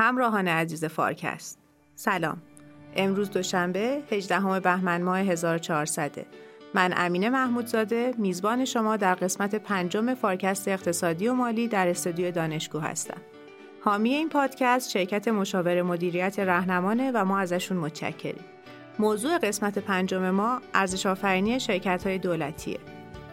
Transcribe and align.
همراهان 0.00 0.48
عزیز 0.48 0.84
فارکست. 0.84 1.58
سلام. 1.94 2.42
امروز 2.96 3.30
دوشنبه 3.30 4.02
18 4.12 4.60
بهمن 4.60 5.02
ماه 5.02 5.18
1400 5.18 6.26
من 6.74 6.94
امینه 6.96 7.30
محمودزاده 7.30 8.14
میزبان 8.18 8.64
شما 8.64 8.96
در 8.96 9.14
قسمت 9.14 9.54
پنجم 9.54 10.14
فارکست 10.14 10.68
اقتصادی 10.68 11.28
و 11.28 11.34
مالی 11.34 11.68
در 11.68 11.88
استودیو 11.88 12.30
دانشگاه 12.30 12.82
هستم. 12.82 13.20
حامی 13.84 14.14
این 14.14 14.28
پادکست 14.28 14.90
شرکت 14.90 15.28
مشاور 15.28 15.82
مدیریت 15.82 16.38
رهنمانه 16.38 17.10
و 17.14 17.24
ما 17.24 17.38
ازشون 17.38 17.76
متشکریم. 17.76 18.44
موضوع 18.98 19.38
قسمت 19.38 19.78
پنجم 19.78 20.30
ما 20.30 20.60
ارزش 20.74 21.06
آفرینی 21.06 21.60
شرکت 21.60 22.06
های 22.06 22.18
دولتیه. 22.18 22.78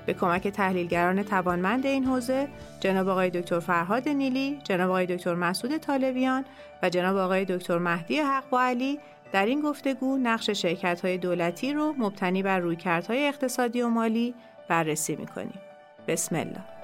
به 0.06 0.14
کمک 0.14 0.48
تحلیلگران 0.48 1.24
توانمند 1.24 1.86
این 1.86 2.05
حوزه 2.05 2.48
جناب 2.80 3.08
آقای 3.08 3.30
دکتر 3.30 3.60
فرهاد 3.60 4.10
نیلی، 4.10 4.60
جناب 4.64 4.90
آقای 4.90 5.05
دکتر 5.05 5.36
مسعود 5.36 5.78
طالبیان 5.78 6.46
و 6.84 6.90
جناب 6.90 7.18
آقای 7.18 7.46
دکتر 7.46 7.78
مهدی 7.78 8.20
حق 8.20 8.54
و 8.54 8.58
علی 8.58 9.00
در 9.31 9.45
این 9.45 9.62
گفتگو 9.62 10.18
نقش 10.18 10.50
شرکت 10.50 11.05
های 11.05 11.18
دولتی 11.18 11.73
رو 11.73 11.94
مبتنی 11.98 12.44
بر 12.44 12.59
رویکردهای 12.59 13.28
اقتصادی 13.28 13.81
و 13.81 13.90
مالی 13.90 14.36
بررسی 14.70 15.16
می‌کنیم. 15.16 15.59
بسم 16.08 16.36
الله. 16.36 16.75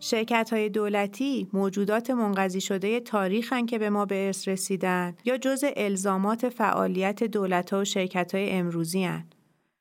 شرکت 0.00 0.52
های 0.52 0.68
دولتی 0.68 1.48
موجودات 1.52 2.10
منقضی 2.10 2.60
شده 2.60 3.00
تاریخن 3.00 3.66
که 3.66 3.78
به 3.78 3.90
ما 3.90 4.06
به 4.06 4.26
ارث 4.26 4.48
رسیدن 4.48 5.16
یا 5.24 5.38
جز 5.38 5.64
الزامات 5.76 6.48
فعالیت 6.48 7.24
دولت 7.24 7.72
ها 7.72 7.80
و 7.80 7.84
شرکت 7.84 8.34
های 8.34 8.50
امروزی 8.50 9.04
هن. 9.04 9.26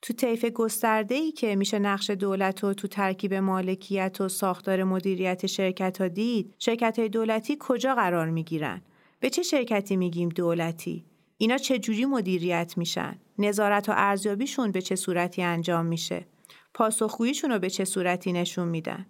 تو 0.01 0.13
طیف 0.13 0.45
گسترده 0.45 1.15
ای 1.15 1.31
که 1.31 1.55
میشه 1.55 1.79
نقش 1.79 2.09
دولت 2.09 2.63
و 2.63 2.73
تو 2.73 2.87
ترکیب 2.87 3.33
مالکیت 3.33 4.21
و 4.21 4.29
ساختار 4.29 4.83
مدیریت 4.83 5.45
شرکت 5.45 6.01
ها 6.01 6.07
دید 6.07 6.55
شرکت 6.59 6.99
های 6.99 7.09
دولتی 7.09 7.57
کجا 7.59 7.95
قرار 7.95 8.29
می‌گیرن؟ 8.29 8.81
به 9.19 9.29
چه 9.29 9.43
شرکتی 9.43 9.95
میگیم 9.95 10.29
دولتی؟ 10.29 11.05
اینا 11.37 11.57
چه 11.57 11.79
جوری 11.79 12.05
مدیریت 12.05 12.73
میشن؟ 12.77 13.19
نظارت 13.37 13.89
و 13.89 13.93
ارزیابیشون 13.95 14.71
به 14.71 14.81
چه 14.81 14.95
صورتی 14.95 15.41
انجام 15.41 15.85
میشه؟ 15.85 16.25
پاسخگوییشون 16.73 17.51
رو 17.51 17.59
به 17.59 17.69
چه 17.69 17.85
صورتی 17.85 18.33
نشون 18.33 18.67
میدن؟ 18.67 19.05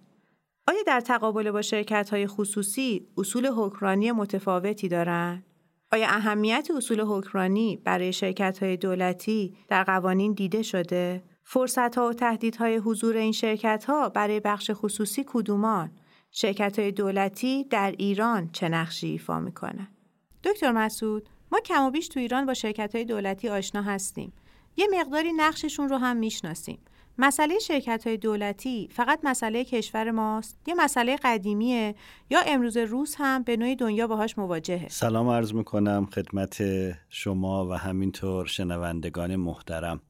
آیا 0.70 0.84
در 0.88 1.00
تقابل 1.00 1.52
با 1.52 1.62
شرکت 1.62 2.10
های 2.10 2.28
خصوصی 2.28 3.08
اصول 3.18 3.48
حکمرانی 3.48 4.12
متفاوتی 4.12 4.88
دارند؟ 4.88 5.44
آیا 5.92 6.08
اهمیت 6.08 6.70
اصول 6.78 7.02
حکمرانی 7.02 7.78
برای 7.78 8.14
شرکت 8.14 8.64
های 8.64 8.78
دولتی 8.78 9.58
در 9.68 9.84
قوانین 9.84 10.34
دیده 10.34 10.62
شده؟ 10.62 11.24
فرصت 11.44 11.98
ها 11.98 12.10
و 12.10 12.14
تهدیدهای 12.14 12.76
حضور 12.78 13.18
این 13.18 13.32
شرکت 13.32 13.86
ها 13.88 14.10
برای 14.10 14.40
بخش 14.40 14.72
خصوصی 14.74 15.26
کدومان؟ 15.28 15.92
شرکت 16.32 16.80
های 16.80 16.92
دولتی 16.92 17.64
در 17.64 17.96
ایران 17.98 18.50
چه 18.52 18.70
نقشی 18.70 19.08
ایفا 19.08 19.40
می‌کنن؟ 19.40 19.88
دکتر 20.44 20.72
مسعود 20.72 21.30
ما 21.52 21.60
کم 21.60 21.84
و 21.84 21.92
بیش 21.92 22.08
تو 22.08 22.20
ایران 22.20 22.46
با 22.46 22.54
شرکت 22.54 22.96
های 22.96 23.06
دولتی 23.06 23.50
آشنا 23.50 23.82
هستیم. 23.82 24.34
یه 24.78 24.88
مقداری 25.00 25.34
نقششون 25.34 25.90
رو 25.90 25.98
هم 25.98 26.18
می‌شناسیم. 26.18 26.80
مسئله 27.22 27.60
شرکت 27.60 28.08
های 28.08 28.18
دولتی 28.18 28.90
فقط 28.92 29.20
مسئله 29.24 29.64
کشور 29.64 30.12
ماست؟ 30.12 30.58
یا 30.68 30.76
مسئله 30.78 31.16
قدیمیه؟ 31.24 31.96
یا 32.30 32.40
امروز 32.48 32.78
روز 32.78 33.16
هم 33.18 33.44
به 33.44 33.58
نوعی 33.58 33.76
دنیا 33.76 34.08
باهاش 34.08 34.38
مواجهه؟ 34.38 34.88
سلام 34.90 35.28
عرض 35.28 35.54
می‌کنم 35.54 36.06
خدمت 36.06 36.64
شما 37.10 37.68
و 37.68 37.74
همینطور 37.74 38.46
شنوندگان 38.46 39.36
محترم. 39.36 40.02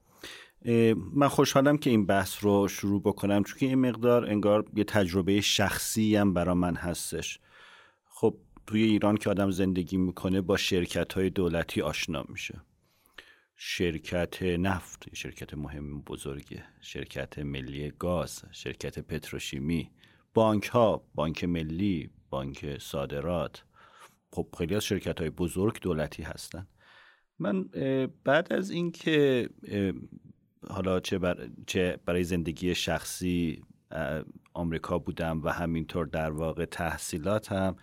من 1.13 1.27
خوشحالم 1.27 1.77
که 1.77 1.89
این 1.89 2.05
بحث 2.05 2.43
رو 2.43 2.67
شروع 2.67 3.01
بکنم 3.01 3.44
چون 3.44 3.69
این 3.69 3.89
مقدار 3.89 4.25
انگار 4.29 4.66
یه 4.75 4.83
تجربه 4.83 5.41
شخصی 5.41 6.16
هم 6.16 6.33
برا 6.33 6.55
من 6.55 6.75
هستش. 6.75 7.39
خب 8.09 8.35
توی 8.67 8.83
ایران 8.83 9.17
که 9.17 9.29
آدم 9.29 9.51
زندگی 9.51 9.97
می‌کنه 9.97 10.41
با 10.41 10.57
شرکت 10.57 11.13
های 11.13 11.29
دولتی 11.29 11.81
آشنا 11.81 12.25
میشه. 12.29 12.61
شرکت 13.62 14.44
نفت 14.44 15.16
شرکت 15.16 15.53
مهم 15.53 16.02
بزرگه. 16.02 16.64
شرکت 16.81 17.40
ملی 17.40 17.92
گاز 18.00 18.44
شرکت 18.52 19.00
پتروشیمی. 19.00 19.92
بانک 20.34 20.66
ها 20.66 21.03
بانک 21.16 21.44
ملی 21.44 22.09
بانک 22.30 22.78
صادرات. 22.81 23.64
خب 24.31 24.47
خیلی 24.58 24.75
از 24.75 24.86
شرکت 24.86 25.20
های 25.20 25.30
بزرگ 25.30 25.81
دولتی 25.81 26.24
هستن. 26.24 26.68
من 27.40 27.64
بعد 28.24 28.53
از 28.53 28.70
اینکه 28.70 29.50
حالا 30.70 31.00
چه, 31.00 31.20
چه 31.68 32.00
برای 32.06 32.24
زندگی 32.24 32.76
شخصی 32.76 33.64
آمریکا 34.53 35.00
بودم 35.00 35.41
و 35.44 35.50
همینطور 35.50 36.06
در 36.06 36.31
واقع 36.31 36.66
تحصیلاتم 36.66 37.76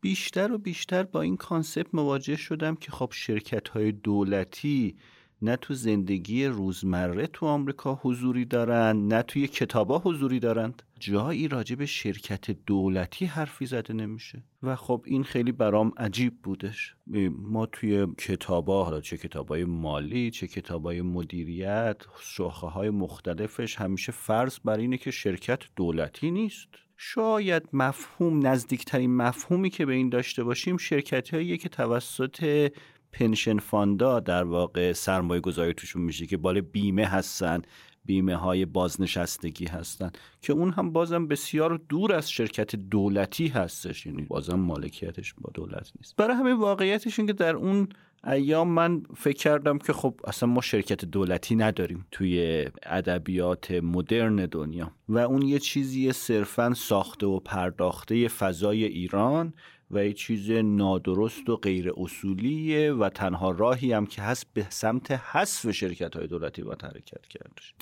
بیشتر 0.00 0.52
و 0.52 0.58
بیشتر 0.58 1.02
با 1.02 1.20
این 1.20 1.36
کانسپت 1.36 1.94
مواجه 1.94 2.36
شدم 2.36 2.74
که 2.74 2.92
خب 2.92 3.10
شرکت 3.12 3.68
های 3.68 3.92
دولتی 3.92 4.96
نه 5.42 5.56
تو 5.56 5.74
زندگی 5.74 6.46
روزمره 6.46 7.26
تو 7.26 7.46
آمریکا 7.46 8.00
حضوری 8.02 8.44
دارن 8.44 9.08
نه 9.08 9.22
توی 9.22 9.46
کتابا 9.46 9.98
حضوری 9.98 10.40
دارند. 10.40 10.82
جایی 10.98 11.48
راجع 11.48 11.76
به 11.76 11.86
شرکت 11.86 12.50
دولتی 12.50 13.24
حرفی 13.24 13.66
زده 13.66 13.94
نمیشه. 13.94 14.42
و 14.62 14.76
خب 14.76 15.02
این 15.06 15.24
خیلی 15.24 15.52
برام 15.52 15.92
عجیب 15.96 16.42
بودش. 16.42 16.94
ما 17.30 17.66
توی 17.66 18.06
کتابا 18.18 18.84
حالا 18.84 19.00
چه 19.00 19.16
کتابای 19.16 19.64
مالی 19.64 20.30
چه 20.30 20.46
کتابای 20.46 21.02
مدیریت 21.02 22.02
شاخه 22.20 22.66
های 22.66 22.90
مختلفش 22.90 23.76
همیشه 23.76 24.12
فرض 24.12 24.58
بر 24.64 24.78
اینه 24.78 24.98
که 24.98 25.10
شرکت 25.10 25.60
دولتی 25.76 26.30
نیست. 26.30 26.68
شاید 27.02 27.62
مفهوم 27.72 28.46
نزدیکترین 28.46 29.16
مفهومی 29.16 29.70
که 29.70 29.86
به 29.86 29.92
این 29.92 30.08
داشته 30.08 30.44
باشیم 30.44 30.76
شرکت 30.76 31.34
هایی 31.34 31.58
که 31.58 31.68
توسط 31.68 32.70
پنشن 33.12 33.58
فاندا 33.58 34.20
در 34.20 34.44
واقع 34.44 34.92
سرمایه 34.92 35.40
گذاری 35.40 35.74
توشون 35.74 36.02
میشه 36.02 36.26
که 36.26 36.36
بال 36.36 36.60
بیمه 36.60 37.06
هستن 37.06 37.62
بیمه 38.04 38.36
های 38.36 38.64
بازنشستگی 38.64 39.66
هستن 39.66 40.10
که 40.42 40.52
اون 40.52 40.72
هم 40.72 40.92
بازم 40.92 41.26
بسیار 41.26 41.80
دور 41.88 42.14
از 42.14 42.30
شرکت 42.30 42.76
دولتی 42.76 43.48
هستش 43.48 44.06
یعنی 44.06 44.22
بازم 44.22 44.58
مالکیتش 44.60 45.34
با 45.34 45.50
دولت 45.54 45.92
نیست. 45.96 46.16
برای 46.16 46.36
همه 46.36 46.54
واقعیتش 46.54 47.18
این 47.18 47.26
که 47.26 47.32
در 47.32 47.56
اون 47.56 47.88
ایام 48.24 48.68
من 48.68 49.02
فکر 49.16 49.36
کردم 49.36 49.78
که 49.78 49.92
خب 49.92 50.14
اصلا 50.24 50.48
ما 50.48 50.60
شرکت 50.60 51.04
دولتی 51.04 51.56
نداریم 51.56 52.06
توی 52.10 52.64
ادبیات 52.82 53.70
مدرن 53.70 54.36
دنیا. 54.36 54.92
و 55.08 55.18
اون 55.18 55.42
یه 55.42 55.58
چیزی 55.58 56.12
صرفا 56.12 56.74
ساخته 56.74 57.26
و 57.26 57.40
پرداخته 57.40 58.28
فضای 58.28 58.84
ایران 58.84 59.54
و 59.90 60.04
یه 60.04 60.12
چیز 60.12 60.50
نادرست 60.50 61.48
و 61.48 61.56
غیر 61.56 61.92
اصولیه 61.96 62.92
و 62.92 63.08
تنها 63.08 63.50
راهی 63.50 63.92
هم 63.92 64.06
که 64.06 64.22
هست 64.22 64.46
به 64.54 64.66
سمت 64.68 65.10
حذف 65.10 65.70
شرکت 65.70 66.16
های 66.16 66.26
دولتی 66.26 66.62
با 66.62 66.76
حرکت 66.82 67.26
کردش. 67.26 67.74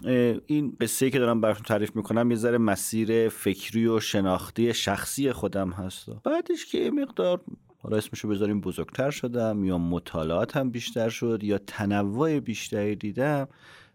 این 0.47 0.77
قصه 0.81 1.11
که 1.11 1.19
دارم 1.19 1.41
براتون 1.41 1.63
تعریف 1.63 1.97
می‌کنم 1.97 2.31
یه 2.31 2.37
ذره 2.37 2.59
مسیر 2.59 3.29
فکری 3.29 3.87
و 3.87 4.01
شناختی 4.01 4.75
شخصی 4.75 5.33
خودم 5.33 5.71
هست. 5.71 6.09
بعدش 6.25 6.67
که 6.67 6.91
مقدار 6.91 7.41
حالا 7.79 7.97
اسمشو 7.97 8.29
بذاریم 8.29 8.61
بزرگتر 8.61 9.11
شدم 9.11 9.65
یا 9.65 9.79
مطالعاتم 9.79 10.71
بیشتر 10.71 11.09
شد 11.09 11.45
یا 11.45 11.59
تنوع 11.59 12.41
بیشتری 12.41 12.97
دیدم 12.97 13.49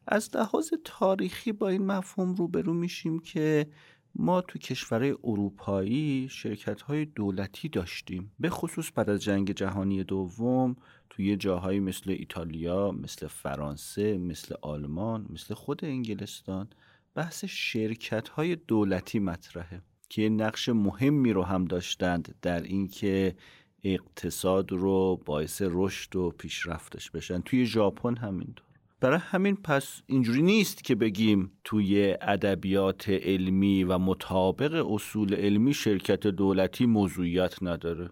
از 0.07 0.35
لحاظ 0.35 0.69
تاریخی 0.83 1.51
با 1.51 1.69
این 1.69 1.85
مفهوم 1.85 2.33
روبرو 2.33 2.73
میشیم 2.73 3.19
که 3.19 3.67
ما 4.15 4.41
تو 4.41 4.59
کشورهای 4.59 5.15
اروپایی 5.23 6.27
شرکت 6.31 6.81
های 6.81 7.05
دولتی 7.05 7.69
داشتیم. 7.69 8.31
به 8.39 8.49
خصوص 8.49 8.91
بعد 8.95 9.09
از 9.09 9.23
جنگ 9.23 9.51
جهانی 9.51 10.03
دوم 10.03 10.75
توی 11.09 11.35
جاهایی 11.35 11.79
مثل 11.79 12.11
ایتالیا 12.11 12.91
مثل 12.91 13.27
فرانسه 13.27 14.17
مثل 14.17 14.55
آلمان 14.61 15.25
مثل 15.29 15.53
خود 15.53 15.85
انگلستان 15.85 16.67
بحث 17.15 17.45
شرکت 17.45 18.29
های 18.29 18.55
دولتی 18.55 19.19
مطرحه 19.19 19.81
که 20.09 20.29
نقش 20.29 20.69
مهمی 20.69 21.33
رو 21.33 21.43
هم 21.43 21.65
داشتند 21.65 22.35
در 22.41 22.61
اینکه 22.61 23.35
اقتصاد 23.83 24.71
رو 24.71 25.21
باعث 25.25 25.61
رشد 25.65 26.15
و 26.15 26.29
پیشرفتش 26.37 27.11
بشن. 27.11 27.41
توی 27.41 27.65
ژاپن 27.65 28.15
همینطور. 28.15 28.65
برای 28.99 29.19
همین 29.21 29.55
پس 29.55 30.01
اینجوری 30.07 30.41
نیست 30.41 30.83
که 30.83 30.95
بگیم 30.95 31.51
توی 31.63 32.17
ادبیات 32.21 33.09
علمی 33.09 33.83
و 33.83 33.97
مطابق 33.97 34.91
اصول 34.91 35.33
علمی 35.35 35.73
شرکت 35.73 36.27
دولتی 36.27 36.85
موضوعیت 36.85 37.63
نداره. 37.63 38.09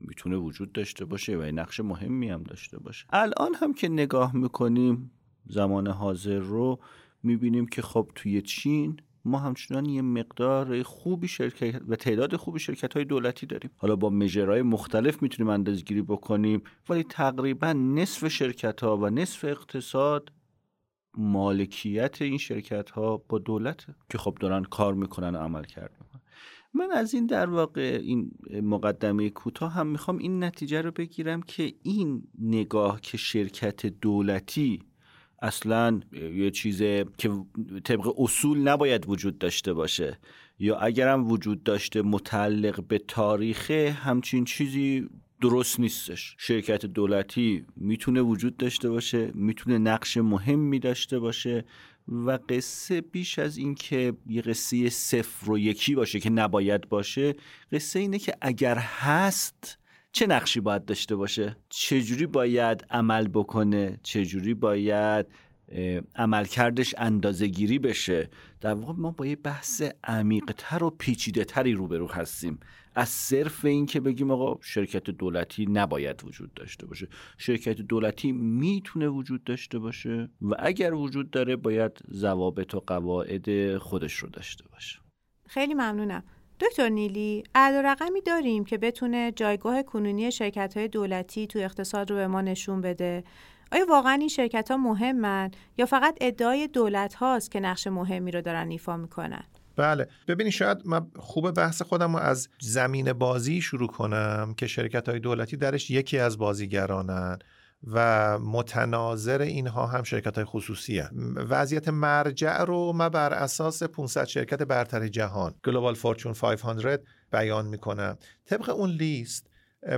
می‌تونه 0.00 0.36
وجود 0.36 0.72
داشته 0.72 1.04
باشه 1.04 1.36
و 1.36 1.42
نقش 1.42 1.80
مهمی 1.80 2.28
هم 2.28 2.42
داشته 2.42 2.78
باشه. 2.78 3.06
الان 3.10 3.54
هم 3.54 3.74
که 3.74 3.88
نگاه 3.88 4.36
می‌کنیم 4.36 5.10
زمان 5.46 5.86
حاضر 5.86 6.38
رو 6.38 6.80
می‌بینیم 7.22 7.66
که 7.66 7.82
خب 7.82 8.10
توی 8.14 8.42
چین 8.42 8.96
ما 9.24 9.38
همچنان 9.38 9.86
یه 9.86 10.02
مقدار 10.02 10.82
خوبی 10.82 11.28
شرکت 11.28 11.82
و 11.88 11.96
تعداد 11.96 12.36
خوبی 12.36 12.58
شرکت 12.58 12.94
های 12.94 13.04
دولتی 13.04 13.46
داریم. 13.46 13.70
حالا 13.76 13.96
با 13.96 14.10
مجرهای 14.10 14.62
مختلف 14.62 15.22
می‌تونیم 15.22 15.50
اندازگیری 15.52 16.02
بکنیم 16.02 16.62
ولی 16.88 17.02
تقریبا 17.02 17.72
نصف 17.72 18.28
شرکت 18.28 18.80
ها 18.80 18.96
و 18.96 19.10
نصف 19.10 19.44
اقتصاد 19.44 20.32
مالکیت 21.16 22.22
این 22.22 22.38
شرکت 22.38 22.90
ها 22.90 23.16
با 23.28 23.38
دولت 23.38 23.86
که 24.10 24.18
خب 24.18 24.36
دارن 24.40 24.62
کار 24.62 24.94
می‌کنن 24.94 25.34
و 25.34 25.38
عمل 25.38 25.64
کرد 25.64 25.96
من 26.74 26.90
از 26.90 27.14
این 27.14 27.26
در 27.26 27.50
واقع 27.50 27.98
این 28.02 28.30
مقدمه 28.62 29.30
کوتاه 29.30 29.72
هم 29.72 29.86
می‌خوام 29.86 30.18
این 30.18 30.44
نتیجه 30.44 30.82
رو 30.82 30.90
بگیرم 30.90 31.42
که 31.42 31.74
این 31.82 32.22
نگاه 32.38 33.00
که 33.00 33.16
شرکت 33.16 33.86
دولتی 33.86 34.82
اصلا 35.42 36.00
یه 36.34 36.50
چیز 36.50 36.82
که 37.18 37.30
طبق 37.84 38.20
اصول 38.20 38.58
نباید 38.58 39.08
وجود 39.08 39.38
داشته 39.38 39.72
باشه. 39.72 40.18
یا 40.58 40.76
اگرم 40.76 41.30
وجود 41.30 41.62
داشته 41.62 42.02
متعلق 42.02 42.84
به 42.84 42.98
تاریخه 42.98 43.90
همچین 43.90 44.44
چیزی 44.44 45.08
درست 45.40 45.80
نیستش. 45.80 46.36
شرکت 46.38 46.86
دولتی 46.86 47.64
می‌تونه 47.76 48.20
وجود 48.20 48.56
داشته 48.56 48.90
باشه 48.90 49.30
می‌تونه 49.34 49.78
نقش 49.78 50.16
مهمی 50.16 50.78
داشته 50.78 51.18
باشه 51.18 51.64
و 52.08 52.38
قصه 52.48 53.00
بیش 53.00 53.38
از 53.38 53.56
اینکه 53.56 54.12
یه 54.26 54.42
قصه 54.42 54.90
صفر 54.90 55.50
و 55.50 55.58
یکی 55.58 55.94
باشه 55.94 56.20
که 56.20 56.30
نباید 56.30 56.88
باشه 56.88 57.34
قصه 57.72 57.98
اینه 57.98 58.18
که 58.18 58.34
اگر 58.40 58.76
هست 58.78 59.78
چه 60.16 60.26
نقشی 60.26 60.60
باید 60.60 60.84
داشته 60.84 61.16
باشه؟ 61.16 61.56
چجوری 61.68 62.26
باید 62.26 62.86
عمل 62.90 63.28
بکنه؟ 63.28 64.00
چجوری 64.02 64.54
باید 64.54 65.26
عملکردش 66.16 66.94
اندازه 66.98 67.46
گیری 67.46 67.78
بشه؟ 67.78 68.30
در 68.60 68.74
واقع 68.74 68.92
ما 68.92 69.10
با 69.10 69.26
یه 69.26 69.36
بحث 69.36 69.82
عمیقتر 70.04 70.84
و 70.84 70.90
پیچیده 70.90 71.44
تری 71.44 71.72
روبرو 71.72 72.06
هستیم. 72.06 72.60
از 72.94 73.08
صرف 73.08 73.64
این 73.64 73.86
که 73.86 74.00
بگیم 74.00 74.30
آقا 74.30 74.60
شرکت 74.62 75.10
دولتی 75.10 75.66
نباید 75.66 76.24
وجود 76.24 76.54
داشته 76.54 76.86
باشه. 76.86 77.08
شرکت 77.38 77.80
دولتی 77.80 78.32
می‌تونه 78.32 79.08
وجود 79.08 79.44
داشته 79.44 79.78
باشه 79.78 80.28
و 80.42 80.54
اگر 80.58 80.94
وجود 80.94 81.30
داره 81.30 81.56
باید 81.56 81.92
ضوابط 82.12 82.74
و 82.74 82.80
قواعد 82.86 83.78
خودش 83.78 84.14
رو 84.14 84.28
داشته 84.28 84.64
باشه. 84.72 84.98
خیلی 85.46 85.74
ممنونم. 85.74 86.24
دکتر 86.60 86.88
نیلی 86.88 87.44
عدد 87.54 87.86
رقمی 87.86 88.20
داریم 88.20 88.64
که 88.64 88.78
بتونه 88.78 89.32
جایگاه 89.32 89.82
کنونی 89.82 90.32
شرکت 90.32 90.76
های 90.76 90.88
دولتی 90.88 91.46
تو 91.46 91.58
اقتصاد 91.58 92.10
رو 92.10 92.16
به 92.16 92.26
ما 92.26 92.40
نشون 92.40 92.80
بده. 92.80 93.24
آیا 93.72 93.86
واقعا 93.88 94.12
این 94.12 94.28
شرکت 94.28 94.70
ها 94.70 94.76
مهمن 94.76 95.50
یا 95.78 95.86
فقط 95.86 96.18
ادعای 96.20 96.68
دولت 96.68 97.14
هاست 97.14 97.50
که 97.50 97.60
نقش 97.60 97.86
مهمی 97.86 98.30
رو 98.30 98.40
دارن 98.40 98.70
ایفا 98.70 98.96
می‌کنن؟ 98.96 99.44
بله. 99.76 100.08
ببینید 100.28 100.52
شاید 100.52 100.78
من 100.84 101.06
خوب 101.16 101.50
بحث 101.50 101.82
خودم 101.82 102.16
رو 102.16 102.22
از 102.22 102.48
زمین 102.60 103.12
بازی 103.12 103.60
شروع 103.60 103.88
کنم 103.88 104.54
که 104.56 104.66
شرکت 104.66 105.08
های 105.08 105.20
دولتی 105.20 105.56
درش 105.56 105.90
یکی 105.90 106.18
از 106.18 106.38
بازیگرانن. 106.38 107.38
و 107.86 108.38
متناظر 108.38 109.42
اینها 109.42 109.86
هم 109.86 110.02
شرکت 110.02 110.34
های 110.34 110.44
خصوصی 110.44 110.98
هن. 110.98 111.34
وضعیت 111.48 111.88
مرجع 111.88 112.64
رو 112.64 112.92
ما 112.92 113.08
بر 113.08 113.32
اساس 113.32 113.82
500 113.82 114.24
شرکت 114.24 114.62
برتر 114.62 115.08
جهان 115.08 115.54
Global 115.66 115.96
Fortune 115.96 116.38
500 116.40 117.02
بیان 117.32 117.66
می‌کنم 117.66 118.18
طبق 118.46 118.68
اون 118.68 118.90
لیست 118.90 119.46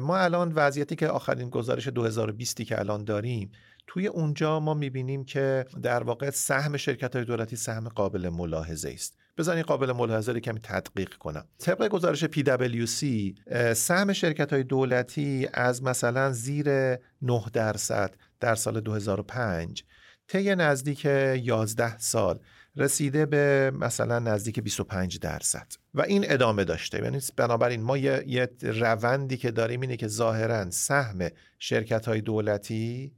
ما 0.00 0.16
الان 0.16 0.52
وضعیتی 0.52 0.96
که 0.96 1.08
آخرین 1.08 1.50
گزارش 1.50 1.88
2020 1.88 2.62
که 2.62 2.78
الان 2.78 3.04
داریم 3.04 3.50
توی 3.86 4.06
اونجا 4.06 4.60
ما 4.60 4.74
می‌بینیم 4.74 5.24
که 5.24 5.66
در 5.82 6.02
واقع 6.02 6.30
سهم 6.30 6.76
شرکت 6.76 7.16
های 7.16 7.24
دولتی 7.24 7.56
سهم 7.56 7.88
قابل 7.88 8.28
ملاحظه 8.28 8.90
است 8.94 9.18
بذارین 9.38 9.62
قابل 9.62 9.92
ملاحظه 9.92 10.32
رو 10.32 10.40
کمی 10.40 10.60
تدقیق 10.60 11.14
کنم. 11.14 11.44
طبق 11.58 11.88
گزارش 11.88 12.24
PwC 12.24 13.04
سهم 13.74 14.12
شرکت 14.12 14.52
های 14.52 14.62
دولتی 14.62 15.48
از 15.54 15.82
مثلا 15.82 16.32
زیر 16.32 16.68
9 17.22 17.44
درصد 17.52 18.14
در 18.40 18.54
سال 18.54 18.80
2005 18.80 19.84
طی 20.28 20.54
نزدیک 20.54 21.04
11 21.04 21.98
سال 21.98 22.38
رسیده 22.76 23.26
به 23.26 23.72
مثلا 23.74 24.18
نزدیک 24.18 24.60
25 24.60 25.18
درصد. 25.18 25.66
و 25.94 26.02
این 26.02 26.24
ادامه 26.28 26.64
داشته. 26.64 27.02
یعنی 27.02 27.20
بنابراین 27.36 27.82
ما 27.82 27.96
یه, 27.96 28.24
یه 28.26 28.48
روندی 28.62 29.36
که 29.36 29.50
داریم 29.50 29.80
اینه 29.80 29.96
که 29.96 30.08
ظاهرا 30.08 30.70
سهم 30.70 31.28
شرکت 31.58 32.08
های 32.08 32.20
دولتی 32.20 33.12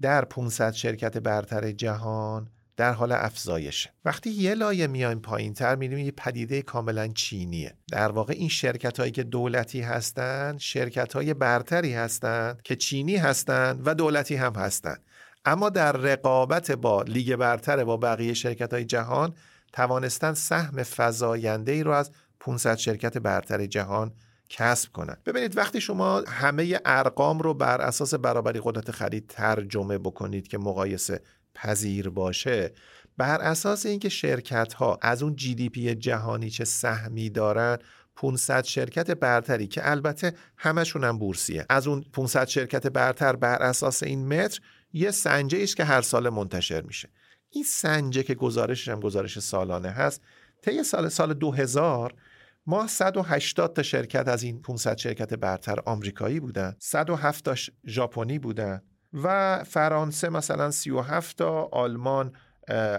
در 0.00 0.24
500 0.24 0.72
شرکت 0.72 1.18
برتر 1.18 1.72
جهان 1.72 2.50
در 2.76 2.92
حال 2.92 3.12
افزایشه 3.12 3.92
وقتی 4.04 4.30
یه 4.30 4.54
لایه 4.54 4.86
میایم 4.86 5.20
پایین 5.20 5.54
تر 5.54 5.74
میریم 5.74 5.98
یه 5.98 6.10
پدیده 6.10 6.62
کاملا 6.62 7.08
چینیه. 7.08 7.74
در 7.92 8.12
واقع 8.12 8.34
این 8.36 8.48
شرکت 8.48 9.00
هایی 9.00 9.12
که 9.12 9.22
دولتی 9.22 9.80
هستند 9.80 10.58
شرکت 10.58 11.12
های 11.12 11.34
برتری 11.34 11.92
هستند 11.94 12.62
که 12.62 12.76
چینی 12.76 13.16
هستند 13.16 13.82
و 13.86 13.94
دولتی 13.94 14.36
هم 14.36 14.54
هستند 14.54 15.02
اما 15.44 15.70
در 15.70 15.92
رقابت 15.92 16.70
با 16.70 17.02
لیگ 17.02 17.36
برتر 17.36 17.84
با 17.84 17.96
بقیه 17.96 18.34
شرکت 18.34 18.72
های 18.72 18.84
جهان 18.84 19.34
توانستن 19.72 20.34
سهم 20.34 20.82
فزاینده 20.82 21.72
ای 21.72 21.82
رو 21.82 21.90
از 21.90 22.10
500 22.40 22.76
شرکت 22.76 23.18
برتر 23.18 23.66
جهان 23.66 24.12
کسب 24.48 24.92
کنند 24.92 25.22
ببینید 25.26 25.56
وقتی 25.56 25.80
شما 25.80 26.22
همه 26.28 26.80
ارقام 26.84 27.38
رو 27.38 27.54
بر 27.54 27.80
اساس 27.80 28.14
برابری 28.14 28.60
قدرت 28.62 28.90
خرید 28.90 29.26
ترجمه 29.28 29.98
بکنید 29.98 30.48
که 30.48 30.58
مقایسه 30.58 31.20
پذیر 31.56 32.08
باشه 32.08 32.72
بر 33.16 33.40
اساس 33.40 33.86
اینکه 33.86 34.08
شرکت 34.08 34.72
ها 34.72 34.98
از 35.02 35.22
اون 35.22 35.36
جی 35.36 35.54
دی 35.54 35.68
پی 35.68 35.94
جهانی 35.94 36.50
چه 36.50 36.64
سهمی 36.64 37.30
دارن 37.30 37.78
500 38.16 38.64
شرکت 38.64 39.10
برتری 39.10 39.66
که 39.66 39.90
البته 39.90 40.32
همشون 40.56 41.04
هم 41.04 41.18
بورسیه. 41.18 41.66
از 41.68 41.86
اون 41.86 42.04
500 42.12 42.48
شرکت 42.48 42.86
برتر 42.86 43.36
بر 43.36 43.62
اساس 43.62 44.02
این 44.02 44.28
متر 44.28 44.60
یه 44.92 45.10
سنجه 45.10 45.62
است 45.62 45.76
که 45.76 45.84
هر 45.84 46.02
سال 46.02 46.28
منتشر 46.28 46.82
میشه. 46.82 47.08
این 47.50 47.64
سنجه 47.64 48.22
که 48.22 48.34
گزارشش 48.34 48.88
هم 48.88 49.00
گزارش 49.00 49.38
سالانه 49.38 49.90
هست 49.90 50.22
طی 50.62 50.82
سال 50.82 51.08
سال 51.08 51.34
2000 51.34 52.14
ما 52.66 52.86
180 52.86 53.76
تا 53.76 53.82
شرکت 53.82 54.28
از 54.28 54.42
این 54.42 54.62
500 54.62 54.96
شرکت 54.96 55.34
برتر 55.34 55.80
آمریکایی 55.86 56.40
بودن 56.40 56.76
107 56.78 57.44
تا 57.44 57.54
ژاپنی 57.86 58.38
بودن. 58.38 58.82
و 59.22 59.64
فرانسه 59.64 60.28
مثلا 60.28 60.70
37 60.70 61.36
تا 61.36 61.68
آلمان 61.72 62.32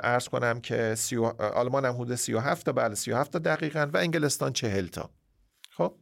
ارز 0.03 0.27
کنم 0.27 0.61
که 0.61 0.95
سی 0.95 1.17
آلمان 1.55 1.85
هم 1.85 1.95
حدود 1.95 2.15
37 2.15 2.65
تا 2.65 2.71
بله 2.71 2.95
37 2.95 3.31
تا 3.31 3.39
دقیقا 3.39 3.89
و 3.93 3.97
انگلستان 3.97 4.53
40 4.53 4.87
تا 4.87 5.09
خب 5.71 5.93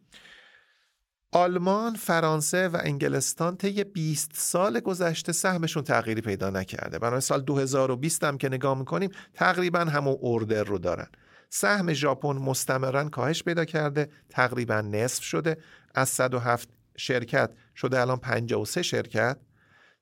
آلمان، 1.31 1.95
فرانسه 1.95 2.67
و 2.67 2.79
انگلستان 2.83 3.57
طی 3.57 3.83
20 3.83 4.31
سال 4.33 4.79
گذشته 4.79 5.31
سهمشون 5.31 5.83
تغییری 5.83 6.21
پیدا 6.21 6.49
نکرده. 6.49 6.99
برای 6.99 7.21
سال 7.21 7.41
2020 7.41 8.23
هم 8.23 8.37
که 8.37 8.49
نگاه 8.49 8.77
می‌کنیم 8.77 9.09
تقریبا 9.33 9.79
همون 9.79 10.17
اوردر 10.19 10.63
رو 10.63 10.77
دارن. 10.77 11.07
سهم 11.49 11.93
ژاپن 11.93 12.31
مستمرا 12.31 13.09
کاهش 13.09 13.43
پیدا 13.43 13.65
کرده، 13.65 14.09
تقریبا 14.29 14.81
نصف 14.81 15.23
شده. 15.23 15.57
از 15.95 16.09
107 16.09 16.69
شرکت 16.97 17.51
شده 17.75 18.01
الان 18.01 18.17
53 18.17 18.81
شرکت. 18.81 19.37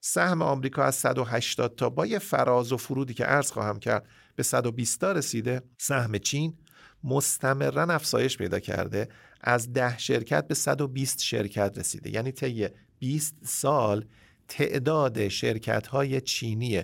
سهم 0.05 0.41
آمریکا 0.41 0.83
از 0.83 0.95
180 0.95 1.75
تا 1.75 1.89
با 1.89 2.05
یه 2.05 2.19
فراز 2.19 2.71
و 2.71 2.77
فرودی 2.77 3.13
که 3.13 3.25
عرض 3.25 3.51
خواهم 3.51 3.79
کرد 3.79 4.07
به 4.35 4.43
120 4.43 5.01
تا 5.01 5.11
رسیده. 5.11 5.61
سهم 5.77 6.17
چین 6.17 6.57
مستمرا 7.03 7.83
افزایش 7.83 8.37
پیدا 8.37 8.59
کرده 8.59 9.09
از 9.41 9.73
ده 9.73 9.97
شرکت 9.97 10.47
به 10.47 10.55
120 10.55 11.21
شرکت 11.21 11.77
رسیده 11.77 12.09
یعنی 12.09 12.31
طی 12.31 12.67
20 12.99 13.35
سال 13.43 14.05
تعداد 14.47 15.27
شرکت 15.27 15.87
های 15.87 16.21
چینی 16.21 16.83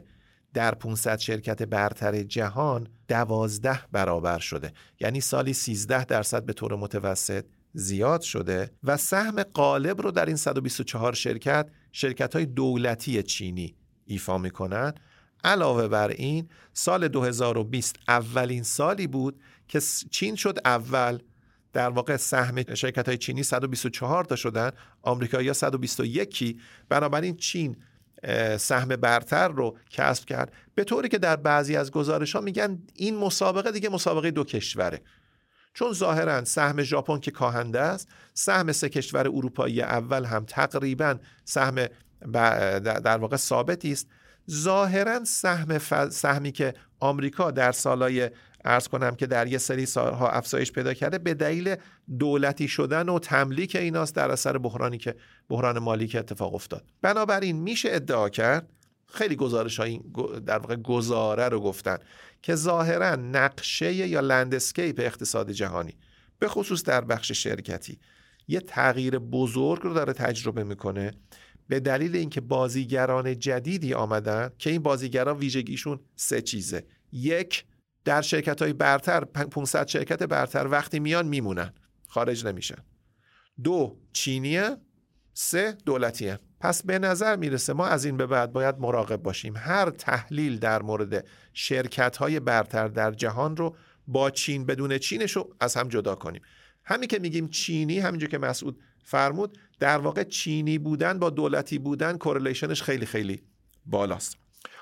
در 0.53 0.75
500 0.75 1.17
شرکت 1.17 1.63
برتر 1.63 2.23
جهان 2.23 2.87
دوازده 3.07 3.79
برابر 3.91 4.39
شده 4.39 4.73
یعنی 4.99 5.21
سالی 5.21 5.53
13 5.53 6.05
درصد 6.05 6.45
به 6.45 6.53
طور 6.53 6.75
متوسط 6.75 7.45
زیاد 7.73 8.21
شده 8.21 8.71
و 8.83 8.97
سهم 8.97 9.43
قالب 9.43 10.01
رو 10.01 10.11
در 10.11 10.25
این 10.25 10.35
124 10.35 11.13
شرکت 11.13 11.69
شرکت 11.91 12.35
های 12.35 12.45
دولتی 12.45 13.23
چینی 13.23 13.75
ایفا 14.05 14.37
می‌کنن 14.37 14.93
علاوه 15.43 15.87
بر 15.87 16.07
این 16.07 16.49
سال 16.73 17.07
2020 17.07 17.95
اولین 18.07 18.63
سالی 18.63 19.07
بود 19.07 19.41
که 19.67 19.81
چین 20.11 20.35
شد 20.35 20.59
اول. 20.65 21.19
در 21.73 21.89
واقع 21.89 22.17
سهم 22.17 22.75
شرکت 22.75 23.07
های 23.07 23.17
چینی 23.17 23.43
124 23.43 24.23
تا 24.23 24.35
شدن 24.35 24.71
آمریکا 25.01 25.53
121 25.53 26.61
بنابراین 26.89 27.37
چین 27.37 27.75
سهم 28.57 28.87
برتر 28.87 29.47
رو 29.47 29.77
کسب 29.89 30.25
کرد. 30.25 30.53
به 30.75 30.83
طوری 30.83 31.09
که 31.09 31.17
در 31.17 31.35
بعضی 31.35 31.75
از 31.75 31.91
گزارش 31.91 32.35
ها 32.35 32.41
میگن 32.41 32.79
این 32.95 33.17
مسابقه 33.17 33.71
دیگه 33.71 33.89
مسابقه 33.89 34.31
دو 34.31 34.43
کشوره. 34.43 35.01
چون 35.73 35.93
ظاهرا 35.93 36.45
سهم 36.45 36.83
ژاپن 36.83 37.19
که 37.19 37.31
کاهنده 37.31 37.79
است 37.79 38.07
سهم 38.33 38.71
سه 38.71 38.89
کشور 38.89 39.27
اروپایی 39.27 39.81
اول 39.81 40.25
هم 40.25 40.45
تقریبا 40.45 41.15
سهم 41.45 41.75
در 42.83 43.17
واقع 43.17 43.35
ثابتی 43.35 43.91
است. 43.91 44.07
ظاهرا 44.51 45.23
سهم 45.25 45.77
سهمی 46.09 46.51
که 46.51 46.73
آمریکا 46.99 47.51
در 47.51 47.71
سالهای 47.71 48.29
ارز 48.65 48.87
کنم 48.87 49.15
که 49.15 49.27
در 49.27 49.47
یه 49.47 49.57
سری 49.57 49.85
سالها 49.85 50.29
افزایش 50.29 50.71
پیدا 50.71 50.93
کرده 50.93 51.17
به 51.17 51.33
دلیل 51.33 51.75
دولتی 52.19 52.67
شدن 52.67 53.09
و 53.09 53.19
تملیک 53.19 53.75
ایناست 53.75 54.15
در 54.15 54.31
اثر 54.31 54.57
بحرانی 54.57 54.97
که 54.97 55.15
بحران 55.49 55.79
مالی 55.79 56.07
که 56.07 56.19
اتفاق 56.19 56.55
افتاد. 56.55 56.83
بنابراین 57.01 57.61
میشه 57.61 57.89
ادعا 57.91 58.29
کرد 58.29 58.69
خیلی 59.11 59.35
گزارش 59.35 59.79
های 59.79 59.99
در 60.45 60.57
واقع 60.57 60.75
گزاره 60.75 61.49
رو 61.49 61.59
گفتن 61.59 61.97
که 62.41 62.55
ظاهرا 62.55 63.15
نقشه 63.15 63.93
یا 63.93 64.19
لندسکیپ 64.19 64.99
اقتصاد 64.99 65.51
جهانی 65.51 65.97
به 66.39 66.47
خصوص 66.47 66.83
در 66.83 67.01
بخش 67.01 67.31
شرکتی 67.31 67.99
یه 68.47 68.59
تغییر 68.59 69.19
بزرگ 69.19 69.81
رو 69.81 69.93
داره 69.93 70.13
تجربه 70.13 70.63
می‌کنه 70.63 71.11
به 71.67 71.79
دلیل 71.79 72.15
اینکه 72.15 72.41
بازیگران 72.41 73.39
جدیدی 73.39 73.93
آمدن 73.93 74.49
که 74.57 74.69
این 74.69 74.83
بازیگران 74.83 75.37
ویژگیشون 75.37 75.99
سه 76.15 76.41
چیزه. 76.41 76.85
یک 77.11 77.65
در 78.05 78.21
شرکت 78.21 78.61
های 78.61 78.73
برتر 78.73 79.23
500 79.23 79.87
شرکت 79.87 80.23
برتر 80.23 80.67
وقتی 80.67 80.99
میان 80.99 81.27
میمونن 81.27 81.73
خارج 82.07 82.45
نمیشن. 82.45 82.83
دو 83.63 83.99
چینیه. 84.13 84.77
سه 85.33 85.77
دولتیه. 85.85 86.39
پس 86.59 86.83
به 86.83 86.99
نظر 86.99 87.35
می‌رسه 87.35 87.73
ما 87.73 87.87
از 87.87 88.05
این 88.05 88.17
به 88.17 88.25
بعد 88.25 88.51
باید 88.51 88.75
مراقب 88.79 89.15
باشیم. 89.15 89.53
هر 89.57 89.89
تحلیل 89.89 90.59
در 90.59 90.81
مورد 90.81 91.27
شرکت 91.53 92.17
های 92.17 92.39
برتر 92.39 92.87
در 92.87 93.11
جهان 93.11 93.57
رو 93.57 93.75
با 94.07 94.29
چین 94.29 94.65
بدون 94.65 94.97
چینش 94.97 95.31
رو 95.31 95.55
از 95.59 95.75
هم 95.75 95.87
جدا 95.87 96.15
کنیم. 96.15 96.41
همین 96.85 97.07
که 97.07 97.19
میگیم 97.19 97.47
چینی 97.47 97.99
همینجور 97.99 98.29
که 98.29 98.37
مسعود 98.37 98.79
فرمود 99.03 99.57
در 99.79 99.97
واقع 99.97 100.23
چینی 100.23 100.77
بودن 100.77 101.19
با 101.19 101.29
دولتی 101.29 101.79
بودن 101.79 102.17
correlation 102.17 102.73
ش 102.73 102.83
خیلی 102.83 103.05
خیلی 103.05 103.43
بالاست. 103.85 104.37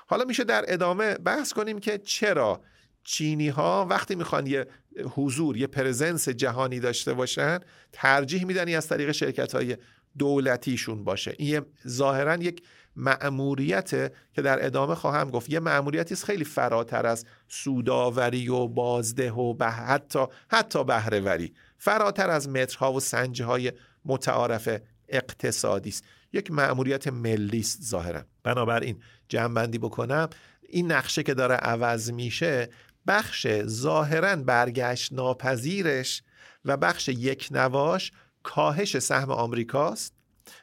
حالا 0.06 0.24
میشه 0.24 0.44
در 0.44 0.64
ادامه 0.68 1.14
بحث 1.14 1.52
کنیم 1.52 1.78
که 1.78 1.98
چرا 1.98 2.60
چینی 3.04 3.48
ها 3.48 3.86
وقتی 3.90 4.14
می‌خوان 4.14 4.46
یه 4.46 4.66
حضور 5.14 5.56
یه 5.56 5.66
presence 5.66 6.28
جهانی 6.28 6.80
داشته 6.80 7.14
باشن 7.14 7.58
ترجیح 7.92 8.44
میدن 8.44 8.74
از 8.74 8.88
طریق 8.88 9.12
شرکت 9.12 9.54
های 9.54 9.76
دولتیشون 10.18 11.04
باشه. 11.04 11.34
این 11.38 11.62
ظاهرا 11.88 12.36
یک 12.36 12.62
مأموریت 12.96 13.90
که 14.32 14.42
در 14.42 14.66
ادامه 14.66 14.94
خواهم 14.94 15.30
گفت. 15.30 15.50
یه 15.50 15.60
مأموریتی 15.60 16.14
است 16.14 16.24
خیلی 16.24 16.44
فراتر 16.44 17.06
از 17.06 17.24
سوداوری 17.48 18.48
و 18.48 18.66
بازده 18.66 19.32
و 19.32 19.54
به 19.54 19.66
حتی 19.66 20.26
حتی 20.48 20.84
بهرهوری. 20.84 21.54
فراتر 21.78 22.30
از 22.30 22.48
مترها 22.48 22.92
و 22.92 23.00
سنجه 23.00 23.44
های 23.44 23.72
متعارف 24.04 24.68
اقتصادی 25.08 25.90
است. 25.90 26.04
یک 26.32 26.50
مأموریت 26.50 27.08
ملی 27.08 27.60
است 27.60 27.82
ظاهرا. 27.82 28.24
بنابراین 28.42 29.02
جمعبندی 29.28 29.78
بکنم 29.78 30.28
این 30.68 30.92
نقشه 30.92 31.22
که 31.22 31.34
داره 31.34 31.54
عوض 31.54 32.10
میشه 32.10 32.68
بخش 33.06 33.46
ظاهرا 33.62 34.36
برگشت 34.36 35.12
ناپذیرش 35.12 36.22
و 36.64 36.76
بخش 36.76 37.08
یک 37.08 37.48
نواش 37.50 38.12
کاهش 38.42 38.98
سهم 38.98 39.30
آمریکاست 39.30 40.14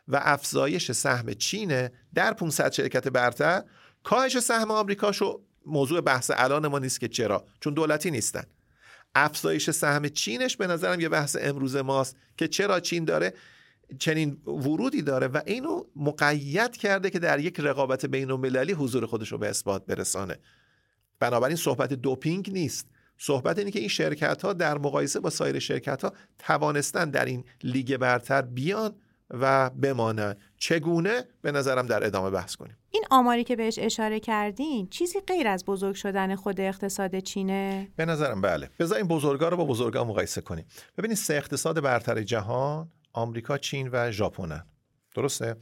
و 0.08 0.20
افزایش 0.24 0.92
سهم 0.92 1.34
چین 1.34 1.90
در 2.14 2.34
500 2.34 2.72
شرکت 2.72 3.08
برتر 3.08 3.64
کاهش 4.04 4.40
سهم 4.40 4.72
آمریکاشو 4.72 5.42
موضوع 5.66 6.02
بحث 6.02 6.32
الان 6.36 6.68
ما 6.68 6.80
نیست 6.80 7.00
که 7.00 7.08
چرا 7.08 7.46
چون 7.60 7.74
دولتی 7.74 8.12
نیستن. 8.12 8.44
افزایش 9.16 9.70
سهم 9.70 10.10
چینش 10.10 10.58
به 10.58 10.68
نظرم 10.68 11.00
یه 11.00 11.10
بحث 11.10 11.38
امروز 11.42 11.76
ماست 11.76 12.16
که 12.38 12.48
چرا 12.48 12.80
چین 12.80 13.06
داره 13.06 13.34
چنین 14.00 14.38
ورودی 14.48 15.02
داره 15.02 15.28
و 15.28 15.42
اینو 15.46 15.84
مقید 15.96 16.78
کرده 16.78 17.10
که 17.10 17.20
در 17.20 17.40
یک 17.40 17.60
رقابت 17.60 18.06
بین 18.06 18.32
المللی 18.32 18.74
حضور 18.74 19.06
خودش 19.06 19.32
رو 19.32 19.38
به 19.38 19.50
اثبات 19.50 19.86
برسانه. 19.86 20.40
بنابراین 21.20 21.58
صحبت 21.58 21.94
دوپینگ 21.94 22.52
نیست. 22.52 22.88
صحبت 23.18 23.58
اینه 23.58 23.72
که 23.72 23.80
این 23.80 23.88
شرکت 23.88 24.42
ها 24.42 24.54
در 24.54 24.78
مقایسه 24.78 25.20
با 25.20 25.30
سایر 25.30 25.60
شرکت 25.60 26.04
ها 26.04 26.14
توانستن 26.40 27.10
در 27.10 27.26
این 27.26 27.44
لیگ 27.64 27.98
برتر 27.98 28.42
بیان 28.42 28.96
و 29.30 29.70
بمانن 29.70 30.36
چگونه؟ 30.58 31.24
به 31.42 31.52
نظرم 31.52 31.86
در 31.86 32.06
ادامه 32.06 32.30
بحث 32.30 32.56
کنیم. 32.56 32.78
این 32.92 33.04
آماری 33.12 33.44
که 33.44 33.56
بهش 33.56 33.80
اشاره 33.80 34.20
کردین 34.20 34.88
چیزی 34.88 35.20
غیر 35.28 35.48
از 35.48 35.66
بزرگ 35.66 35.96
شدن 35.96 36.36
خود 36.36 36.62
اقتصاد 36.62 37.20
چینه؟ 37.20 37.88
به 37.96 38.06
نظرم 38.06 38.42
بله. 38.42 38.70
بذار 38.80 38.98
این 38.98 39.08
بزرگا 39.08 39.50
رو 39.50 39.58
با 39.58 39.66
بزرگا 39.66 40.04
مقایسه 40.04 40.42
کنیم. 40.42 40.66
ببینید 40.98 41.18
سه 41.18 41.34
اقتصاد 41.34 41.82
برتر 41.82 42.22
جهان 42.22 42.90
آمریکا 43.14 43.58
چین 43.58 43.90
و 43.92 44.12
ژاپنن. 44.12 44.66
درسته؟ 45.16 45.56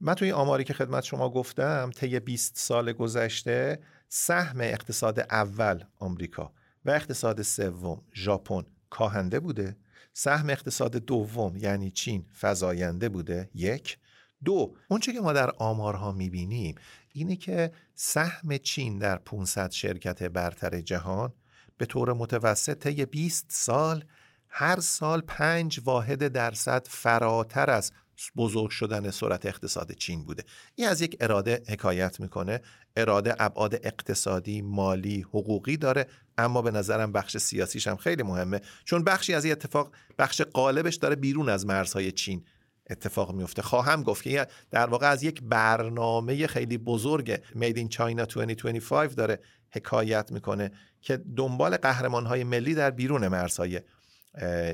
من 0.00 0.14
توی 0.14 0.32
آماری 0.32 0.64
که 0.64 0.74
خدمت 0.74 1.04
شما 1.04 1.30
گفتم 1.30 1.90
طی 1.96 2.20
20 2.20 2.56
سال 2.56 2.92
گذشته 2.92 3.78
سهم 4.08 4.60
اقتصاد 4.60 5.20
اول 5.20 5.84
آمریکا 5.98 6.52
و 6.86 6.90
اقتصاد 6.90 7.42
سوم 7.42 8.02
ژاپن 8.14 8.62
کاهنده 8.90 9.40
بوده. 9.40 9.76
سهم 10.12 10.50
اقتصاد 10.50 10.96
دوم 10.96 11.56
یعنی 11.56 11.90
چین 11.90 12.26
فزاینده 12.40 13.08
بوده. 13.08 13.50
یک. 13.54 13.98
دو 14.44 14.76
اونچه 14.88 15.12
که 15.12 15.20
ما 15.20 15.32
در 15.32 15.50
آمارها 15.50 16.12
می‌بینیم 16.12 16.74
اینه 17.12 17.36
که 17.36 17.72
سهم 17.94 18.58
چین 18.58 18.98
در 18.98 19.16
500 19.16 19.70
شرکت 19.70 20.22
برتر 20.22 20.80
جهان 20.80 21.32
به 21.78 21.86
طور 21.86 22.12
متوسط 22.12 22.78
طی 22.78 23.04
20 23.04 23.46
سال 23.48 24.04
هر 24.48 24.80
سال 24.80 25.20
5 25.20 25.80
واحد 25.84 26.28
درصد 26.28 26.86
فراتر 26.90 27.70
از 27.70 27.92
بزرگ 28.36 28.70
شدن 28.70 29.10
سرعت 29.10 29.46
اقتصاد 29.46 29.92
چین 29.92 30.24
بوده. 30.24 30.44
این 30.74 30.88
از 30.88 31.00
یک 31.00 31.16
اراده 31.20 31.62
حکایت 31.68 32.20
می‌کنه. 32.20 32.60
اراده 32.96 33.34
ابعاد 33.38 33.74
اقتصادی 33.74 34.62
مالی 34.62 35.22
حقوقی 35.22 35.76
داره 35.76 36.06
اما 36.38 36.62
به 36.62 36.70
نظرم 36.70 37.12
بخش 37.12 37.36
سیاسیش 37.36 37.86
هم 37.86 37.96
خیلی 37.96 38.22
مهمه. 38.22 38.60
چون 38.84 39.04
بخشی 39.04 39.34
از 39.34 39.44
این 39.44 39.52
اتفاق 39.52 39.92
بخش 40.18 40.40
قالبش 40.40 40.94
داره 40.94 41.16
بیرون 41.16 41.48
از 41.48 41.66
مرزهای 41.66 42.12
چین 42.12 42.44
اتفاق 42.90 43.34
میفته. 43.34 43.62
خواهم 43.62 44.02
گفت 44.02 44.22
که 44.22 44.46
در 44.70 44.86
واقع 44.86 45.10
از 45.10 45.22
یک 45.22 45.42
برنامه 45.42 46.46
خیلی 46.46 46.78
بزرگ 46.78 47.36
Made 47.36 47.76
in 47.76 47.96
China 47.96 48.34
2025 48.34 49.14
داره 49.14 49.40
حکایت 49.70 50.32
می‌کنه 50.32 50.70
که 51.00 51.16
دنبال 51.36 51.76
قهرمان 51.76 52.26
های 52.26 52.44
ملی 52.44 52.74
در 52.74 52.90
بیرون 52.90 53.28
مرزهای 53.28 53.80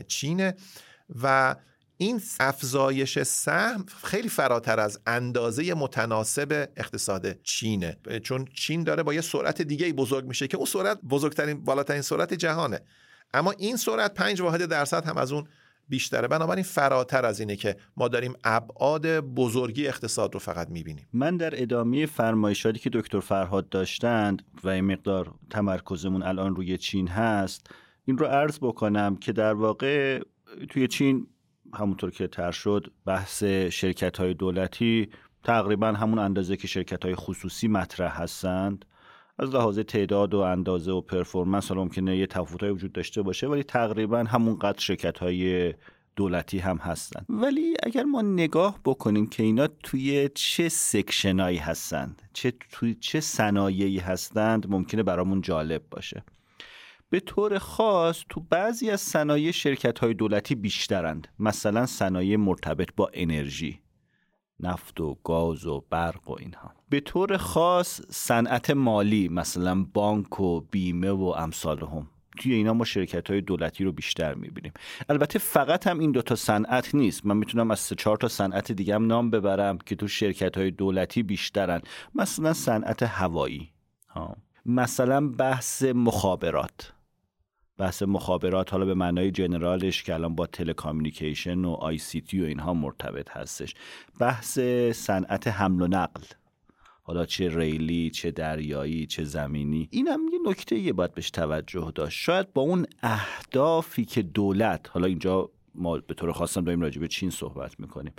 چینه 0.09 0.55
و 1.23 1.57
این 2.03 2.21
افزایش 2.41 3.23
سهم 3.23 3.87
خیلی 4.05 4.29
فراتر 4.29 4.81
از 4.81 5.01
اندازه 5.07 5.75
متناسب 5.75 6.69
اقتصاد 6.77 7.43
چینه. 7.43 7.97
چون 8.23 8.45
چین 8.55 8.85
داره 8.85 9.03
با 9.03 9.15
یه 9.15 9.21
سرعت 9.21 9.63
دیگه 9.63 9.93
بزرگ 9.93 10.25
میشه 10.25 10.49
که 10.49 10.57
اون 10.57 10.67
سرعت 10.67 11.01
بزرگترین 11.01 11.65
بالاترین 11.65 12.03
سرعت 12.03 12.35
جهانه. 12.35 12.81
اما 13.35 13.51
این 13.51 13.77
سرعت 13.77 14.15
پنج 14.15 14.41
واحد 14.41 14.65
درصد 14.65 15.05
هم 15.05 15.17
از 15.17 15.33
اون 15.33 15.45
بیشتره. 15.89 16.29
بنابراین 16.29 16.65
فراتر 16.65 17.25
از 17.27 17.41
اینه 17.41 17.57
که 17.57 17.77
ما 17.97 18.09
داریم 18.09 18.35
ابعاد 18.45 19.07
بزرگی 19.21 19.89
اقتصاد 19.89 20.35
رو 20.35 20.41
فقط 20.41 20.71
می‌بینیم. 20.71 21.07
من 21.13 21.37
در 21.37 21.63
ادامه 21.63 22.07
فرمایشاتی 22.07 22.79
که 22.79 22.91
دکتر 22.93 23.21
فرهاد 23.21 23.69
داشتند 23.69 24.43
و 24.65 24.69
این 24.69 24.85
مقدار 24.85 25.35
تمرکزمون 25.51 26.23
الان 26.23 26.57
روی 26.57 26.79
چین 26.79 27.09
هست 27.09 27.67
این 28.05 28.19
رو 28.19 28.27
عرض 28.27 28.59
بکنم 28.59 29.17
که 29.17 29.33
در 29.33 29.55
واقع 29.55 30.23
توی 30.69 30.89
چین 30.89 31.27
همونطور 31.75 32.11
که 32.11 32.27
تر 32.27 32.51
شد 32.51 32.93
بحث 33.07 33.45
شرکت 33.45 34.17
های 34.19 34.35
دولتی 34.35 35.09
تقریبا 35.45 35.87
همون 35.87 36.19
اندازه 36.19 36.57
که 36.57 36.67
شرکت 36.67 37.05
های 37.05 37.15
خصوصی 37.15 37.69
مطرح 37.69 38.23
هستند. 38.23 38.85
از 39.39 39.55
لحاظ 39.55 39.79
تعداد 39.79 40.35
و 40.35 40.39
اندازه 40.39 40.93
و 40.93 41.01
پرفورمنس 41.01 41.69
حالا 41.69 41.83
ممکنه 41.83 42.17
یه 42.17 42.27
تفاوت‌های 42.27 42.73
وجود 42.73 42.93
داشته 42.93 43.23
باشه 43.23 43.47
ولی 43.47 43.63
تقریبا 43.63 44.19
همون 44.19 44.59
قدر 44.59 44.79
شرکت 44.79 45.19
های 45.19 45.75
دولتی 46.17 46.59
هم 46.59 46.77
هستند. 46.77 47.27
ولی 47.29 47.75
اگر 47.83 48.03
ما 48.03 48.23
نگاه 48.23 48.79
بکنیم 48.85 49.27
که 49.27 49.43
اینا 49.43 49.67
توی 49.83 50.29
چه 50.35 50.69
سکشنایی 50.69 51.59
هستند 51.59 52.23
چه 52.33 52.53
توی 52.71 52.95
چه 52.95 53.21
صنایعی 53.21 53.99
هستند 53.99 54.71
ممکنه 54.71 55.03
برامون 55.03 55.41
جالب 55.41 55.83
باشه. 55.91 56.25
به 57.13 57.21
طور 57.21 57.59
خاص 57.59 58.25
تو 58.29 58.41
بعضی 58.41 58.91
از 58.91 59.01
صنایع 59.01 59.51
شرکت 59.51 59.99
های 59.99 60.15
دولتی 60.15 60.55
بیشترند. 60.55 61.29
مثلا 61.39 61.87
صنایع 61.87 62.37
مرتبط 62.37 62.89
با 62.97 63.11
انرژی 63.15 63.81
نفت 64.61 65.01
و 65.01 65.19
گاز 65.25 65.67
و 65.67 65.85
برق 65.91 66.31
و 66.31 66.37
اینها. 66.39 66.75
به 66.89 67.01
طور 67.01 67.37
خاص 67.37 68.01
صنعت 68.11 68.71
مالی 68.71 69.29
مثلا 69.29 69.87
بانک 69.95 70.41
و 70.41 70.61
بیمه 70.61 71.11
و 71.11 71.25
امثال 71.25 71.81
هم. 71.81 72.07
توی 72.39 72.55
اینا 72.55 72.73
ما 72.75 72.85
شرکت 72.85 73.31
های 73.31 73.41
دولتی 73.41 73.85
رو 73.85 73.93
بیشتر 73.93 74.35
می‌بینیم. 74.35 74.73
البته 75.09 75.39
فقط 75.39 75.87
هم 75.87 75.99
این 75.99 76.13
دوتا 76.13 76.35
صنعت 76.35 76.95
نیست. 76.95 77.27
من 77.27 77.37
می‌تونم 77.37 77.71
از 77.71 77.79
سه 77.79 77.95
چهار 77.95 78.17
تا 78.17 78.29
صنعت 78.29 78.73
دیگه 78.73 78.95
هم 78.95 79.07
نام 79.07 79.31
ببرم 79.31 79.79
که 79.79 79.97
تو 79.97 80.09
شرکت 80.09 80.59
های 80.59 80.71
دولتی 80.71 81.23
بیشترن. 81.23 81.81
مثلا 82.15 82.53
صنعت 82.53 83.03
هوایی. 83.03 83.73
ها. 84.09 84.37
مثلا 84.67 85.29
بحث 85.29 85.83
مخابرات. 85.83 86.93
بحث 87.83 88.03
مخابرات 88.03 88.73
حالا 88.73 88.85
به 88.85 88.95
معنای 88.95 89.31
جنرالش 89.31 90.03
که 90.03 90.15
الان 90.15 90.35
با 90.35 90.47
تلکامیونیکیشن 90.47 91.65
و 91.65 91.71
آی 91.71 91.99
سی 91.99 92.21
تی 92.21 92.41
و 92.41 92.45
اینها 92.45 92.75
مرتبط 92.75 93.31
هستش. 93.31 93.75
بحث 94.21 94.59
صنعت 94.95 95.49
حمل 95.49 95.83
و 95.83 95.87
نقل. 95.87 96.23
حالا 97.03 97.27
چه 97.27 97.57
ریلی 97.59 98.11
چه 98.11 98.31
دریایی 98.31 99.07
چه 99.07 99.25
زمینی. 99.25 99.89
اینم 99.91 100.21
یه 100.33 100.51
نکته 100.51 100.77
یه 100.77 100.93
باید 100.93 101.15
بهش 101.15 101.31
توجه 101.31 101.93
داشت. 101.95 102.19
شاید 102.19 102.53
با 102.53 102.63
اون 102.63 102.87
اهدافی 103.03 104.05
که 104.05 104.23
دولت 104.23 104.91
حالا 104.91 105.07
اینجا 105.07 105.51
ما 105.75 105.99
به 105.99 106.15
طور 106.15 106.33
خاصم 106.33 106.65
داریم 106.65 106.81
راجع 106.81 107.01
به 107.01 107.09
چین 107.09 107.31
صحبت 107.31 107.81
می‌کنیم 107.81 108.13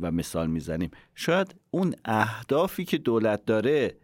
و 0.00 0.10
مثال 0.10 0.50
می‌زنیم. 0.50 0.90
شاید 1.14 1.54
اون 1.70 1.94
اهدافی 2.04 2.84
که 2.84 2.98
دولت 2.98 3.44
داره 3.44 3.96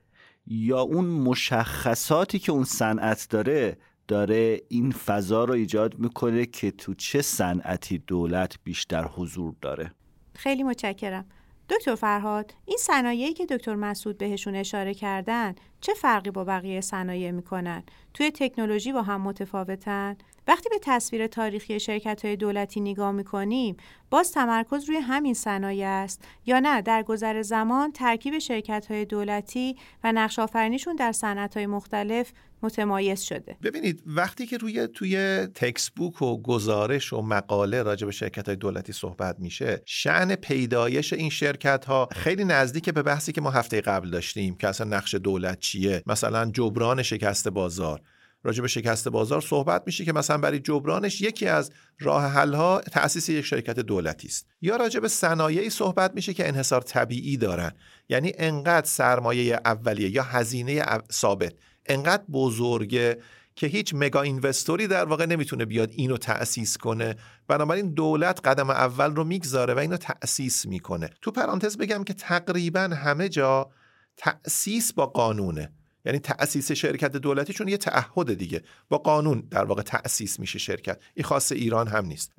یا 0.46 0.80
اون 0.80 1.04
مشخصاتی 1.04 2.38
که 2.38 2.52
اون 2.52 2.64
صنعت 2.64 3.26
داره 3.30 3.78
داره 4.08 4.60
این 4.68 4.90
فضا 4.90 5.44
رو 5.44 5.54
ایجاد 5.54 5.98
می‌کنه 5.98 6.46
که 6.46 6.70
تو 6.70 6.94
چه 6.94 7.22
صنعتی 7.22 7.98
دولت 7.98 8.56
بیشتر 8.64 9.04
حضور 9.04 9.54
داره. 9.60 9.92
خیلی 10.34 10.62
متشکرم. 10.62 11.24
دکتر 11.68 11.94
فرهاد 11.94 12.54
این 12.64 12.78
صنایعی 12.80 13.32
که 13.32 13.46
دکتر 13.46 13.74
مسعود 13.74 14.18
بهشون 14.18 14.54
اشاره 14.54 14.94
کردن 14.94 15.54
چه 15.80 15.94
فرقی 15.94 16.30
با 16.30 16.44
بقیه 16.44 16.80
صنایع 16.80 17.30
می‌کنن؟ 17.30 17.82
توی 18.14 18.30
تکنولوژی 18.30 18.92
با 18.92 19.02
هم 19.02 19.20
متفاوتن؟ 19.20 20.16
وقتی 20.48 20.68
به 20.68 20.78
تصویر 20.82 21.26
تاریخی 21.26 21.80
شرکت 21.80 22.24
های 22.24 22.36
دولتی 22.36 22.80
نگاه 22.80 23.12
می‌کنیم 23.12 23.76
باز 24.10 24.32
تمرکز 24.32 24.84
روی 24.88 24.96
همین 24.96 25.34
صنایع 25.34 25.88
است. 25.88 26.24
یا 26.46 26.60
نه 26.60 26.82
در 26.82 27.02
گذر 27.02 27.42
زمان 27.42 27.92
ترکیب 27.92 28.38
شرکت 28.38 28.86
های 28.90 29.04
دولتی 29.04 29.76
و 30.04 30.12
نقش 30.12 30.38
آفرینیشون 30.38 30.96
در 30.96 31.12
صنعت 31.12 31.56
های 31.56 31.66
مختلف 31.66 32.32
متمایز 32.62 33.20
شده. 33.20 33.56
ببینید 33.62 34.02
وقتی 34.06 34.46
که 34.46 34.56
روی 34.56 34.86
توی 34.86 35.46
تکس 35.46 35.90
بوک 35.90 36.22
و 36.22 36.42
گزارش 36.42 37.12
و 37.12 37.22
مقاله 37.22 37.82
راجع 37.82 38.06
به 38.06 38.12
شرکت 38.12 38.46
های 38.46 38.56
دولتی 38.56 38.92
صحبت 38.92 39.36
میشه 39.38 39.82
شعن 39.84 40.34
پیدایش 40.34 41.12
این 41.12 41.30
شرکت 41.30 41.84
ها 41.84 42.08
خیلی 42.12 42.44
نزدیک 42.44 42.90
به 42.90 43.02
بحثی 43.02 43.32
که 43.32 43.40
ما 43.40 43.50
هفته 43.50 43.80
قبل 43.80 44.10
داشتیم 44.10 44.54
که 44.54 44.68
اصلا 44.68 44.96
نقش 44.96 45.14
دولت 45.14 45.60
چیه؟ 45.66 46.02
مثلا 46.06 46.50
جبران 46.50 47.02
شکست 47.02 47.48
بازار. 47.48 48.00
راجع 48.42 48.62
به 48.62 48.68
شکست 48.68 49.08
بازار 49.08 49.40
صحبت 49.40 49.82
میشه 49.86 50.04
که 50.04 50.12
مثلا 50.12 50.38
برای 50.38 50.58
جبرانش 50.58 51.20
یکی 51.20 51.46
از 51.46 51.70
راه 52.00 52.26
حل 52.26 52.54
ها 52.54 52.80
تأسیس 52.80 53.28
یک 53.28 53.44
شرکت 53.44 53.78
دولتی 53.80 54.28
است. 54.28 54.46
یا 54.62 54.76
راجع 54.76 55.00
به 55.00 55.08
صنایعی 55.08 55.70
صحبت 55.70 56.14
میشه 56.14 56.34
که 56.34 56.48
انحصار 56.48 56.80
طبیعی 56.80 57.36
دارن. 57.36 57.72
یعنی 58.08 58.32
انقدر 58.38 58.86
سرمایه 58.86 59.60
اولیه 59.64 60.10
یا 60.10 60.22
هزینه 60.22 60.84
ثابت 61.12 61.52
انقدر 61.86 62.22
بزرگه 62.32 63.18
که 63.54 63.66
هیچ 63.66 63.92
مگا 63.94 64.22
اینوستوری 64.22 64.86
در 64.86 65.04
واقع 65.04 65.26
نمی‌تونه 65.26 65.64
بیاد 65.64 65.90
اینو 65.92 66.16
تأسیس 66.16 66.76
کنه. 66.76 67.16
بنابراین 67.48 67.94
دولت 67.94 68.40
قدم 68.44 68.70
اول 68.70 69.14
رو 69.14 69.24
می‌گذاره 69.24 69.74
و 69.74 69.78
اینو 69.78 69.96
تأسیس 69.96 70.66
می‌کنه. 70.66 71.10
تو 71.22 71.30
پرانتز 71.30 71.76
بگم 71.76 72.04
که 72.04 72.14
تقریبا 72.14 72.80
همه 72.80 73.28
جا 73.28 73.70
تأسیس 74.16 74.92
با 74.92 75.06
قانونه. 75.06 75.72
یعنی 76.04 76.18
تأسیس 76.18 76.72
شرکت 76.72 77.12
دولتی 77.16 77.52
چون 77.52 77.68
یه 77.68 77.76
تعهد 77.76 78.34
دیگه. 78.34 78.62
با 78.88 78.98
قانون 78.98 79.42
در 79.50 79.64
واقع 79.64 79.82
تأسیس 79.82 80.40
میشه 80.40 80.58
شرکت. 80.58 80.98
این 81.14 81.24
خاص 81.24 81.52
ایران 81.52 81.88
هم 81.88 82.06
نیست. 82.06 82.32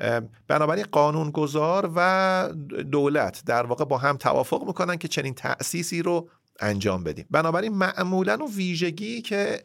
بنابراین 0.47 0.85
قانون 0.91 1.31
گذار 1.31 1.91
و 1.95 2.49
دولت 2.91 3.43
در 3.45 3.65
واقع 3.65 3.85
با 3.85 3.97
هم 3.97 4.17
توافق 4.17 4.63
می‌کنن 4.67 4.95
که 4.95 5.07
چنین 5.07 5.33
تأسیسی 5.33 6.01
رو 6.01 6.29
انجام 6.59 7.03
بدیم. 7.03 7.25
بنابراین 7.31 7.73
معمولا 7.73 8.37
و 8.37 8.51
ویژگی 8.51 9.21
که 9.21 9.63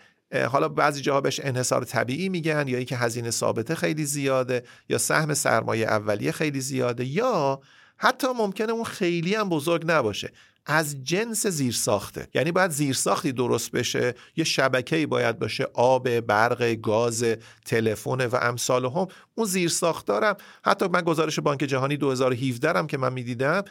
حالا 0.50 0.68
بعضی 0.68 1.00
جاها 1.00 1.20
بهش 1.20 1.40
انحصار 1.44 1.84
طبیعی 1.84 2.28
میگن 2.28 2.64
یا 2.68 2.76
اینکه 2.76 2.96
هزینه 2.96 3.30
ثابته 3.30 3.74
خیلی 3.74 4.04
زیاده 4.04 4.62
یا 4.88 4.98
سهم 4.98 5.34
سرمایه 5.34 5.86
اولیه 5.86 6.32
خیلی 6.32 6.60
زیاده 6.60 7.04
یا 7.04 7.60
حتی 7.96 8.26
ممکنه 8.38 8.72
اون 8.72 8.84
خیلی 8.84 9.34
هم 9.34 9.48
بزرگ 9.48 9.84
نباشه. 9.86 10.32
از 10.66 11.04
جنس 11.04 11.46
زیرساخته. 11.46 12.28
یعنی 12.34 12.52
باید 12.52 12.70
زیرساختی 12.70 13.32
درست 13.32 13.70
بشه. 13.70 14.14
یه 14.36 14.44
شبکه‌ای 14.44 15.06
باید 15.06 15.38
باشه. 15.38 15.66
آب 15.74 16.20
برق 16.20 16.74
گاز 16.74 17.24
تلفن 17.66 18.26
و 18.26 18.36
امثال 18.42 18.84
هم. 18.84 19.06
اون 19.34 19.46
زیرساخت 19.46 20.06
دارم 20.06 20.36
حتی 20.64 20.88
من 20.88 21.00
گزارش 21.00 21.38
بانک 21.38 21.60
جهانی 21.60 21.96
2017 21.96 22.78
هم 22.78 22.86
که 22.86 22.98
من 22.98 23.12
می‌دیدم 23.12 23.62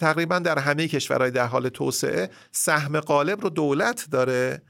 تقریبا 0.00 0.38
در 0.38 0.58
همه 0.58 0.88
کشورهای 0.88 1.30
در 1.30 1.46
حال 1.46 1.68
توسعه 1.68 2.30
سهم 2.52 3.00
قالب 3.00 3.40
رو 3.40 3.50
دولت 3.50 4.06
داره. 4.10 4.62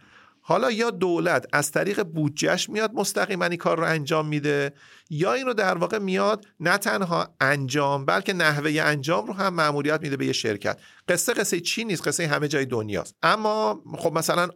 حالا 0.48 0.70
یا 0.70 0.90
دولت 0.90 1.46
از 1.52 1.70
طریق 1.70 2.02
بودجهش 2.02 2.68
میاد 2.68 2.90
مستقیما 2.94 3.44
این 3.44 3.56
کار 3.56 3.78
رو 3.78 3.84
انجام 3.84 4.28
میده 4.28 4.72
یا 5.10 5.32
این 5.32 5.46
رو 5.46 5.54
در 5.54 5.78
واقع 5.78 5.98
میاد 5.98 6.46
نه 6.60 6.78
تنها 6.78 7.34
انجام 7.40 8.04
بلکه 8.04 8.32
نحوه 8.32 8.80
انجام 8.82 9.26
رو 9.26 9.32
هم 9.32 9.54
مأموریت 9.54 10.02
میده 10.02 10.16
به 10.16 10.26
یه 10.26 10.32
شرکت. 10.32 10.78
قصه 11.08 11.32
قصه 11.32 11.60
چی 11.60 11.84
نیست؟ 11.84 12.08
قصه 12.08 12.26
همه 12.26 12.48
جای 12.48 12.64
دنیاست. 12.64 13.14
اما 13.22 13.82
خب 13.98 14.12
مثلا 14.18 14.48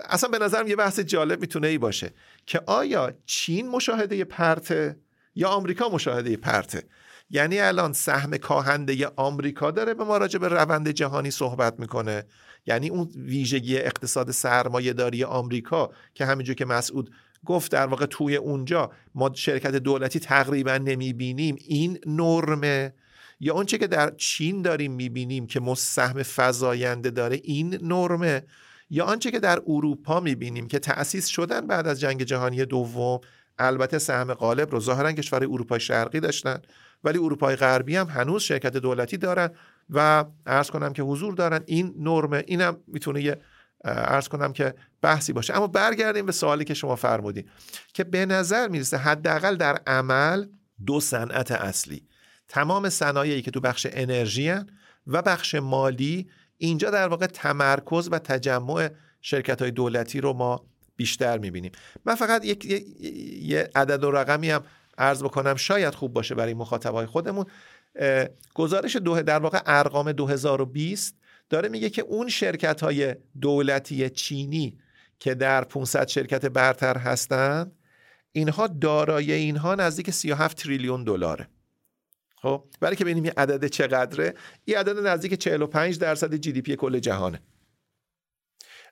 اصلا 0.00 0.30
به 0.30 0.38
نظرم 0.38 0.68
یه 0.68 0.76
بحث 0.76 1.00
جالب 1.00 1.40
می‌تونه 1.40 1.66
ای 1.66 1.78
باشه 1.78 2.14
که 2.46 2.60
آیا 2.66 3.12
چین 3.26 3.68
مشاهده 3.68 4.24
پرته 4.24 4.96
یا 5.34 5.48
آمریکا 5.48 5.88
مشاهده 5.88 6.36
پرته؟ 6.36 6.82
یعنی 7.30 7.60
الان 7.60 7.92
سهم 7.92 8.36
کاهنده 8.36 9.06
آمریکا 9.16 9.70
داره 9.70 9.94
به 9.94 10.04
ما 10.04 10.16
راجع 10.16 10.38
به 10.38 10.48
روند 10.48 10.88
جهانی 10.88 11.30
صحبت 11.30 11.80
می‌کنه. 11.80 12.24
یعنی 12.66 12.88
اون 12.88 13.08
ویژگی 13.16 13.78
اقتصاد 13.78 14.30
سرمایه 14.30 14.92
داری 14.92 15.24
آمریکا 15.24 15.90
که 16.14 16.24
همینجور 16.24 16.54
که 16.54 16.64
مسعود 16.64 17.10
گفت 17.44 17.72
در 17.72 17.86
واقع 17.86 18.06
توی 18.06 18.36
اونجا 18.36 18.90
ما 19.14 19.30
شرکت 19.34 19.74
دولتی 19.76 20.20
تقریبا 20.20 20.78
نمی‌بینیم. 20.78 21.56
این 21.58 21.98
نرمه. 22.06 22.94
یا 23.40 23.54
اونچه 23.54 23.78
که 23.78 23.86
در 23.86 24.10
چین 24.16 24.62
داریم 24.62 24.92
می‌بینیم 24.92 25.46
که 25.46 25.60
سهم 25.76 26.22
فضاینده 26.22 27.10
داره 27.10 27.40
این 27.44 27.78
نرمه. 27.82 28.42
یا 28.90 29.04
آنچه 29.04 29.30
که 29.30 29.40
در 29.40 29.62
اروپا 29.66 30.20
می‌بینیم 30.20 30.68
که 30.68 30.78
تأسیس 30.78 31.26
شدن 31.26 31.66
بعد 31.66 31.86
از 31.86 32.00
جنگ 32.00 32.22
جهانی 32.22 32.64
دوم 32.64 33.20
البته 33.58 33.98
سهم 33.98 34.34
غالب 34.34 34.70
رو 34.70 34.80
ظاهرا 34.80 35.12
کشور 35.12 35.44
اروپای 35.44 35.80
شرقی 35.80 36.20
داشتن. 36.20 36.58
ولی 37.04 37.18
اروپای 37.18 37.56
غربی 37.56 37.96
هم 37.96 38.06
هنوز 38.06 38.42
شرکت 38.42 38.76
دولتی 38.76 39.16
دارن 39.16 39.50
و 39.90 40.24
ارز 40.46 40.70
کنم 40.70 40.92
که 40.92 41.02
حضور 41.02 41.34
دارن. 41.34 41.60
این 41.66 41.94
نرمه 41.98 42.44
اینم 42.46 42.76
می‌تونه 42.86 43.22
یه 43.22 43.40
ارز 43.84 44.28
کنم 44.28 44.52
که 44.52 44.74
بحثی 45.02 45.32
باشه. 45.32 45.56
اما 45.56 45.66
برگردیم 45.66 46.26
به 46.26 46.32
سوالی 46.32 46.64
که 46.64 46.74
شما 46.74 46.96
فرمودین 46.96 47.44
که 47.94 48.04
به 48.04 48.26
نظر 48.26 48.68
می‌رسه 48.68 48.96
حداقل 48.96 49.56
در 49.56 49.78
عمل 49.86 50.46
دو 50.86 51.00
صنعت 51.00 51.52
اصلی 51.52 52.06
تمام 52.48 52.88
صنایعی 52.88 53.42
که 53.42 53.50
تو 53.50 53.60
بخش 53.60 53.86
انرژی 53.90 54.54
و 55.06 55.22
بخش 55.22 55.54
مالی 55.54 56.30
اینجا 56.58 56.90
در 56.90 57.08
واقع 57.08 57.26
تمرکز 57.26 58.08
و 58.12 58.18
تجمع 58.18 58.90
شرکت 59.20 59.62
های 59.62 59.70
دولتی 59.70 60.20
رو 60.20 60.32
ما 60.32 60.66
بیشتر 60.96 61.38
می‌بینیم. 61.38 61.72
من 62.04 62.14
فقط 62.14 62.44
یک 62.44 62.64
یه 63.42 63.70
عدد 63.74 64.04
و 64.04 64.10
رقمی 64.10 64.50
هم 64.50 64.62
عرض 65.00 65.22
بکنم 65.22 65.56
شاید 65.56 65.94
خوب 65.94 66.12
باشه 66.12 66.34
برای 66.34 66.54
مخاطبای 66.54 67.06
خودمون. 67.06 67.44
گزارش 68.54 68.96
دو 68.96 69.22
در 69.22 69.38
واقع 69.38 69.60
ارقام 69.66 70.12
2020 70.12 71.14
داره 71.50 71.68
میگه 71.68 71.90
که 71.90 72.02
اون 72.02 72.28
شرکت 72.28 72.80
های 72.80 73.14
دولتی 73.40 74.10
چینی 74.10 74.78
که 75.18 75.34
در 75.34 75.64
500 75.64 76.08
شرکت 76.08 76.46
برتر 76.46 76.98
هستند 76.98 77.72
اینها 78.32 78.66
دارایی 78.66 79.32
اینها 79.32 79.74
نزدیک 79.74 80.10
37 80.10 80.56
تریلیون 80.56 81.04
دلاره. 81.04 81.48
خب؟ 82.36 82.64
برای 82.80 82.96
که 82.96 83.04
ببینیم 83.04 83.24
این 83.24 83.32
عدد 83.36 83.66
چقدره. 83.66 84.34
این 84.64 84.76
عدد 84.76 85.06
نزدیک 85.06 85.34
45 85.34 85.98
درصد 85.98 86.34
جی 86.34 86.52
دی 86.52 86.62
پی 86.62 86.76
کل 86.76 86.98
جهانه. 86.98 87.40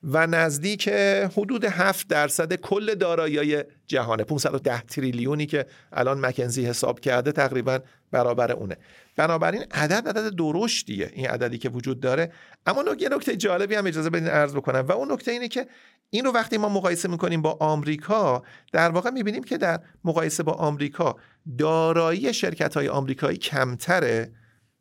و 0.02 0.26
نزدیک 0.26 0.88
حدود 1.36 1.64
7 1.64 2.08
درصد 2.08 2.54
کل 2.54 2.94
دارایی 2.94 3.62
جهانه. 3.86 4.24
510 4.24 4.80
تریلیونی 4.82 5.46
که 5.46 5.66
الان 5.92 6.26
مکنزی 6.26 6.66
حساب 6.66 7.00
کرده 7.00 7.32
تقریبا 7.32 7.78
برابر 8.10 8.52
اونه. 8.52 8.76
بنابراین 9.16 9.64
عدد 9.70 10.08
عدد 10.08 10.28
درشتیه 10.36 11.10
این 11.12 11.26
عددی 11.26 11.58
که 11.58 11.68
وجود 11.68 12.00
داره. 12.00 12.32
اما 12.66 12.84
یه 12.98 13.08
نکته 13.08 13.36
جالبی 13.36 13.74
هم 13.74 13.86
اجازه 13.86 14.10
بدین 14.10 14.28
عرض 14.28 14.54
بکنم. 14.54 14.86
و 14.86 14.92
اون 14.92 15.12
نکته 15.12 15.30
اینه 15.30 15.48
که 15.48 15.66
این 16.10 16.24
رو 16.24 16.32
وقتی 16.32 16.58
ما 16.58 16.68
مقایسه 16.68 17.08
می‌کنیم 17.08 17.42
با 17.42 17.56
آمریکا 17.60 18.42
در 18.72 18.90
واقع 18.90 19.10
می‌بینیم 19.10 19.44
که 19.44 19.58
در 19.58 19.80
مقایسه 20.04 20.42
با 20.42 20.52
آمریکا 20.52 21.16
دارایی 21.58 22.34
شرکت 22.34 22.76
های 22.76 22.88
آمریکایی 22.88 23.36
کمتره 23.36 24.32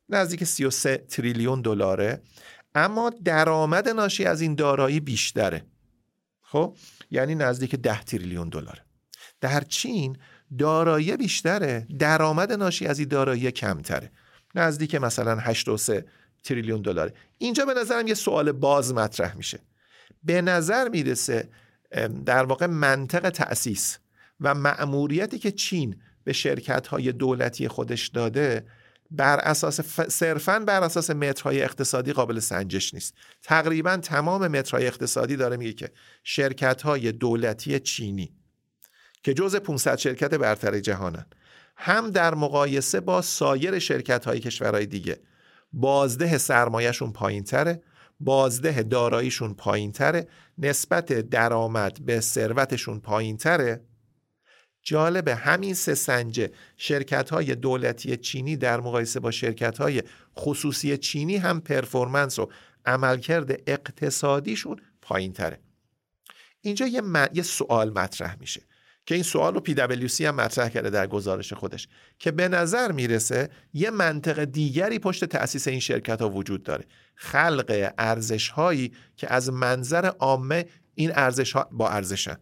نزدیک 0.10 0.44
33 0.44 0.98
تریلیون 0.98 1.62
دلاره. 1.62 2.22
اما 2.78 3.12
درآمد 3.24 3.90
ناشی 3.90 4.26
از 4.26 4.42
این 4.42 4.56
دارایی 4.56 5.00
بیشتره. 5.00 5.66
خب؟ 6.42 6.76
یعنی 7.12 7.36
نزدیک 7.36 7.76
10 7.76 8.04
تریلیون 8.04 8.50
دلار. 8.50 8.82
در 9.42 9.62
چین 9.62 10.18
دارایی 10.58 11.18
بیشتره 11.18 11.88
درآمد 12.00 12.52
ناشی 12.52 12.86
از 12.88 13.00
این 13.00 13.08
دارایی 13.08 13.52
کمتره. 13.52 14.12
نزدیک 14.56 14.96
مثلا 14.96 15.38
83 15.40 16.06
تریلیون 16.44 16.82
دلاره. 16.82 17.13
اینجا 17.38 17.66
به 17.66 17.74
نظرم 17.74 18.08
یه 18.08 18.13
سوال 18.13 18.52
باز 18.52 18.94
مطرح 18.94 19.38
میشه. 19.38 19.60
به 20.24 20.42
نظر 20.42 20.90
می‌رسه 20.90 21.50
در 22.26 22.44
واقع 22.44 22.66
منطق 22.66 23.30
تأسیس 23.30 23.98
و 24.40 24.56
مأموریتی 24.56 25.40
که 25.40 25.52
چین 25.52 26.02
به 26.24 26.34
شرکت 26.34 26.88
های 26.88 27.12
دولتی 27.12 27.68
خودش 27.68 28.08
داده 28.08 28.66
بر 29.12 29.39
اساس 29.39 29.80
ف... 29.80 30.08
صرفا 30.10 30.60
بر 30.60 30.84
اساس 30.84 31.10
مترهای 31.10 31.62
اقتصادی 31.62 32.13
قابل 32.13 32.39
سنجش 32.39 32.93
نیست. 32.93 33.13
تقریبا 33.43 33.98
تمام 33.98 34.48
مترهای 34.48 34.88
اقتصادی 34.88 35.36
داره 35.36 35.58
میگه 35.58 35.74
که 35.74 35.91
شرکت 36.24 36.82
های 36.82 37.12
دولتی 37.12 37.80
چینی 37.80 38.38
که 39.24 39.34
جز 39.34 39.56
500 39.56 39.98
شرکت 39.98 40.34
برتر 40.34 40.80
جهانن 40.80 41.26
هم 41.78 42.12
در 42.12 42.36
مقایسه 42.36 43.00
با 43.00 43.22
سایر 43.22 43.80
شرکت 43.80 44.26
های 44.26 44.39
کشورهای 44.39 44.86
دیگه 44.86 45.20
بازده 45.74 46.38
سرمایهشون 46.38 47.13
پایین 47.13 47.43
تره 47.43 47.84
بازده 48.20 48.84
داراییشون 48.84 49.54
پایین 49.54 49.91
تره 49.91 50.28
نسبت 50.58 51.13
درآمد 51.13 52.06
به 52.06 52.20
ثروتشون 52.20 53.00
پایین 53.00 53.38
تره 53.38 53.82
جالب 54.88 55.28
همین 55.28 55.73
سه 55.73 55.95
سنجه 55.95 56.52
شرکت 56.78 57.30
های 57.30 57.56
دولتی 57.56 58.17
چینی 58.17 58.58
در 58.58 58.80
مقایسه 58.80 59.19
با 59.19 59.32
شرکت 59.32 59.78
های 59.78 60.04
خصوصی 60.38 60.97
چینی 60.97 61.38
هم 61.38 61.62
پرفورمنس 61.62 62.39
و 62.39 62.50
عملکرد 62.86 63.69
اقتصادیشون 63.69 64.80
پایین 65.02 65.34
تره 65.34 65.60
اینجا 66.62 66.88
یه, 66.88 67.02
یه 67.34 67.43
سوال 67.43 67.89
مطرح 67.89 68.36
میشه 68.39 68.62
که 69.06 69.15
این 69.15 69.23
سوال 69.23 69.54
رو 69.54 69.62
PwC 69.67 70.21
هم 70.21 70.36
مطرح 70.36 70.69
کرده 70.69 70.89
در 70.89 71.08
گزارش 71.08 71.54
خودش 71.54 71.88
که 72.19 72.32
به 72.32 72.47
نظر 72.47 72.91
می‌رسه 72.91 73.50
یه 73.73 73.89
منطق 73.89 74.43
دیگری 74.43 75.00
پشت 75.00 75.26
تأسیس 75.26 75.67
این 75.67 75.80
شرکت 75.80 76.21
ها 76.21 76.30
وجود 76.30 76.63
داره. 76.63 76.86
خلق 77.15 77.91
ارزش 77.97 78.50
هایی 78.50 78.91
که 79.17 79.34
از 79.34 79.50
منظر 79.50 80.06
عامه 80.06 80.65
این 80.95 81.12
ارزش 81.15 81.52
ها 81.52 81.69
با 81.71 81.89
ارزشن 81.89 82.38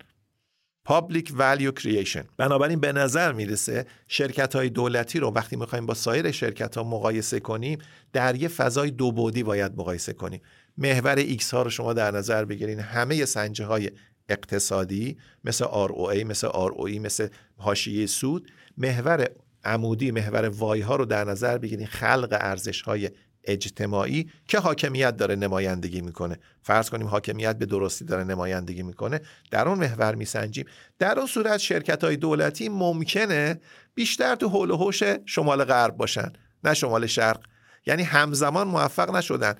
Public 0.89 1.29
Value 1.29 1.71
Creation. 1.81 2.25
بنابراین 2.37 2.79
به 2.79 2.91
نظر 2.91 3.31
می‌رسه 3.31 3.85
شرکت 4.07 4.55
های 4.55 4.69
دولتی 4.69 5.19
رو 5.19 5.31
وقتی 5.31 5.55
می‌خوایم 5.55 5.85
با 5.85 5.93
سایر 5.93 6.31
شرکت 6.31 6.77
ها 6.77 6.83
مقایسه 6.83 7.39
کنیم 7.39 7.79
در 8.13 8.35
یه 8.35 8.47
فضای 8.47 8.91
دو 8.91 9.11
بودی 9.11 9.43
باید 9.43 9.71
مقایسه 9.77 10.13
کنیم. 10.13 10.41
محور 10.77 11.23
X 11.23 11.49
ها 11.49 11.61
رو 11.61 11.69
شما 11.69 11.93
در 11.93 12.11
نظر 12.11 12.45
بگیرین. 12.45 12.79
همه 12.79 13.25
سنجه 13.25 13.65
های 13.65 13.91
اقتصادی 14.29 15.17
مثل 15.43 15.65
ROA 15.65 16.23
مثل 16.25 16.47
ROE 16.47 16.99
مثل 16.99 17.27
حاشیه 17.57 18.05
سود 18.05 18.51
محور 18.77 19.27
عمودی 19.63 20.11
محور 20.11 20.49
وای 20.49 20.81
ها 20.81 20.95
رو 20.95 21.05
در 21.05 21.23
نظر 21.23 21.57
بگیرین. 21.57 21.87
خلق 21.87 22.37
ارزش 22.41 22.81
های 22.81 23.09
اجتماعی 23.45 24.29
که 24.47 24.59
حاکمیت 24.59 25.17
داره 25.17 25.35
نمایندگی 25.35 26.01
می‌کنه. 26.01 26.39
فرض 26.61 26.89
کنیم 26.89 27.07
حاکمیت 27.07 27.57
به 27.57 27.65
درستی 27.65 28.05
داره 28.05 28.23
نمایندگی 28.23 28.83
می‌کنه. 28.83 29.21
در 29.51 29.67
اون 29.67 29.79
محور 29.79 30.15
میسنجیم. 30.15 30.65
در 30.99 31.17
اون 31.19 31.27
صورت 31.27 31.57
شرکت 31.57 32.03
های 32.03 32.17
دولتی 32.17 32.69
ممکنه 32.69 33.61
بیشتر 33.95 34.35
تو 34.35 34.49
حول 34.49 34.71
و 34.71 34.77
حوش 34.77 35.03
شمال 35.25 35.63
غرب 35.63 35.97
باشن 35.97 36.33
نه 36.63 36.73
شمال 36.73 37.07
شرق. 37.07 37.39
یعنی 37.85 38.03
همزمان 38.03 38.67
موفق 38.67 39.15
نشدن. 39.15 39.55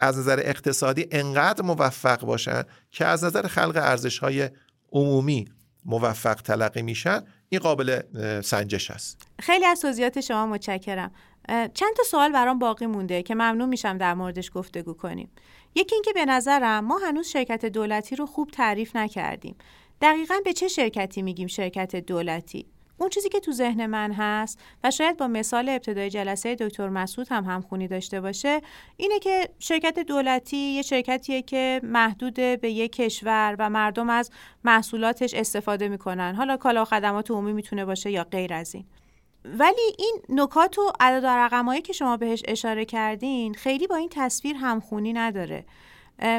از 0.00 0.18
نظر 0.18 0.40
اقتصادی 0.44 1.06
انقدر 1.10 1.62
موفق 1.62 2.20
باشن 2.20 2.62
که 2.90 3.04
از 3.06 3.24
نظر 3.24 3.46
خلق 3.46 3.76
ارزش 3.76 4.18
های 4.18 4.50
عمومی 4.92 5.48
موفق 5.84 6.34
تلقی 6.34 6.82
میشن. 6.82 7.22
این 7.48 7.60
قابل 7.60 8.00
سنجش 8.40 8.90
است. 8.90 9.26
خیلی 9.38 9.64
از 9.64 9.80
توضیحات 9.80 10.20
شما 10.20 10.46
متشکرم. 10.46 11.12
چند 11.48 11.94
تا 11.96 12.02
سوال 12.02 12.32
برام 12.32 12.58
باقی 12.58 12.86
مونده 12.86 13.22
که 13.22 13.34
ممنون 13.34 13.68
میشم 13.68 13.98
در 13.98 14.14
موردش 14.14 14.50
گفتگو 14.54 14.94
کنیم. 14.94 15.30
یکی 15.74 15.94
اینکه 15.94 16.12
به 16.12 16.24
نظرم 16.24 16.84
ما 16.84 16.98
هنوز 16.98 17.28
شرکت 17.28 17.66
دولتی 17.66 18.16
رو 18.16 18.26
خوب 18.26 18.50
تعریف 18.50 18.96
نکردیم. 18.96 19.56
دقیقا 20.00 20.34
به 20.44 20.52
چه 20.52 20.68
شرکتی 20.68 21.22
میگیم 21.22 21.46
شرکت 21.46 21.96
دولتی؟ 21.96 22.66
اون 22.98 23.08
چیزی 23.08 23.28
که 23.28 23.40
تو 23.40 23.52
ذهن 23.52 23.86
من 23.86 24.12
هست 24.12 24.60
و 24.84 24.90
شاید 24.90 25.16
با 25.16 25.26
مثال 25.28 25.68
ابتدای 25.68 26.10
جلسه 26.10 26.54
دکتر 26.54 26.88
مسعود 26.88 27.28
هم 27.30 27.44
همخونی 27.44 27.88
داشته 27.88 28.20
باشه 28.20 28.60
اینه 28.96 29.18
که 29.18 29.48
شرکت 29.58 29.98
دولتی 29.98 30.56
یه 30.56 30.82
شرکتیه 30.82 31.42
که 31.42 31.80
محدود 31.84 32.34
به 32.34 32.70
یک 32.70 32.92
کشور 32.92 33.56
و 33.58 33.70
مردم 33.70 34.10
از 34.10 34.30
محصولاتش 34.64 35.34
استفاده 35.34 35.88
می‌کنن. 35.88 36.34
حالا 36.34 36.56
کالا 36.56 36.82
و 36.82 36.84
خدمات 36.84 37.30
عمومی 37.30 37.52
می‌تونه 37.52 37.84
باشه 37.84 38.10
یا 38.10 38.24
غیر 38.24 38.54
از 38.54 38.74
این. 38.74 38.84
ولی 39.44 39.94
این 39.98 40.22
نکات 40.28 40.78
و 40.78 40.92
عدد 41.00 41.24
و 41.24 41.26
رقمایی 41.26 41.82
که 41.82 41.92
شما 41.92 42.16
بهش 42.16 42.42
اشاره 42.48 42.84
کردین 42.84 43.54
خیلی 43.54 43.86
با 43.86 43.96
این 43.96 44.08
تصویر 44.12 44.56
همخونی 44.56 45.12
نداره. 45.12 45.64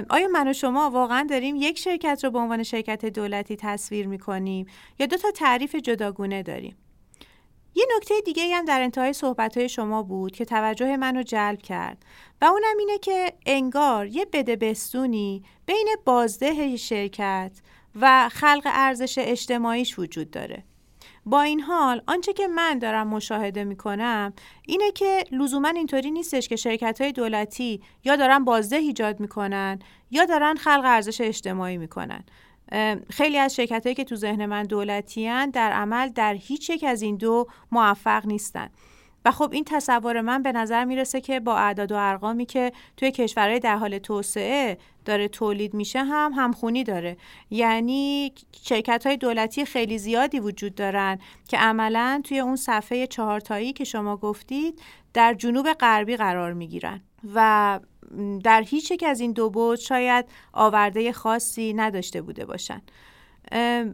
آیا 0.09 0.27
من 0.27 0.47
و 0.47 0.53
شما 0.53 0.89
واقعا 0.89 1.27
داریم 1.29 1.55
یک 1.55 1.79
شرکت 1.79 2.23
رو 2.23 2.31
به 2.31 2.39
عنوان 2.39 2.63
شرکت 2.63 3.05
دولتی 3.05 3.55
تصویر 3.55 4.07
می‌کنیم 4.07 4.65
یا 4.99 5.05
دو 5.05 5.17
تا 5.17 5.31
تعریف 5.31 5.75
جداگونه 5.75 6.43
داریم؟ 6.43 6.77
یه 7.75 7.85
نکته 7.97 8.21
دیگه 8.25 8.55
هم 8.55 8.65
در 8.65 8.81
انتهای 8.81 9.13
صحبت 9.13 9.67
شما 9.67 10.03
بود 10.03 10.31
که 10.31 10.45
توجه 10.45 10.97
منو 10.97 11.23
جلب 11.23 11.61
کرد 11.61 12.05
و 12.41 12.45
اونم 12.45 12.77
اینه 12.79 12.97
که 12.97 13.33
انگار 13.45 14.07
یه 14.07 14.25
بده 14.33 14.55
بستونی 14.55 15.43
بین 15.65 15.87
بازده 16.05 16.77
شرکت 16.77 17.51
و 17.95 18.29
خلق 18.29 18.61
ارزش 18.65 19.17
اجتماعیش 19.17 19.99
وجود 19.99 20.31
داره. 20.31 20.63
با 21.25 21.41
این 21.41 21.60
حال 21.60 22.01
آنچه 22.07 22.34
که 22.34 22.47
من 22.47 22.79
دارم 22.79 23.07
مشاهده 23.07 23.63
می 23.63 23.75
کنم 23.75 24.34
اینه 24.65 24.91
که 24.91 25.23
لزوما 25.31 25.67
اینطوری 25.67 26.12
نیستش 26.12 26.47
که 26.47 26.55
شرکت 26.55 27.01
های 27.01 27.12
دولتی 27.12 27.81
یا 28.03 28.15
دارن 28.15 28.43
بازده 28.45 28.75
ایجاد 28.75 29.19
می‌کنن 29.19 29.79
یا 30.12 30.25
دارن 30.25 30.55
خلق 30.55 30.81
ارزش 30.86 31.21
اجتماعی 31.21 31.77
می‌کنن. 31.77 32.23
خیلی 33.10 33.38
از 33.38 33.55
شرکت 33.55 33.84
هایی 33.84 33.95
که 33.95 34.03
تو 34.03 34.15
ذهن 34.15 34.45
من 34.45 34.63
دولتی 34.63 35.27
هن 35.27 35.49
در 35.49 35.71
عمل 35.71 36.10
در 36.10 36.34
هیچ 36.34 36.69
یک 36.69 36.84
از 36.84 37.01
این 37.01 37.17
دو 37.17 37.47
موفق 37.71 38.25
نیستن. 38.25 38.69
و 39.25 39.31
خب 39.31 39.49
این 39.51 39.63
تصور 39.63 40.21
من 40.21 40.43
به 40.43 40.51
نظر 40.51 40.86
می‌رسه 40.86 41.21
که 41.21 41.39
با 41.39 41.57
اعداد 41.57 41.91
و 41.91 41.95
ارقامی 41.95 42.45
که 42.45 42.71
توی 42.97 43.12
کشورهای 43.12 43.60
در 43.60 43.77
حال 43.77 43.97
توسعه 43.97 44.77
داره 45.05 45.27
تولید 45.27 45.73
میشه 45.73 46.03
هم 46.03 46.31
همخونی 46.35 46.83
داره. 46.83 47.17
یعنی 47.49 48.33
شرکت 48.61 49.07
های 49.07 49.17
دولتی 49.17 49.65
خیلی 49.65 49.97
زیادی 49.97 50.39
وجود 50.39 50.75
دارن 50.75 51.19
که 51.47 51.57
عملا 51.57 52.21
توی 52.23 52.39
اون 52.39 52.55
صفحه 52.55 53.07
چهارتایی 53.07 53.73
که 53.73 53.83
شما 53.83 54.17
گفتید 54.17 54.81
در 55.13 55.33
جنوب 55.33 55.73
غربی 55.73 56.15
قرار 56.15 56.53
می‌گیرن 56.53 57.01
و 57.35 57.79
در 58.43 58.61
هیچ 58.61 58.91
یک 58.91 59.03
از 59.07 59.19
این 59.19 59.31
دو 59.31 59.49
بود 59.49 59.79
شاید 59.79 60.25
آورده 60.53 61.11
خاصی 61.11 61.73
نداشته 61.73 62.21
بوده 62.21 62.45
باشن. 62.45 62.81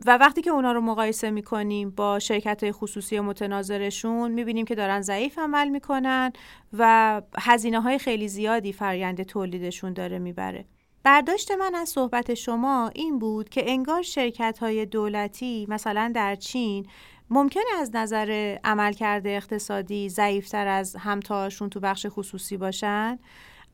و 0.05 0.17
وقتی 0.17 0.41
که 0.41 0.49
اونا 0.49 0.71
رو 0.71 0.81
مقایسه 0.81 1.31
می‌کنیم 1.31 1.89
با 1.89 2.19
شرکت 2.19 2.63
های 2.63 2.71
خصوصی 2.71 3.19
متناظرشون 3.19 4.31
می‌بینیم 4.31 4.65
که 4.65 4.75
دارن 4.75 5.01
ضعیف 5.01 5.39
عمل 5.39 5.69
می‌کنن 5.69 6.31
و 6.73 7.21
هزینه 7.37 7.81
های 7.81 7.99
خیلی 7.99 8.27
زیادی 8.27 8.73
فرآیند 8.73 9.23
تولیدشون 9.23 9.93
داره 9.93 10.19
می‌بره. 10.19 10.65
برداشت 11.07 11.51
من 11.51 11.75
از 11.75 11.89
صحبت 11.89 12.33
شما 12.33 12.91
این 12.95 13.19
بود 13.19 13.49
که 13.49 13.71
انگار 13.71 14.01
شرکت 14.01 14.57
های 14.59 14.85
دولتی 14.85 15.65
مثلا 15.69 16.11
در 16.15 16.35
چین 16.35 16.85
ممکن 17.29 17.61
از 17.79 17.95
نظر 17.95 18.57
عملکرد 18.63 19.27
اقتصادی 19.27 20.09
ضعیفتر 20.09 20.67
از 20.67 20.95
همتاشون 20.95 21.69
تو 21.69 21.79
بخش 21.79 22.05
خصوصی 22.09 22.57
باشن 22.57 23.19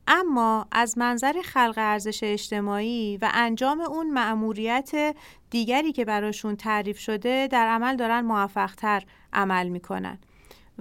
اما 0.08 0.66
از 0.72 0.98
منظر 0.98 1.42
خلق 1.44 1.74
ارزش 1.76 2.20
اجتماعی 2.22 3.18
و 3.22 3.30
انجام 3.34 3.80
اون 3.80 4.10
مأموریت 4.10 5.16
دیگری 5.50 5.92
که 5.92 6.04
براشون 6.04 6.56
تعریف 6.56 6.98
شده 6.98 7.48
در 7.50 7.66
عمل 7.68 7.96
دارن 7.96 8.20
موفقتر 8.20 9.02
عمل 9.32 9.68
می‌کنن. 9.68 10.18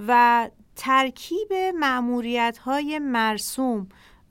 و 0.07 0.49
ترکیب 0.75 1.53
معموریت 1.75 2.57
های 2.57 2.99
مرسوم 2.99 3.87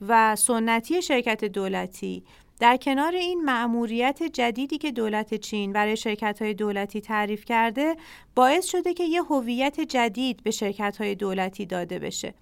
و 0.08 0.36
سنتی 0.36 1.02
شرکت 1.02 1.44
دولتی. 1.44 2.24
در 2.60 2.76
کنار 2.76 3.14
این 3.14 3.44
مأموریت 3.44 4.22
جدیدی 4.22 4.78
که 4.78 4.92
دولت 4.92 5.34
چین 5.34 5.72
برای 5.72 5.96
شرکت 5.96 6.42
های 6.42 6.54
دولتی 6.54 7.00
تعریف 7.00 7.44
کرده 7.44 7.96
باعث 8.34 8.66
شده 8.66 8.94
که 8.94 9.04
یه 9.04 9.22
هویت 9.22 9.80
جدید 9.80 10.42
به 10.42 10.50
شرکت 10.50 10.96
های 11.00 11.14
دولتی 11.14 11.66
داده 11.66 11.98
بشه. 11.98 12.34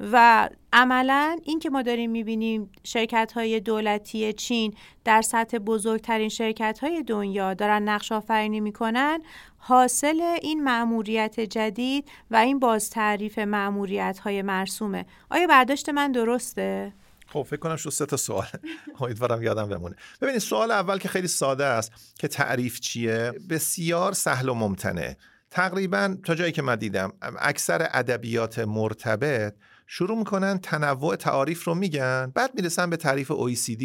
و 0.00 0.48
عملا 0.72 1.38
این 1.44 1.58
که 1.58 1.70
ما 1.70 1.82
داریم 1.82 2.10
می‌بینیم 2.10 2.70
شرکت 2.84 3.32
های 3.32 3.60
دولتی 3.60 4.32
چین 4.32 4.74
در 5.04 5.22
سطح 5.22 5.58
بزرگترین 5.58 6.28
شرکت 6.28 6.78
های 6.82 7.02
دنیا 7.02 7.54
دارن 7.54 7.82
نقش 7.88 8.12
آفرینی 8.12 8.60
می‌کنن 8.60 9.22
حاصل 9.56 10.20
این 10.42 10.64
معموریت 10.64 11.40
جدید 11.40 12.08
و 12.30 12.36
این 12.36 12.58
باز 12.58 12.90
تعریف 12.90 13.38
معموریت 13.38 14.18
های 14.18 14.42
مرسومه. 14.42 15.06
آیا 15.30 15.46
برداشت 15.46 15.88
من 15.88 16.12
درسته؟ 16.12 16.92
خب 17.26 17.42
فکر 17.42 17.56
کنم 17.56 17.76
شو 17.76 17.90
سه 17.90 18.06
تا 18.06 18.16
سوال. 18.16 18.46
امیدوارم 19.00 19.42
یادم 19.42 19.68
بمونه. 19.68 19.96
ببینید 20.20 20.40
سوال 20.40 20.70
اول 20.70 20.98
که 20.98 21.08
خیلی 21.08 21.28
ساده 21.28 21.64
است 21.64 21.92
که 22.18 22.28
تعریف 22.28 22.80
چیه؟ 22.80 23.32
بسیار 23.50 24.12
سهل 24.12 24.48
و 24.48 24.54
ممتنه. 24.54 25.16
تقریبا 25.50 26.16
تا 26.24 26.34
جایی 26.34 26.52
که 26.52 26.62
من 26.62 26.76
دیدم 26.76 27.12
اکثر 27.38 27.88
ادبیات 27.92 28.58
مرتبط 28.58 29.54
شروع 29.86 30.18
می‌کنن 30.18 30.58
تنوع 30.58 31.16
تعاریف 31.16 31.64
رو 31.64 31.74
میگن 31.74 32.32
بعد 32.34 32.54
می‌رسن 32.54 32.90
به 32.90 32.96
تعریف 32.96 33.32
OECD 33.32 33.84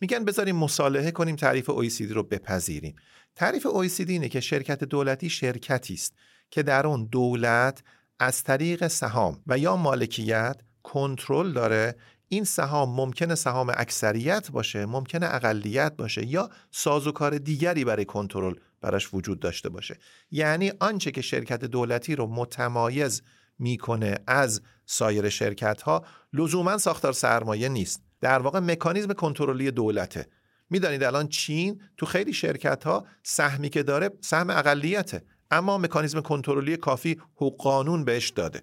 میگن 0.00 0.24
بذاریم 0.24 0.56
مصالحه 0.56 1.10
کنیم 1.10 1.36
تعریف 1.36 1.70
OECD 1.70 2.12
رو 2.12 2.22
بپذیریم. 2.22 2.96
تعریف 3.36 3.66
OECD 3.66 4.08
اینه 4.08 4.28
که 4.28 4.40
شرکت 4.40 4.84
دولتی 4.84 5.30
شرکتی 5.30 5.94
است 5.94 6.14
که 6.50 6.62
در 6.62 6.86
اون 6.86 7.04
دولت 7.04 7.82
از 8.18 8.42
طریق 8.42 8.86
سهام 8.86 9.42
و 9.46 9.58
یا 9.58 9.76
مالکیت 9.76 10.56
کنترل 10.82 11.52
داره. 11.52 11.96
این 12.28 12.44
سهام 12.44 12.96
ممکنه 12.96 13.34
سهام 13.34 13.72
اکثریت 13.76 14.50
باشه 14.50 14.86
ممکنه 14.86 15.34
اقلیت 15.34 15.96
باشه 15.96 16.26
یا 16.26 16.50
سازوکار 16.70 17.38
دیگری 17.38 17.84
برای 17.84 18.04
کنترل 18.04 18.54
براش 18.80 19.14
وجود 19.14 19.40
داشته 19.40 19.68
باشه. 19.68 19.98
یعنی 20.30 20.72
آنچه 20.80 21.10
که 21.10 21.22
شرکت 21.22 21.64
دولتی 21.64 22.16
رو 22.16 22.26
متمایز 22.26 23.22
می‌کنه 23.58 24.18
از 24.26 24.60
سایر 24.90 25.28
شرکت 25.28 25.82
ها 25.82 26.04
لزوما 26.32 26.78
ساختار 26.78 27.12
سرمایه 27.12 27.68
نیست. 27.68 28.02
در 28.20 28.38
واقع 28.38 28.58
مکانیزم 28.58 29.12
کنترلی 29.12 29.70
دولته. 29.70 30.26
می‌دانید 30.70 31.04
الان 31.04 31.28
چین 31.28 31.80
تو 31.96 32.06
خیلی 32.06 32.32
شرکت 32.32 32.84
ها 32.84 33.06
سهمی 33.22 33.68
که 33.68 33.82
داره 33.82 34.10
سهم 34.20 34.50
اقلیته 34.50 35.22
اما 35.50 35.78
مکانیزم 35.78 36.20
کنترلی 36.20 36.76
کافی 36.76 37.20
حقوق 37.36 37.62
قانون 37.62 38.04
بهش 38.04 38.28
داده. 38.30 38.62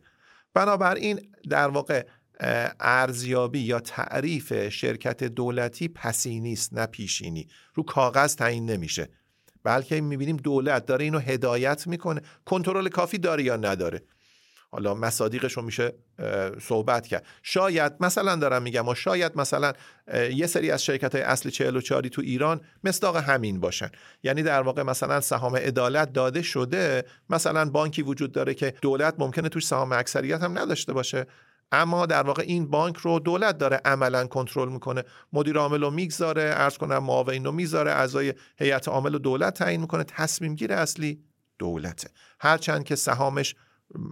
بنابراین 0.53 1.21
در 1.49 1.67
واقع 1.67 2.05
ارزیابی 2.79 3.59
یا 3.59 3.79
تعریف 3.79 4.69
شرکت 4.69 5.23
دولتی 5.23 5.87
پسینی 5.87 6.53
است 6.53 6.73
نه 6.73 6.85
پیشینی. 6.85 7.47
رو 7.73 7.83
کاغذ 7.83 8.35
تعیین 8.35 8.69
نمیشه. 8.69 9.09
بلکه 9.63 10.01
می‌بینیم 10.01 10.37
دولت 10.37 10.85
داره 10.85 11.03
اینو 11.03 11.19
هدایت 11.19 11.87
می‌کنه. 11.87 12.21
کنترل 12.45 12.89
کافی 12.89 13.17
داره 13.17 13.43
یا 13.43 13.55
نداره. 13.55 14.01
حالا 14.75 14.93
مصادیقش 14.93 15.53
رو 15.53 15.61
میشه 15.61 15.93
صحبت 16.61 17.07
کرد. 17.07 17.25
شاید 17.43 17.93
مثلا 17.99 18.35
دارم 18.35 18.61
میگم 18.61 18.87
و 18.87 18.95
شاید 18.95 19.31
مثلا 19.35 19.73
یه 20.33 20.47
سری 20.47 20.71
از 20.71 20.83
شرکت 20.83 21.15
های 21.15 21.23
اصل 21.23 21.49
44 21.49 22.01
تو 22.01 22.21
ایران 22.21 22.61
مصداق 22.83 23.17
همین 23.17 23.59
باشن. 23.59 23.89
یعنی 24.23 24.43
در 24.43 24.61
واقع 24.61 24.83
مثلا 24.83 25.21
سهام 25.21 25.55
عدالت 25.55 26.13
داده 26.13 26.41
شده 26.41 27.05
مثلا 27.29 27.69
بانکی 27.69 28.01
وجود 28.01 28.31
داره 28.31 28.53
که 28.53 28.73
دولت 28.81 29.15
ممکنه 29.17 29.49
توش 29.49 29.67
سهام 29.67 29.91
اکثریت 29.91 30.41
هم 30.43 30.59
نداشته 30.59 30.93
باشه. 30.93 31.25
اما 31.71 32.05
در 32.05 32.23
واقع 32.23 32.43
این 32.47 32.67
بانک 32.67 32.97
رو 32.97 33.19
دولت 33.19 33.57
داره 33.57 33.81
عملا 33.85 34.27
کنترل 34.27 34.69
می‌کنه. 34.69 35.03
مدیر 35.33 35.57
عامل 35.57 35.81
رو 35.81 35.91
می‌گذاره 35.91 36.53
ارز 36.55 36.77
کنم 36.77 36.97
معاون 36.97 37.45
رو 37.45 37.51
می‌ذاره 37.51 37.91
اعضای 37.91 38.33
هیئت 38.57 38.87
عامل 38.87 39.13
رو 39.13 39.19
دولت 39.19 39.53
تعیین 39.53 39.81
می‌کنه. 39.81 40.03
تصمیم 40.03 40.55
گیر 40.55 40.73
اصلی 40.73 41.23
دولته. 41.59 42.09
هرچند 42.39 42.83
که 42.83 42.95
سهامش 42.95 43.55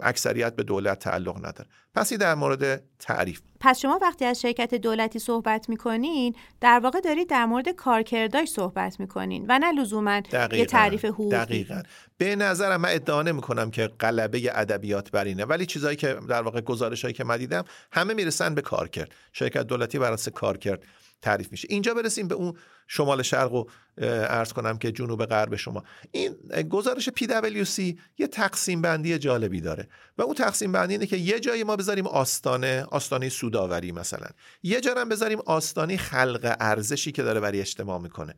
اکثریت 0.04 0.56
به 0.56 0.64
دولت 0.64 1.00
تعلق 1.00 1.38
نداره. 1.38 1.70
پس 1.96 2.12
این 2.12 2.20
در 2.20 2.36
مورد 2.36 2.84
تعریف. 3.00 3.42
پس 3.60 3.80
شما 3.80 4.00
وقتی 4.02 4.26
از 4.26 4.42
شرکت 4.42 4.76
دولتی 4.76 5.20
صحبت 5.20 5.70
می‌کنین 5.70 6.36
در 6.62 6.80
واقع 6.80 7.00
دارید 7.00 7.30
در 7.30 7.46
مورد 7.46 7.70
کارکرداش 7.70 8.48
صحبت 8.48 9.00
می‌کنین 9.00 9.46
و 9.50 9.60
نه 9.60 9.72
لزوما 9.72 10.22
یه 10.52 10.66
تعریف 10.66 11.06
حقوقی. 11.06 11.36
دقیقا. 11.36 11.82
به 12.18 12.36
نظرم 12.36 12.82
من 12.82 12.90
ادعا 12.92 13.24
می‌کنم 13.24 13.72
که 13.72 13.88
غلبه 13.88 14.52
ادبیات 14.54 15.12
بر 15.12 15.26
اینه 15.26 15.46
ولی 15.46 15.66
چیزهایی 15.66 15.98
که 15.98 16.18
در 16.30 16.42
واقع 16.42 16.62
گزارشهایی 16.62 17.14
که 17.14 17.24
من 17.24 17.38
دیدم 17.38 17.64
همه 17.92 18.14
می‌رسن 18.14 18.56
به 18.56 18.62
کارکرد. 18.62 19.12
شرکت 19.34 19.64
دولتی 19.64 20.00
بر 20.00 20.12
اساس 20.12 20.30
کارکرد. 20.34 20.84
تعریف 21.24 21.52
میشه. 21.52 21.68
اینجا 21.72 21.94
برسیم 21.94 22.28
به 22.28 22.36
اون 22.36 22.54
شمال 22.88 23.22
شرق 23.22 23.54
و 23.54 23.66
ارز 23.98 24.54
کنم 24.54 24.78
که 24.78 24.92
جنوب 24.92 25.26
غرب 25.26 25.56
شما. 25.56 25.84
این 26.12 26.36
گزارش 26.70 27.10
PwC 27.10 27.96
یه 28.18 28.28
تقسیم 28.28 28.82
بندی 28.82 29.18
جالبی 29.18 29.62
داره 29.62 29.88
و 30.18 30.22
اون 30.22 30.36
تقسیم 30.36 30.72
بندی 30.72 30.94
اینه 30.94 31.06
که 31.06 31.18
یه 31.18 31.40
جایی 31.40 31.64
ما 31.64 31.76
بذاریم 31.76 32.08
آستانه 32.08 32.88
آستانه 32.92 33.30
سوداوری 33.30 33.92
مثلا. 33.92 34.28
یه 34.64 34.82
جا 34.82 34.94
هم 34.98 35.10
بذاریم 35.10 35.40
آستانه 35.46 35.98
خلق 35.98 36.56
ارزشی 36.60 37.12
که 37.12 37.24
داره 37.24 37.40
برای 37.40 37.60
اجتماع 37.60 38.02
می‌کنه. 38.02 38.36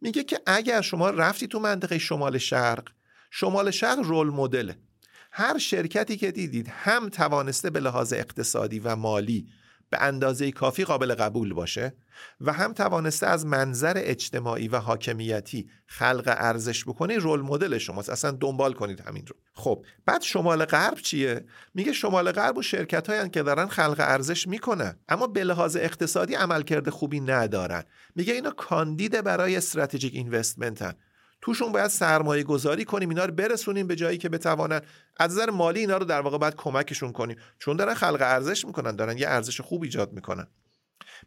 میگه 0.00 0.24
که 0.24 0.40
اگر 0.46 0.80
شما 0.80 1.10
رفتی 1.10 1.46
تو 1.46 1.58
منطقه 1.58 1.98
شمال 1.98 2.38
شرق 2.38 2.88
شمال 3.30 3.70
شرق 3.70 3.98
رول 3.98 4.30
مدله. 4.30 4.76
هر 5.32 5.58
شرکتی 5.58 6.16
که 6.16 6.32
دیدید 6.32 6.68
هم 6.68 7.08
توانسته 7.08 7.70
به 7.70 7.80
لحاظ 7.80 8.12
اقتصادی 8.12 8.78
و 8.78 8.96
مالی 8.96 9.48
به 9.90 10.02
اندازه 10.02 10.52
کافی 10.52 10.84
قابل 10.84 11.14
قبول 11.14 11.54
باشه 11.54 11.96
و 12.40 12.52
هم 12.52 12.72
توانسته 12.72 13.26
از 13.26 13.46
منظر 13.46 13.92
اجتماعی 13.96 14.68
و 14.68 14.76
حاکمیتی 14.76 15.70
خلق 15.86 16.34
ارزش 16.38 16.84
بکنه 16.84 17.18
رول 17.18 17.40
مدل 17.40 17.78
شماست. 17.78 18.10
اصلا 18.10 18.30
دنبال 18.30 18.72
کنید 18.72 19.00
همین 19.00 19.26
رو. 19.26 19.36
خب 19.54 19.84
بعد 20.06 20.22
شمال 20.22 20.64
غرب 20.64 20.98
چیه؟ 20.98 21.44
میگه 21.74 21.92
شمال 21.92 22.32
غرب 22.32 22.58
و 22.58 22.62
شرکت 22.62 23.10
هایی 23.10 23.30
که 23.30 23.42
دارن 23.42 23.66
خلق 23.66 23.96
ارزش 23.98 24.48
می‌کنن 24.48 24.98
اما 25.08 25.26
به 25.26 25.44
لحاظ 25.44 25.76
اقتصادی 25.76 26.34
عملکرد 26.34 26.90
خوبی 26.90 27.20
ندارن. 27.20 27.84
میگه 28.14 28.32
اینا 28.32 28.50
کاندید 28.50 29.24
برای 29.24 29.56
استراتژیک 29.56 30.14
اینوستمنتن 30.14 30.92
توشون 31.40 31.72
باید 31.72 31.86
سرمایه 31.86 32.42
گذاری 32.42 32.84
کنیم 32.84 33.08
اینا 33.08 33.24
رو 33.24 33.32
برسونیم 33.32 33.86
به 33.86 33.96
جایی 33.96 34.18
که 34.18 34.28
بتوانن 34.28 34.80
از 35.16 35.32
نظر 35.32 35.50
مالی 35.50 35.80
اینا 35.80 35.96
رو 35.96 36.04
در 36.04 36.20
واقع 36.20 36.38
باید 36.38 36.54
کمکشون 36.54 37.12
کنیم. 37.12 37.36
چون 37.58 37.76
دارن 37.76 37.94
خلق 37.94 38.18
ارزش 38.20 38.64
می‌کنن 38.64 38.96
دارن 38.96 39.18
یه 39.18 39.28
ارزش 39.28 39.60
خوب 39.60 39.82
ایجاد 39.82 40.12
می‌کنن. 40.12 40.46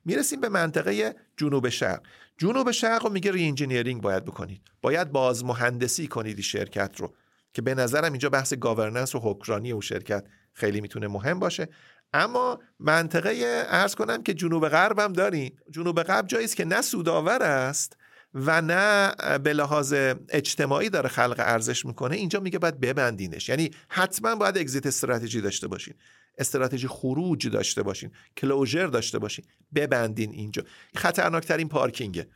می‌رسیم 0.05 0.41
به 0.41 0.49
منطقه 0.49 1.15
جنوب 1.37 1.69
شرق. 1.69 2.01
جنوب 2.37 2.71
شرق 2.71 3.03
رو 3.03 3.09
میگه 3.09 3.31
ری 3.31 3.95
باید 3.95 4.25
بکنید. 4.25 4.61
باید 4.81 5.11
باز 5.11 5.45
مهندسی 5.45 6.07
کنید 6.07 6.41
شرکت 6.41 6.91
رو 6.97 7.13
که 7.53 7.61
به 7.61 7.75
نظرم 7.75 8.11
اینجا 8.11 8.29
بحث 8.29 8.53
گاورننس 8.53 9.15
و 9.15 9.19
حکرانی 9.23 9.73
و 9.73 9.81
شرکت 9.81 10.25
خیلی 10.53 10.81
می‌تونه 10.81 11.07
مهم 11.07 11.39
باشه. 11.39 11.67
اما 12.13 12.59
منطقه 12.79 13.65
ارز 13.69 13.95
کنم 13.95 14.23
که 14.23 14.33
جنوب 14.33 14.69
غرب 14.69 14.99
هم 14.99 15.13
داریم. 15.13 15.57
جنوب 15.71 16.03
غرب 16.03 16.27
جایی 16.27 16.45
است 16.45 16.55
که 16.55 16.65
نه 16.65 16.81
سودآور 16.81 17.43
است 17.43 17.97
و 18.33 18.61
نه 18.61 19.13
به 19.37 19.53
لحاظ 19.53 19.93
اجتماعی 20.29 20.89
داره 20.89 21.09
خلق 21.09 21.35
ارزش 21.37 21.85
می‌کنه 21.85 22.15
اینجا 22.15 22.39
میگه 22.39 22.59
باید 22.59 22.79
ببندینش. 22.79 23.49
یعنی 23.49 23.71
حتما 23.89 24.35
باید 24.35 24.57
اگزیت 24.57 24.85
استراتژی 24.85 25.41
داشته 25.41 25.67
باشین. 25.67 25.93
استراتژی 26.37 26.87
خروج 26.87 27.47
داشته 27.47 27.83
باشین. 27.83 28.11
کلوژر 28.37 28.87
داشته 28.87 29.19
باشین. 29.19 29.45
ببندین 29.75 30.31
اینجا. 30.31 30.63
خطرناکترین 30.95 31.69
پارکینگه. 31.69 32.27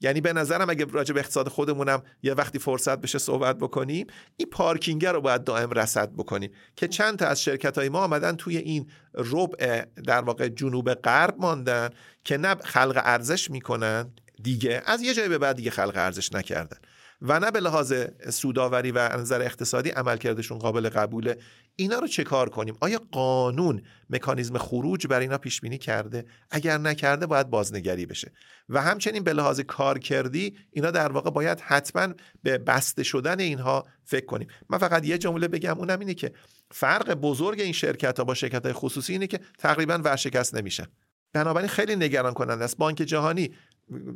یعنی 0.00 0.20
به 0.20 0.32
نظرم 0.32 0.70
اگه 0.70 0.84
راجع 0.84 1.14
به 1.14 1.20
اقتصاد 1.20 1.48
خودمونم 1.48 2.02
یه 2.22 2.34
وقتی 2.34 2.58
فرصت 2.58 3.00
بشه 3.00 3.18
صحبت 3.18 3.58
بکنیم 3.58 4.06
این 4.36 4.48
پارکینگ 4.50 5.06
رو 5.06 5.20
باید 5.20 5.44
دائم 5.44 5.70
رصد 5.70 6.12
بکنیم 6.12 6.50
که 6.76 6.88
چند 6.88 7.18
تا 7.18 7.26
از 7.26 7.42
شرکت 7.42 7.78
های 7.78 7.88
ما 7.88 7.98
آمدن 7.98 8.36
توی 8.36 8.56
این 8.56 8.90
ربع 9.14 9.84
در 10.06 10.20
واقع 10.20 10.48
جنوب 10.48 10.94
غرب 10.94 11.34
ماندن 11.38 11.90
که 12.24 12.36
نه 12.36 12.54
خلق 12.54 13.00
ارزش 13.04 13.50
می‌کنن 13.50 14.10
دیگه. 14.42 14.82
از 14.86 15.02
یه 15.02 15.14
جایی 15.14 15.28
به 15.28 15.38
بعد 15.38 15.56
دیگه 15.56 15.70
خلق 15.70 15.92
ارزش 15.96 16.32
نکردن. 16.32 16.78
و 17.22 17.40
نه 17.40 17.50
به 17.50 17.60
لحاظ 17.60 17.94
سوداوری 18.30 18.90
و 18.90 19.16
نظر 19.18 19.42
اقتصادی 19.42 19.90
عملکردشون 19.90 20.58
قابل 20.58 20.88
قبوله. 20.88 21.36
اینا 21.76 21.98
رو 21.98 22.06
چه 22.06 22.24
کار 22.24 22.48
کنیم؟ 22.48 22.76
آیا 22.80 23.00
قانون 23.12 23.82
مکانیزم 24.10 24.58
خروج 24.58 25.06
بر 25.06 25.20
اینا 25.20 25.38
پیش 25.38 25.60
بینی 25.60 25.78
کرده؟ 25.78 26.24
اگر 26.50 26.78
نکرده 26.78 27.26
باید 27.26 27.50
بازنگری 27.50 28.06
بشه. 28.06 28.32
و 28.68 28.82
همچنین 28.82 29.24
به 29.24 29.32
لحاظ 29.32 29.60
کارکردی 29.60 30.56
اینا 30.70 30.90
در 30.90 31.12
واقع 31.12 31.30
باید 31.30 31.60
حتما 31.60 32.14
به 32.42 32.58
بسته 32.58 33.02
شدن 33.02 33.40
اینها 33.40 33.86
فکر 34.04 34.26
کنیم. 34.26 34.48
من 34.68 34.78
فقط 34.78 35.06
یه 35.06 35.18
جمله 35.18 35.48
بگم 35.48 35.78
اونم 35.78 35.98
اینه 35.98 36.14
که 36.14 36.32
فرق 36.70 37.14
بزرگ 37.14 37.60
این 37.60 37.72
شرکت 37.72 38.18
ها 38.18 38.24
با 38.24 38.34
شرکت 38.34 38.64
های 38.64 38.72
خصوصی 38.72 39.12
اینه 39.12 39.26
که 39.26 39.40
تقریبا 39.58 39.98
ورشکست 39.98 40.54
نمیشن. 40.54 40.86
بنابراین 41.32 41.68
خیلی 41.68 41.96
نگران 41.96 42.34
کننده 42.34 42.64
است. 42.64 42.76
بانک 42.76 42.96
جهانی 42.96 43.50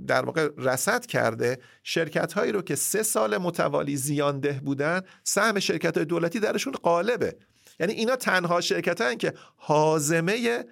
در 0.06 0.24
واقع 0.24 0.48
رسد 0.58 1.06
کرده 1.06 1.58
شرکت 1.82 2.32
هایی 2.32 2.52
رو 2.52 2.62
که 2.62 2.74
سه 2.74 3.02
سال 3.02 3.38
متوالی 3.38 3.96
زیانده 3.96 4.60
بودن 4.64 5.00
سهم 5.24 5.60
شرکت 5.60 5.96
های 5.96 6.06
دولتی 6.06 6.40
درشون 6.40 6.72
قالبه 6.72 7.36
یعنی 7.80 7.92
اینا 7.92 8.16
تنها 8.16 8.60
شرکت 8.60 9.00
هایی 9.00 9.16
که 9.16 9.34
حازمه 9.56 10.64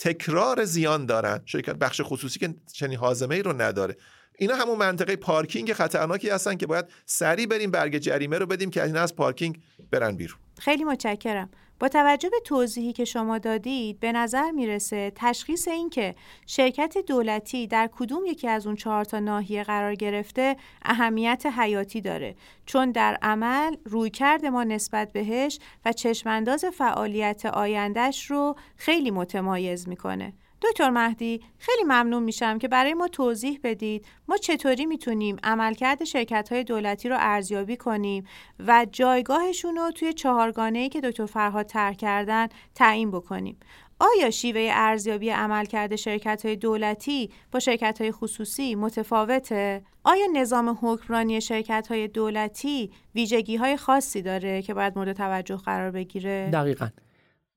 تکرار 0.00 0.64
زیان 0.64 1.06
دارن. 1.06 1.40
شرکت 1.44 1.74
بخش 1.74 2.00
خصوصی 2.04 2.38
که 2.38 2.54
چنین 2.72 2.98
حازمه 2.98 3.34
ای 3.34 3.42
رو 3.42 3.62
نداره. 3.62 3.96
اینا 4.38 4.54
همون 4.54 4.78
منطقه 4.78 5.16
پارکینگ 5.16 5.72
خطرناکی 5.72 6.28
هستن 6.30 6.56
که 6.56 6.66
باید 6.66 6.84
سریع 7.06 7.46
بریم 7.46 7.70
برگ 7.70 7.98
جریمه 7.98 8.38
رو 8.38 8.46
بدیم 8.46 8.70
که 8.70 8.84
اینا 8.84 9.00
از 9.00 9.16
پارکینگ 9.16 9.62
برن 9.90 10.16
بیرون. 10.16 10.38
خیلی 10.58 10.84
متشکرم. 10.84 11.50
با 11.80 11.88
توجه 11.88 12.28
به 12.28 12.40
توضیحی 12.44 12.92
که 12.92 13.04
شما 13.04 13.38
دادید 13.38 14.00
به 14.00 14.12
نظر 14.12 14.50
می‌رسه 14.50 15.12
تشخیص 15.14 15.68
این 15.68 15.90
که 15.90 16.14
شرکت 16.46 16.98
دولتی 16.98 17.66
در 17.66 17.90
کدوم 17.92 18.24
یکی 18.26 18.48
از 18.48 18.66
اون 18.66 18.76
چهار 18.76 19.04
تا 19.04 19.18
ناحیه 19.18 19.64
قرار 19.64 19.94
گرفته 19.94 20.56
اهمیت 20.82 21.46
حیاتی 21.58 22.00
داره. 22.00 22.34
چون 22.66 22.92
در 22.92 23.18
عمل 23.22 23.76
رویکرد 23.84 24.46
ما 24.46 24.64
نسبت 24.64 25.12
بهش 25.12 25.58
و 25.84 25.92
چشمانداز 25.92 26.64
فعالیت 26.64 27.46
آیندهش 27.46 28.26
رو 28.26 28.56
خیلی 28.76 29.10
متمایز 29.10 29.88
می‌کنه. 29.88 30.32
دکتر 30.62 30.90
مهدی 30.90 31.42
خیلی 31.58 31.84
ممنون 31.84 32.22
میشم 32.22 32.58
که 32.58 32.68
برای 32.68 32.94
ما 32.94 33.08
توضیح 33.08 33.60
بدید 33.64 34.06
ما 34.28 34.36
چطوری 34.36 34.86
می‌تونیم 34.86 35.36
عملکرد 35.42 36.04
شرکت 36.04 36.52
های 36.52 36.64
دولتی 36.64 37.08
رو 37.08 37.16
ارزیابی 37.18 37.76
کنیم 37.76 38.24
و 38.66 38.86
جایگاهشون 38.92 39.76
رو 39.76 39.90
توی 39.90 40.12
چهارگانه 40.12 40.88
که 40.88 41.00
دکتر 41.00 41.26
فرهاد 41.26 41.66
طرح 41.66 41.94
کردن 41.94 42.48
تعیین 42.74 43.10
بکنیم 43.10 43.58
آیا 44.00 44.30
شیوه 44.30 44.68
ارزیابی 44.72 45.30
عملکرد 45.30 45.96
شرکت 45.96 46.46
های 46.46 46.56
دولتی 46.56 47.30
با 47.52 47.58
شرکت 47.58 48.00
های 48.00 48.12
خصوصی 48.12 48.74
متفاوته؟ 48.74 49.82
آیا 50.04 50.26
نظام 50.32 50.78
حکمرانی 50.82 51.40
شرکت 51.40 51.86
های 51.90 52.08
دولتی 52.08 52.90
ویژگی 53.14 53.56
های 53.56 53.76
خاصی 53.76 54.22
داره 54.22 54.62
که 54.62 54.74
باید 54.74 54.98
مورد 54.98 55.12
توجه 55.12 55.56
قرار 55.56 55.90
بگیره؟ 55.90 56.50
دقیقا 56.52 56.88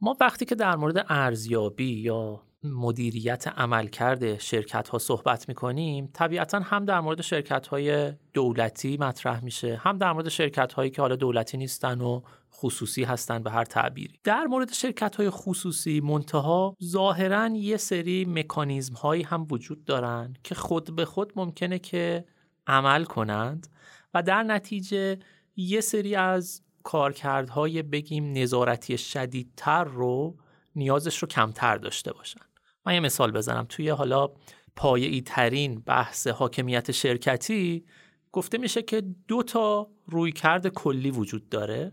ما 0.01 0.17
وقتی 0.21 0.45
که 0.45 0.55
در 0.55 0.75
مورد 0.75 1.05
ارزیابی 1.09 1.93
یا 1.93 2.41
مدیریت 2.63 3.47
عملکرد 3.47 4.38
شرکت 4.38 4.89
ها 4.89 4.97
صحبت 4.97 5.49
می‌کنیم 5.49 6.10
طبیعتا 6.13 6.60
هم 6.60 6.86
در 6.86 6.99
مورد 6.99 7.21
شرکت 7.21 7.67
های 7.67 8.13
دولتی 8.34 8.97
مطرح 8.97 9.43
میشه 9.43 9.76
هم 9.76 9.97
در 9.97 10.13
مورد 10.13 10.30
شرکت 10.30 10.73
هایی 10.73 10.89
که 10.91 11.02
حالا 11.02 11.15
دولتی 11.15 11.58
نیستن 11.58 12.02
و 12.02 12.21
خصوصی 12.54 13.04
هستن 13.04 13.43
به 13.43 13.52
هر 13.52 13.63
تعبیری. 13.63 14.19
در 14.23 14.43
مورد 14.43 14.73
شرکت 14.73 15.15
های 15.15 15.30
خصوصی 15.30 16.02
منتها 16.02 16.78
ظاهرا 16.84 17.47
یه 17.47 17.78
سری 17.78 18.26
مکانیزم 18.26 18.93
هایی 18.93 19.23
هم 19.23 19.47
وجود 19.52 19.86
دارن 19.86 20.34
که 20.43 20.56
خود 20.56 20.95
به 20.95 21.06
خود 21.06 21.34
ممکنه 21.36 21.80
که 21.80 22.26
عمل 22.67 23.04
کنند 23.04 23.67
و 24.13 24.23
در 24.23 24.43
نتیجه 24.43 25.19
یه 25.56 25.82
سری 25.82 26.15
از 26.15 26.62
کارکردهای 26.84 27.82
بگیم 27.82 28.32
نظارتی 28.34 28.97
شدیدتر 28.97 29.84
رو 29.84 30.38
نیازش 30.76 31.17
رو 31.17 31.28
کمتر 31.28 31.78
داشته 31.78 32.13
باشن. 32.13 32.41
من 32.85 32.93
یه 32.93 32.99
مثال 32.99 33.31
بزنم. 33.31 33.65
توی 33.69 33.89
حالا 33.89 34.29
پایه‌ای 34.75 35.21
ترین 35.21 35.79
بحث 35.79 36.27
حاکمیت 36.27 36.91
شرکتی 36.91 37.85
گفته 38.31 38.57
میشه 38.57 38.81
که 38.81 39.03
دو 39.27 39.43
تا 39.43 39.87
رویکرد 40.05 40.67
کلی 40.67 41.11
وجود 41.11 41.49
داره. 41.49 41.91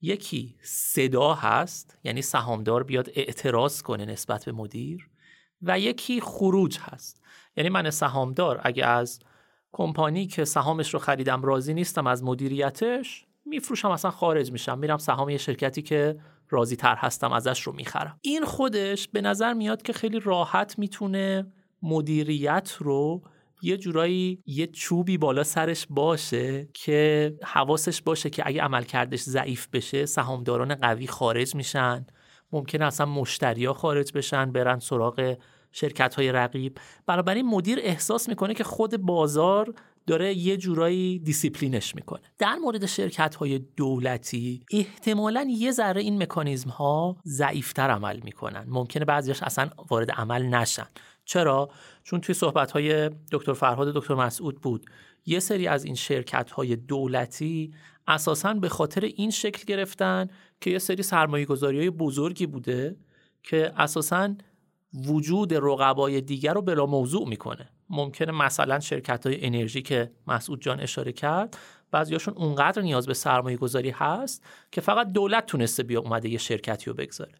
یکی 0.00 0.56
صدا 0.62 1.34
هست 1.34 1.98
یعنی 2.04 2.22
سهامدار 2.22 2.84
بیاد 2.84 3.10
اعتراض 3.14 3.82
کنه 3.82 4.04
نسبت 4.04 4.44
به 4.44 4.52
مدیر 4.52 5.08
و 5.62 5.78
یکی 5.78 6.20
خروج 6.20 6.78
هست. 6.80 7.22
یعنی 7.56 7.68
من 7.68 7.90
سهامدار 7.90 8.60
اگه 8.64 8.86
از 8.86 9.20
کمپانی 9.72 10.26
که 10.26 10.44
سهامش 10.44 10.94
رو 10.94 11.00
خریدم 11.00 11.42
راضی 11.42 11.74
نیستم 11.74 12.06
از 12.06 12.24
مدیریتش 12.24 13.26
میفروشم 13.46 13.90
اصلا 13.90 14.10
خارج 14.10 14.52
میشم. 14.52 14.78
میرم 14.78 14.98
سهام 14.98 15.28
یه 15.28 15.38
شرکتی 15.38 15.82
که 15.82 16.20
راضی 16.50 16.76
تر 16.76 16.94
هستم 16.96 17.32
ازش 17.32 17.62
رو 17.62 17.72
می‌خرم. 17.72 18.18
این 18.20 18.44
خودش 18.44 19.08
به 19.08 19.20
نظر 19.20 19.52
میاد 19.52 19.82
که 19.82 19.92
خیلی 19.92 20.20
راحت 20.20 20.78
می‌تونه 20.78 21.52
مدیریت 21.82 22.76
رو 22.78 23.22
یه 23.62 23.76
جورایی 23.76 24.42
یه 24.46 24.66
چوبی 24.66 25.18
بالا 25.18 25.44
سرش 25.44 25.86
باشه 25.90 26.68
که 26.74 27.34
حواسش 27.44 28.02
باشه 28.02 28.30
که 28.30 28.42
اگه 28.46 28.62
عملکردش 28.62 29.20
ضعیف 29.20 29.68
بشه 29.72 30.06
سهامداران 30.06 30.74
قوی 30.74 31.06
خارج 31.06 31.54
میشن. 31.54 32.06
ممکنه 32.52 32.84
اصلا 32.84 33.06
مشتریا 33.06 33.72
خارج 33.72 34.12
بشن 34.12 34.52
برن 34.52 34.78
سراغ 34.78 35.36
شرکت 35.72 36.14
های 36.14 36.32
رقیب. 36.32 36.78
بنابراین 37.06 37.46
مدیر 37.46 37.78
احساس 37.82 38.28
می‌کنه 38.28 38.54
که 38.54 38.64
خود 38.64 38.96
بازار 38.96 39.74
داره 40.08 40.34
یه 40.34 40.56
جورایی 40.56 41.18
دیسیپلینش 41.18 41.94
می‌کنه. 41.94 42.20
در 42.38 42.54
مورد 42.54 42.86
شرکت 42.86 43.34
های 43.34 43.58
دولتی 43.58 44.62
احتمالا 44.72 45.46
یه 45.50 45.70
ذره 45.70 46.00
این 46.00 46.22
مکانیزم 46.22 46.70
ها 46.70 47.16
ضعیفتر 47.26 47.90
عمل 47.90 48.20
می‌کنن. 48.24 48.64
ممکنه 48.68 49.04
بعضیش 49.04 49.42
اصلا 49.42 49.70
وارد 49.90 50.10
عمل 50.10 50.42
نشن. 50.42 50.86
چرا؟ 51.24 51.70
چون 52.02 52.20
توی 52.20 52.34
صحبت 52.34 52.70
های 52.70 53.10
دکتر 53.32 53.52
فرهاد 53.52 53.94
دکتر 53.94 54.14
مسعود 54.14 54.60
بود. 54.60 54.86
یه 55.26 55.40
سری 55.40 55.66
از 55.66 55.84
این 55.84 55.94
شرکت 55.94 56.50
های 56.50 56.76
دولتی 56.76 57.74
اساسا 58.06 58.54
به 58.54 58.68
خاطر 58.68 59.04
این 59.04 59.30
شکل 59.30 59.64
گرفتن 59.66 60.28
که 60.60 60.70
یه 60.70 60.78
سری 60.78 61.02
سرمایه 61.02 61.44
گذاری 61.44 61.78
های 61.78 61.90
بزرگی 61.90 62.46
بوده 62.46 62.96
که 63.42 63.72
اساسا 63.76 64.34
وجود 64.94 65.54
رقبای 65.54 66.20
دیگر 66.20 66.54
رو 66.54 66.62
بلا 66.62 66.86
موضوع 66.86 67.28
می‌کنه. 67.28 67.68
ممکنه 67.90 68.32
مثلا 68.32 68.80
شرکت 68.80 69.26
های 69.26 69.46
انرژی 69.46 69.82
که 69.82 70.12
مسعود 70.26 70.62
جان 70.62 70.80
اشاره 70.80 71.12
کرد 71.12 71.58
بعضیاشون 71.90 72.34
اونقدر 72.34 72.82
نیاز 72.82 73.06
به 73.06 73.14
سرمایه 73.14 73.56
گذاری 73.56 73.90
هست 73.90 74.44
که 74.72 74.80
فقط 74.80 75.12
دولت 75.12 75.46
تونسته 75.46 75.82
بیا 75.82 76.00
اومده 76.00 76.28
یه 76.28 76.38
شرکتی 76.38 76.90
رو 76.90 76.96
بگذاره. 76.96 77.32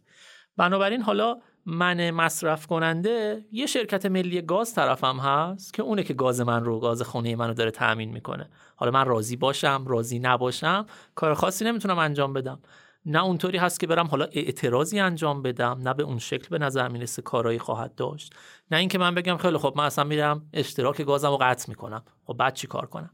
بنابراین 0.57 1.03
حالا 1.03 1.39
من 1.67 2.11
مصرف 2.11 2.67
کننده 2.67 3.45
یه 3.53 3.67
شرکت 3.67 4.07
ملی 4.07 4.43
گاز 4.43 4.75
طرفم 4.75 5.17
هست 5.17 5.75
که 5.75 5.83
اونه 5.83 6.03
که 6.03 6.15
گاز 6.15 6.41
من 6.41 6.65
رو 6.65 6.81
گاز 6.81 7.03
خونه 7.03 7.37
منو 7.37 7.55
داره 7.55 7.71
تأمین 7.71 8.13
می‌کنه. 8.13 8.51
حالا 8.77 8.93
من 8.93 9.05
راضی 9.05 9.37
باشم 9.37 9.85
راضی 9.89 10.19
نباشم 10.19 10.87
کار 11.15 11.35
خاصی 11.35 11.65
نمی‌تونم 11.65 11.99
انجام 11.99 12.33
بدم. 12.33 12.61
نه 13.07 13.25
اونطوری 13.25 13.59
هست 13.59 13.81
که 13.81 13.87
برم 13.87 14.07
حالا 14.07 14.25
اعتراضی 14.25 15.01
انجام 15.01 15.43
بدم 15.43 15.81
نه 15.85 15.95
به 15.95 16.03
اون 16.03 16.19
شکل 16.19 16.49
به 16.49 16.59
نظر 16.59 16.89
می‌رسه 16.89 17.23
کارایی 17.23 17.59
خواهد 17.59 17.95
داشت. 17.95 18.35
نه 18.71 18.79
اینکه 18.79 18.99
من 18.99 19.15
بگم 19.15 19.37
خیلی 19.37 19.59
خب 19.59 19.75
من 19.77 19.85
اصلا 19.85 20.05
میرم 20.05 20.49
اشتراک 20.53 21.03
گازم 21.03 21.31
رو 21.31 21.37
قطع 21.37 21.69
می‌کنم. 21.69 22.05
خب 22.25 22.35
بعد 22.35 22.55
چی 22.55 22.67
کار 22.67 22.87
کنم؟ 22.87 23.11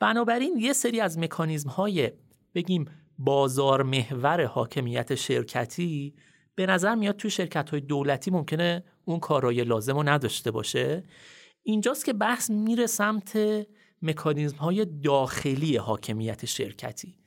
بنابراین 0.00 0.56
یه 0.58 0.72
سری 0.72 1.00
از 1.00 1.18
مکانیزم 1.18 1.70
های 1.70 2.12
بگیم 2.54 2.84
بازار 3.18 3.82
محور 3.82 4.44
حاکمیت 4.44 5.14
شرکتی 5.14 6.14
به 6.54 6.66
نظر 6.66 6.94
میاد 6.94 7.16
توی 7.16 7.30
شرکت 7.30 7.70
های 7.70 7.80
دولتی 7.80 8.30
ممکنه 8.30 8.84
اون 9.04 9.20
کارای 9.20 9.64
لازم 9.64 9.96
رو 9.96 10.02
نداشته 10.02 10.50
باشه. 10.50 11.04
اینجاست 11.62 12.04
که 12.04 12.12
بحث 12.12 12.50
میره 12.50 12.86
سمت 12.86 13.38
مکانیزم 14.02 14.56
های 14.56 14.84
داخلی 14.84 15.76
حاکمیت 15.76 16.44
شرکتی. 16.44 17.19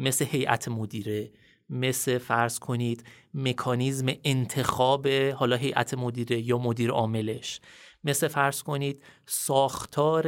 مثل 0.00 0.24
هیئت 0.24 0.68
مدیره 0.68 1.30
مثل 1.70 2.18
فرض 2.18 2.58
کنید 2.58 3.04
مکانیزم 3.34 4.06
انتخاب 4.24 5.08
حالا 5.08 5.56
هیئت 5.56 5.94
مدیره 5.94 6.40
یا 6.40 6.58
مدیر 6.58 6.90
عاملش. 6.90 7.60
مثل 8.04 8.28
فرض 8.28 8.62
کنید 8.62 9.02
ساختار 9.26 10.26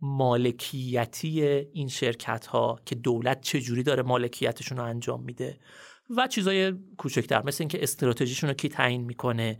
مالکیتی 0.00 1.42
این 1.72 1.88
شرکت 1.88 2.46
ها 2.46 2.80
که 2.86 2.94
دولت 2.94 3.40
چجوری 3.40 3.82
داره 3.82 4.02
مالکیتشون 4.02 4.78
رو 4.78 4.84
انجام 4.84 5.22
میده. 5.22 5.58
و 6.16 6.26
چیزای 6.26 6.72
کوچکتر 6.96 7.42
مثل 7.42 7.62
اینکه 7.62 7.82
استراتژیشون 7.82 8.48
رو 8.50 8.54
کی 8.54 8.68
تعیین 8.68 9.04
می‌کنه 9.04 9.58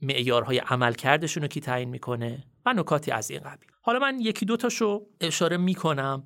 معیارهای 0.00 0.58
عملکردشون 0.58 1.42
رو 1.42 1.48
کی 1.48 1.60
تعیین 1.60 1.88
می‌کنه 1.88 2.44
و 2.66 2.72
نکاتی 2.72 3.10
از 3.10 3.30
این 3.30 3.40
قبیل. 3.40 3.68
حالا 3.82 3.98
من 3.98 4.20
یکی 4.20 4.46
دو 4.46 4.56
تاشو 4.56 5.06
اشاره 5.20 5.56
می‌کنم 5.56 6.24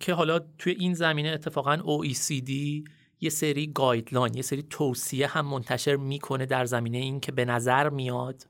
که 0.00 0.14
حالا 0.14 0.38
توی 0.58 0.72
این 0.72 0.94
زمینه 0.94 1.28
اتفاقا 1.28 1.76
OECD 1.76 2.50
یه 3.20 3.30
سری 3.30 3.66
گایدلاین 3.66 4.34
یه 4.34 4.42
سری 4.42 4.62
توصیه 4.62 5.26
هم 5.26 5.46
منتشر 5.46 5.96
می‌کنه 5.96 6.46
در 6.46 6.64
زمینه 6.64 6.98
این 6.98 7.20
که 7.20 7.32
به 7.32 7.44
نظر 7.44 7.88
میاد 7.88 8.46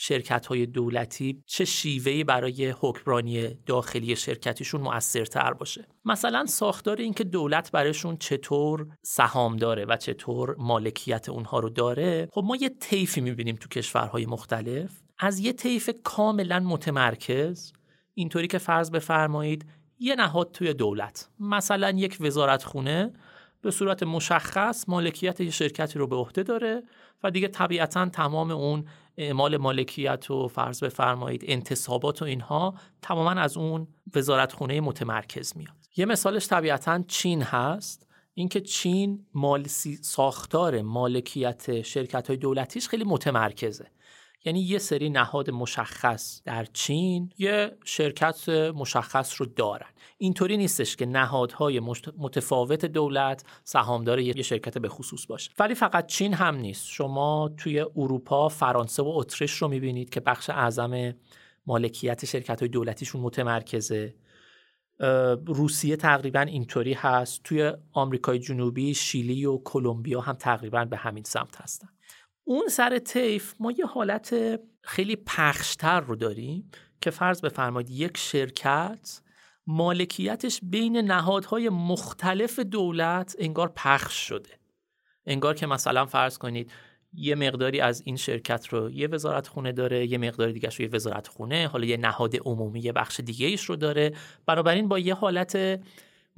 شرکت 0.00 0.46
های 0.46 0.66
دولتی 0.66 1.42
چه 1.46 1.64
شیوهی 1.64 2.24
برای 2.24 2.74
حکمرانی 2.80 3.48
داخلی 3.66 4.16
شرکتیشون 4.16 4.80
مؤثرتر 4.80 5.52
باشه. 5.52 5.86
مثلا 6.04 6.46
ساختار 6.46 6.96
این 6.96 7.14
که 7.14 7.24
دولت 7.24 7.72
برایشون 7.72 8.16
چطور 8.16 8.86
سهام 9.02 9.56
داره 9.56 9.84
و 9.84 9.96
چطور 9.96 10.56
مالکیت 10.58 11.28
اونها 11.28 11.58
رو 11.58 11.70
داره 11.70 12.28
خب 12.32 12.44
ما 12.44 12.56
یه 12.56 12.68
طیفی 12.68 13.20
می‌بینیم 13.20 13.56
تو 13.56 13.68
کشورهای 13.68 14.26
مختلف. 14.26 14.90
از 15.18 15.38
یه 15.38 15.52
طیف 15.52 15.90
کاملا 16.04 16.60
متمرکز. 16.60 17.72
اینطوری 18.14 18.46
که 18.46 18.58
فرض 18.58 18.90
بفرمایید 18.90 19.66
یه 19.98 20.14
نهاد 20.14 20.52
توی 20.52 20.74
دولت. 20.74 21.28
مثلا 21.40 21.90
یک 21.90 22.16
وزارت 22.20 22.64
خونه 22.64 23.12
به 23.62 23.70
صورت 23.70 24.02
مشخص 24.02 24.84
مالکیت 24.88 25.40
یه 25.40 25.50
شرکتی 25.50 25.98
رو 25.98 26.06
به 26.06 26.16
عهده 26.16 26.42
داره 26.42 26.82
و 27.22 27.30
دیگه 27.30 27.48
طبیعتا 27.48 28.08
تمام 28.08 28.50
اون 28.50 28.84
اعمال 29.16 29.56
مالکیت 29.56 30.30
و 30.30 30.48
فرض 30.48 30.82
بفرمایید 30.82 31.44
انتصابات 31.46 32.22
و 32.22 32.24
اینها 32.24 32.74
تماما 33.02 33.30
از 33.30 33.56
اون 33.56 33.88
وزارت 34.14 34.52
خونه 34.52 34.80
متمرکز 34.80 35.56
میاد. 35.56 35.74
یه 35.96 36.04
مثالش 36.04 36.48
طبیعتا 36.48 37.02
چین 37.08 37.42
هست. 37.42 38.06
اینکه 38.34 38.60
چین 38.60 39.26
مال 39.34 39.66
ساختار 40.02 40.82
مالکیت 40.82 41.82
شرکت 41.82 42.28
های 42.28 42.36
دولتیش 42.36 42.88
خیلی 42.88 43.04
متمرکزه. 43.04 43.90
یعنی 44.44 44.60
یه 44.60 44.78
سری 44.78 45.10
نهاد 45.10 45.50
مشخص 45.50 46.42
در 46.44 46.64
چین 46.64 47.32
یه 47.38 47.76
شرکت 47.84 48.48
مشخص 48.48 49.40
رو 49.40 49.46
دارن. 49.46 49.90
اینطوری 50.18 50.56
نیستش 50.56 50.96
که 50.96 51.06
نهادهای 51.06 51.80
متفاوت 52.18 52.84
دولت 52.84 53.44
سهامدار 53.64 54.20
یه 54.20 54.42
شرکت 54.42 54.78
به 54.78 54.88
خصوص 54.88 55.26
باشه. 55.26 55.50
ولی 55.58 55.74
فقط 55.74 56.06
چین 56.06 56.34
هم 56.34 56.56
نیست. 56.56 56.86
شما 56.86 57.50
توی 57.56 57.80
اروپا 57.96 58.48
فرانسه 58.48 59.02
و 59.02 59.08
اتریش 59.08 59.52
رو 59.52 59.68
می‌بینید 59.68 60.10
که 60.10 60.20
بخش 60.20 60.50
اعظم 60.50 61.14
مالکیت 61.66 62.24
شرکت 62.24 62.60
های 62.60 62.68
دولتیشون 62.68 63.20
متمرکزه. 63.20 64.14
روسیه 65.46 65.96
تقریبا 65.96 66.40
اینطوری 66.40 66.92
هست. 66.92 67.42
توی 67.42 67.72
آمریکای 67.92 68.38
جنوبی 68.38 68.94
شیلی 68.94 69.44
و 69.44 69.58
کلمبیا 69.58 70.20
هم 70.20 70.34
تقریبا 70.34 70.84
به 70.84 70.96
همین 70.96 71.24
سمت 71.24 71.56
هستن. 71.56 71.88
اون 72.48 72.68
سر 72.68 72.98
طیف 72.98 73.54
ما 73.60 73.72
یه 73.72 73.86
حالت 73.86 74.60
خیلی 74.82 75.16
پخشتر 75.16 76.00
رو 76.00 76.16
داریم 76.16 76.70
که 77.00 77.10
فرض 77.10 77.40
بفرمایید 77.40 77.90
یک 77.90 78.16
شرکت 78.16 79.20
مالکیتش 79.66 80.60
بین 80.62 80.96
نهادهای 80.96 81.68
مختلف 81.68 82.58
دولت 82.58 83.36
انگار 83.38 83.72
پخش 83.76 84.28
شده. 84.28 84.50
انگار 85.26 85.54
که 85.54 85.66
مثلا 85.66 86.06
فرض 86.06 86.38
کنید 86.38 86.72
یه 87.12 87.34
مقداری 87.34 87.80
از 87.80 88.02
این 88.04 88.16
شرکت 88.16 88.68
رو 88.68 88.90
یه 88.90 89.08
وزارت 89.08 89.46
خونه 89.46 89.72
داره 89.72 90.06
یه 90.06 90.18
مقداری 90.18 90.52
دیگه 90.52 90.68
رو 90.68 90.84
یه 90.84 90.90
وزارت 90.90 91.28
خونه 91.28 91.68
حالا 91.68 91.86
یه 91.86 91.96
نهاد 91.96 92.36
عمومی 92.44 92.80
یه 92.80 92.92
بخش 92.92 93.20
دیگه 93.20 93.46
ایش 93.46 93.64
رو 93.64 93.76
داره. 93.76 94.12
بنابراین 94.46 94.88
با 94.88 94.98
یه 94.98 95.14
حالت 95.14 95.80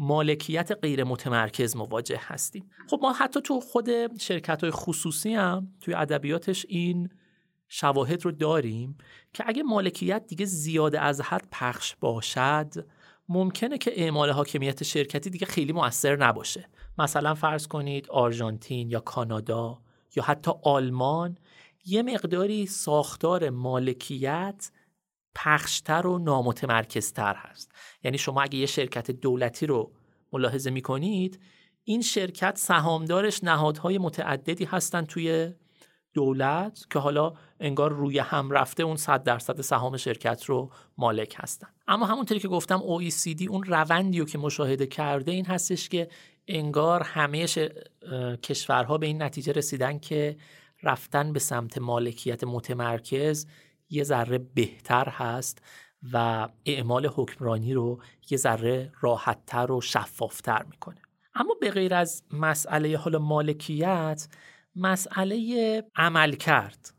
مالکیت 0.03 0.73
غیر 0.83 1.05
متمرکز 1.05 1.77
مواجه 1.77 2.21
هستیم. 2.21 2.71
خب 2.91 2.99
ما 3.03 3.13
حتی 3.13 3.41
تو 3.41 3.61
خود 3.61 4.19
شرکت 4.21 4.63
های 4.63 4.71
خصوصی 4.71 5.35
هم 5.35 5.69
توی 5.81 5.95
ادبیاتش 5.95 6.67
این 6.69 7.11
شواهد 7.69 8.25
رو 8.25 8.33
داریم 8.33 8.99
که 9.33 9.45
اگه 9.47 9.63
مالکیت 9.63 10.27
دیگه 10.27 10.45
زیاده 10.45 11.01
از 11.01 11.21
حد 11.21 11.49
پخش 11.53 11.97
باشد 12.01 12.73
ممکنه 13.29 13.79
که 13.79 13.93
اعمال 14.01 14.31
حاکمیت 14.31 14.83
شرکتی 14.83 15.31
دیگه 15.31 15.47
خیلی 15.47 15.73
مؤثر 15.73 16.17
نباشه. 16.17 16.69
مثلا 16.99 17.35
فرض 17.35 17.67
کنید 17.67 18.09
آرژانتین 18.09 18.91
یا 18.91 19.01
کانادا 19.01 19.79
یا 20.17 20.23
حتی 20.23 20.51
آلمان 20.63 21.39
یه 21.85 22.03
مقداری 22.03 22.67
ساختار 22.67 23.51
مالکیت 23.51 24.71
پخشتر 25.35 26.07
و 26.07 26.19
نامتمرکزتر 26.19 27.35
هست. 27.37 27.73
یعنی 28.05 28.19
شما 28.19 28.43
اگه 28.43 28.59
یه 28.59 28.67
شرکت 28.67 29.11
دولتی 29.11 29.67
رو 29.67 29.93
ملاحظه 30.33 30.71
می‌کنید 30.71 31.41
این 31.85 32.03
شرکت 32.03 32.59
سهامدارش 32.59 33.45
نهادهای 33.45 33.99
متعددی 33.99 34.65
هستن 34.65 35.05
توی 35.05 35.53
دولت 36.15 36.87
که 36.91 36.99
حالا 36.99 37.33
انگار 37.61 37.93
روی 37.93 38.19
هم 38.19 38.51
رفته 38.51 38.83
اون 38.83 38.97
صد 38.97 39.23
درصد 39.23 39.61
سهام 39.61 39.97
شرکت 39.97 40.45
رو 40.45 40.73
مالک 40.99 41.35
هستن. 41.39 41.69
اما 41.89 42.07
همونطوری 42.07 42.41
که 42.41 42.49
گفتم 42.49 42.79
OECD 42.79 43.49
اون 43.49 43.63
روندی 43.63 44.19
رو 44.19 44.25
که 44.25 44.39
مشاهده 44.39 44.87
کرده 44.87 45.33
این 45.33 45.47
هستش 45.47 45.89
که 45.89 46.09
انگار 46.49 47.03
همه 47.03 47.47
کشورها 48.43 48.99
به 48.99 49.07
این 49.07 49.23
نتیجه 49.23 49.53
رسیدن 49.53 49.99
که 49.99 50.37
رفتن 50.83 51.33
به 51.33 51.39
سمت 51.39 51.79
مالکیت 51.79 52.45
متمرکز 52.45 53.47
یه 53.91 54.05
ذره 54.05 54.39
بهتر 54.39 55.09
هست 55.09 55.63
و 56.13 56.49
اعمال 56.67 57.07
حکمرانی 57.07 57.75
رو 57.75 58.03
یه 58.31 58.39
ذره 58.39 58.93
راحتتر 59.01 59.73
و 59.73 59.81
شفافتر 59.81 60.63
می‌کنه. 60.63 61.03
اما 61.35 61.55
به 61.61 61.71
غیر 61.71 61.95
از 61.95 62.23
مسئله 62.33 62.97
حالا 62.97 63.19
مالکیت 63.19 64.29
مسئله 64.77 65.85
عمل 65.97 66.33
کرد 66.33 66.95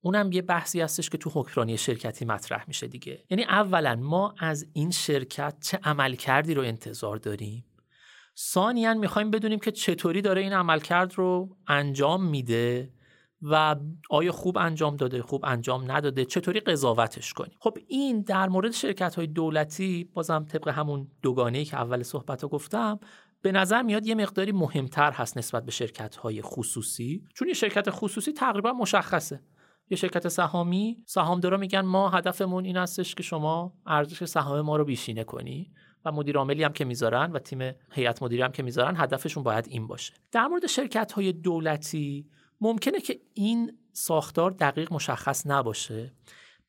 اونم 0.00 0.32
یه 0.32 0.42
بحثی 0.42 0.80
هستش 0.80 1.10
که 1.10 1.18
تو 1.18 1.30
حکمرانی 1.34 1.78
شرکتی 1.78 2.24
مطرح 2.24 2.64
میشه 2.68 2.86
دیگه. 2.86 3.24
یعنی 3.30 3.44
اولا 3.44 3.96
ما 3.96 4.34
از 4.38 4.66
این 4.72 4.90
شرکت 4.90 5.56
چه 5.60 5.78
عمل 5.84 6.14
کردی 6.14 6.54
رو 6.54 6.62
انتظار 6.62 7.16
داریم؟ 7.16 7.64
ثانیا 8.38 8.94
می‌خوایم 8.94 9.30
بدونیم 9.30 9.58
که 9.58 9.70
چطوری 9.70 10.22
داره 10.22 10.40
این 10.40 10.52
عملکرد 10.52 11.14
رو 11.14 11.56
انجام 11.66 12.24
میده 12.24 12.92
و 13.42 13.76
آیا 14.10 14.32
خوب 14.32 14.58
انجام 14.58 14.96
داده 14.96 15.22
خوب 15.22 15.44
انجام 15.44 15.92
نداده 15.92 16.24
چطوری 16.24 16.60
قضاوتش 16.60 17.32
کنیم؟ 17.32 17.56
خب 17.60 17.78
این 17.88 18.22
در 18.22 18.48
مورد 18.48 18.70
شرکت 18.70 19.14
های 19.14 19.26
دولتی 19.26 20.10
بازم 20.14 20.44
طبق 20.44 20.68
همون 20.68 21.08
دوگانه 21.22 21.64
که 21.64 21.76
اول 21.76 22.02
صحبت 22.02 22.42
ها 22.42 22.48
گفتم 22.48 23.00
به 23.42 23.52
نظر 23.52 23.82
میاد 23.82 24.06
یه 24.06 24.14
مقداری 24.14 24.52
مهمتر 24.52 25.12
هست 25.12 25.38
نسبت 25.38 25.64
به 25.64 25.70
شرکت 25.70 26.16
های 26.16 26.42
خصوصی. 26.42 27.24
چون 27.34 27.48
یه 27.48 27.54
شرکت 27.54 27.90
خصوصی 27.90 28.32
تقریبا 28.32 28.72
مشخصه. 28.72 29.40
یه 29.90 29.96
شرکت 29.96 30.28
سهامی 30.28 31.04
سهامدارا 31.06 31.56
میگن 31.56 31.80
ما 31.80 32.08
هدفمون 32.08 32.64
این 32.64 32.76
هستش 32.76 33.14
که 33.14 33.22
شما 33.22 33.72
ارزش 33.86 34.24
سهام 34.24 34.60
ما 34.60 34.76
رو 34.76 34.84
بیشینه 34.84 35.24
کنی 35.24 35.72
و 36.04 36.12
مدیر 36.12 36.38
عاملی 36.38 36.62
هم 36.62 36.72
که 36.72 36.84
می‌ذارن 36.84 37.32
و 37.32 37.38
تیم 37.38 37.72
هیئت 37.92 38.22
مدیره 38.22 38.44
هم 38.44 38.52
که 38.52 38.62
می‌ذارن 38.62 38.96
هدفشون 38.96 39.42
باید 39.42 39.66
این 39.68 39.86
باشه. 39.86 40.14
در 40.32 40.46
مورد 40.46 40.66
شرکت 40.66 41.12
های 41.12 41.32
دولتی 41.32 42.26
ممکنه 42.60 43.00
که 43.00 43.20
این 43.34 43.78
ساختار 43.92 44.50
دقیق 44.50 44.92
مشخص 44.92 45.46
نباشه. 45.46 46.12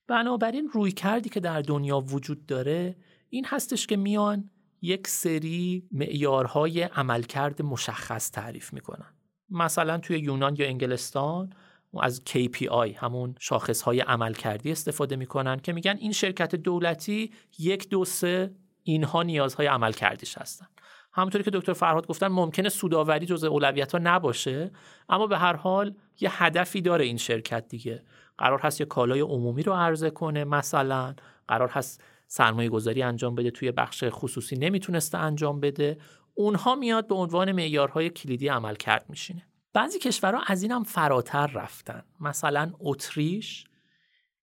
بنابراین 0.08 0.70
روی 0.74 0.92
کردی 0.92 1.30
که 1.30 1.39
در 1.39 1.62
دنیا 1.62 2.00
وجود 2.00 2.46
داره 2.46 2.96
این 3.30 3.46
هستش 3.46 3.88
که 3.88 3.98
میان 3.98 4.50
یک 4.82 5.08
سری 5.08 5.88
معیارهای 5.92 6.82
عملکرد 6.82 7.62
مشخص 7.62 8.32
تعریف 8.32 8.74
می‌کنن. 8.74 9.14
مثلا 9.50 9.98
توی 9.98 10.20
یونان 10.20 10.56
یا 10.56 10.66
انگلستان 10.66 11.54
از 12.02 12.22
KPI 12.30 12.96
همون 12.96 13.36
شاخصهای 13.39 14.00
عملکردی 14.00 14.72
استفاده 14.72 15.16
می‌کنن 15.16 15.60
که 15.60 15.74
میگن 15.74 15.98
این 15.98 16.12
شرکت 16.12 16.56
دولتی 16.56 17.32
یک 17.60 17.89
دو 17.89 18.06
سه 18.06 18.56
اینها 18.84 19.24
نیازهای 19.24 19.68
عملکردیش 19.68 20.38
هستن. 20.38 20.68
همونطوری 21.14 21.43
که 21.43 21.51
دکتر 21.51 21.74
فرهاد 21.74 22.07
گفتن 22.07 22.28
ممکنه 22.28 22.70
سوداوری 22.70 23.26
جزء 23.26 23.47
اولویت 23.47 23.91
ها 23.91 23.99
نباشه 24.03 24.72
اما 25.09 25.28
به 25.28 25.38
هر 25.38 25.55
حال 25.55 25.95
یه 26.20 26.43
هدفی 26.43 26.82
داره 26.82 27.05
این 27.05 27.18
شرکت 27.18 27.68
دیگه. 27.68 28.03
قرار 28.38 28.59
هست 28.59 28.80
یه 28.80 28.86
کالای 28.86 29.20
عمومی 29.20 29.64
رو 29.64 29.74
عرضه 29.74 30.09
کنه 30.09 30.43
مثلا. 30.43 31.16
قرار 31.47 31.70
هست 31.70 32.03
سرمایه 32.28 32.70
گذاری 32.70 33.03
انجام 33.03 33.36
بده 33.36 33.51
توی 33.51 33.72
بخش 33.72 34.03
خصوصی 34.09 34.55
نمی‌تونسته 34.55 35.18
انجام 35.18 35.59
بده. 35.59 35.97
اونها 36.34 36.76
میاد 36.76 37.07
به 37.07 37.16
عنوان 37.16 37.51
معیارهای 37.51 38.09
کلیدی 38.09 38.47
عمل 38.47 38.76
کرد 38.76 39.05
میشینه. 39.09 39.47
بعضی 39.74 39.99
کشورها 39.99 40.41
از 40.47 40.64
این 40.64 40.72
هم 40.72 40.84
فراتر 40.84 41.47
رفتن. 41.47 42.03
مثلا 42.20 42.72
اتریش 42.80 43.66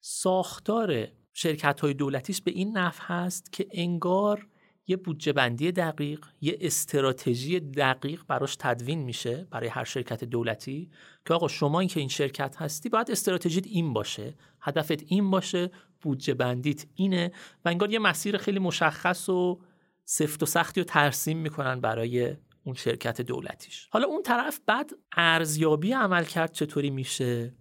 ساختار 0.00 1.08
شرکت 1.32 1.80
های 1.80 1.94
دولتیش 1.94 2.42
به 2.42 2.50
این 2.50 2.78
نفع 2.78 3.04
هست 3.04 3.52
که 3.52 3.66
انگار 3.70 4.46
یه 4.88 4.96
بودجه 4.96 5.32
بندی 5.32 5.72
دقیق 5.72 6.26
یه 6.40 6.58
استراتژی 6.60 7.60
دقیق 7.60 8.22
براش 8.28 8.56
تدوین 8.56 9.02
میشه 9.02 9.46
برای 9.50 9.68
هر 9.68 9.84
شرکت 9.84 10.24
دولتی 10.24 10.90
که 11.26 11.34
آقا 11.34 11.48
شما 11.48 11.80
این 11.80 11.88
که 11.88 12.00
این 12.00 12.08
شرکت 12.08 12.56
هستی 12.56 12.88
باید 12.88 13.10
استراتژیت 13.10 13.66
این 13.66 13.92
باشه 13.92 14.34
هدفت 14.60 15.02
این 15.06 15.30
باشه 15.30 15.70
بودجه 16.00 16.34
بندیت 16.34 16.86
اینه 16.94 17.32
و 17.64 17.68
انگار 17.68 17.92
یه 17.92 17.98
مسیر 17.98 18.38
خیلی 18.38 18.58
مشخص 18.58 19.28
و 19.28 19.60
سفت 20.04 20.42
و 20.42 20.46
سختی 20.46 20.80
رو 20.80 20.84
ترسیم 20.84 21.38
می‌کنن 21.38 21.80
برای 21.80 22.36
اون 22.64 22.74
شرکت 22.74 23.20
دولتیش. 23.20 23.88
حالا 23.90 24.06
اون 24.06 24.22
طرف 24.22 24.60
بعد 24.66 24.90
ارزیابی 25.12 25.92
عمل 25.92 26.24
کرد 26.24 26.52
چطوری 26.52 26.90
میشه؟ 26.90 27.54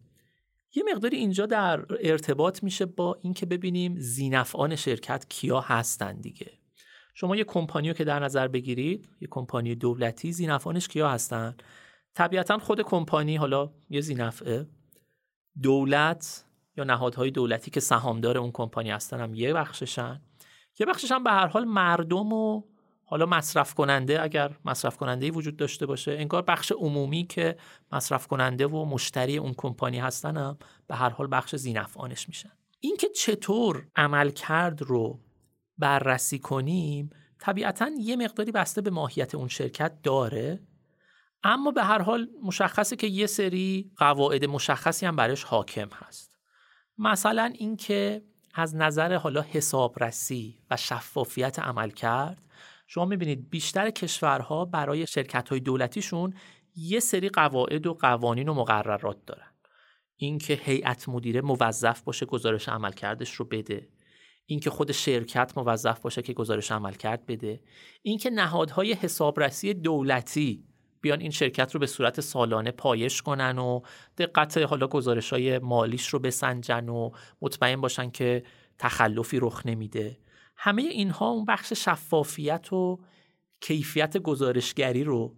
یه 0.75 0.83
مقداری 0.93 1.17
اینجا 1.17 1.45
در 1.45 1.85
ارتباط 1.99 2.63
میشه 2.63 2.85
با 2.85 3.19
اینکه 3.21 3.45
ببینیم 3.45 3.95
زینفعان 3.99 4.75
شرکت 4.75 5.25
کیا 5.29 5.59
هستن 5.59 6.21
دیگه. 6.21 6.56
شما 7.19 7.35
یه 7.35 7.43
کمپانی 7.43 7.93
که 7.93 8.03
در 8.03 8.19
نظر 8.19 8.47
بگیرید 8.47 9.09
یه 9.21 9.27
کمپانی 9.31 9.75
دولتی 9.75 10.31
زینفعانش 10.31 10.87
کیا 10.87 11.09
هستن؟ 11.09 11.55
طبیعتا 12.13 12.57
خود 12.57 12.81
کمپانی 12.81 13.35
حالا 13.35 13.71
یه 13.89 14.01
زینفعه 14.01 14.67
دولت 15.61 16.45
یا 16.77 16.83
نهادهای 16.83 17.31
دولتی 17.31 17.71
که 17.71 17.79
سهامدار 17.79 18.37
اون 18.37 18.51
کمپانی 18.51 18.91
هستن 18.91 19.19
هم 19.19 19.33
یه 19.35 19.53
بخششن. 19.53 20.21
یه 20.79 20.85
بخشش 20.85 21.11
هم 21.11 21.23
به 21.23 21.31
هر 21.31 21.47
حال 21.47 21.65
مردم 21.65 22.33
و 22.33 22.63
حالا 23.03 23.25
مصرف 23.25 23.73
کننده 23.73 24.21
اگر 24.21 24.51
مصرف 24.65 24.97
کننده 24.97 25.31
وجود 25.31 25.57
داشته 25.57 25.85
باشه 25.85 26.11
انگار 26.11 26.41
بخش 26.41 26.71
عمومی 26.71 27.23
که 27.23 27.57
مصرف 27.91 28.27
کننده 28.27 28.67
و 28.67 28.85
مشتری 28.85 29.37
اون 29.37 29.53
کمپانی 29.57 29.99
هستن 29.99 30.37
هم 30.37 30.57
به 30.87 30.95
هر 30.95 31.09
حال 31.09 31.27
بخش 31.31 31.55
زینفعانش 31.55 32.27
میشن. 32.27 32.51
اینکه 32.79 33.09
چطور 33.09 33.87
عمل 33.95 34.29
کرد 34.29 34.81
رو 34.81 35.19
بررسی 35.77 36.39
کنیم 36.39 37.09
طبیعتا 37.39 37.91
یه 37.99 38.15
مقداری 38.15 38.51
بسته 38.51 38.81
به 38.81 38.89
ماهیت 38.89 39.35
اون 39.35 39.47
شرکت 39.47 40.01
داره. 40.01 40.59
اما 41.43 41.71
به 41.71 41.83
هر 41.83 42.01
حال 42.01 42.27
مشخصه 42.43 42.95
که 42.95 43.07
یه 43.07 43.27
سری 43.27 43.91
قواعد 43.97 44.45
مشخصی 44.45 45.05
هم 45.05 45.15
برش 45.15 45.43
حاکم 45.43 45.89
هست. 45.93 46.37
مثلا 46.97 47.53
اینکه 47.55 48.21
از 48.53 48.75
نظر 48.75 49.15
حالا 49.15 49.41
حسابرسی 49.41 50.59
و 50.71 50.77
شفافیت 50.77 51.59
عمل 51.59 51.89
کرد 51.89 52.47
شما 52.87 53.05
می‌بینید 53.05 53.49
بیشتر 53.49 53.89
کشورها 53.89 54.65
برای 54.65 55.07
شرکت 55.07 55.49
های 55.49 55.59
دولتیشون 55.59 56.33
یه 56.75 56.99
سری 56.99 57.29
قواعد 57.29 57.87
و 57.87 57.93
قوانین 57.93 58.49
و 58.49 58.53
مقررات 58.53 59.25
دارن. 59.25 59.51
اینکه 60.15 60.53
هیئت 60.53 61.09
مدیره 61.09 61.41
موظف 61.41 62.01
باشه 62.01 62.25
گزارش 62.25 62.69
عملکردش 62.69 63.33
رو 63.33 63.45
بده. 63.45 63.87
اینکه 64.49 64.69
خود 64.69 64.91
شرکت 64.91 65.57
موظف 65.57 65.99
باشه 65.99 66.21
که 66.21 66.33
گزارش 66.33 66.71
عملکرد 66.71 67.25
بده. 67.25 67.59
اینکه 68.01 68.29
نهادهای 68.29 68.93
حسابرسی 68.93 69.73
دولتی 69.73 70.63
بیان 71.01 71.19
این 71.19 71.31
شرکت 71.31 71.71
رو 71.73 71.79
به 71.79 71.87
صورت 71.87 72.21
سالانه 72.21 72.71
پایش 72.71 73.21
کنن 73.21 73.57
و 73.57 73.81
دقت 74.17 74.57
حالا 74.57 74.87
گزارش 74.87 75.33
های 75.33 75.59
مالیش 75.59 76.07
رو 76.07 76.19
بسنجن 76.19 76.89
و 76.89 77.09
مطمئن 77.41 77.81
باشن 77.81 78.09
که 78.09 78.43
تخلفی 78.79 79.39
رخ 79.39 79.65
نمیده. 79.65 80.17
همه 80.57 80.81
اینها 80.81 81.29
اون 81.29 81.45
بخش 81.45 81.73
شفافیت 81.73 82.73
و 82.73 82.99
کیفیت 83.61 84.17
گزارشگری 84.17 85.03
رو 85.03 85.35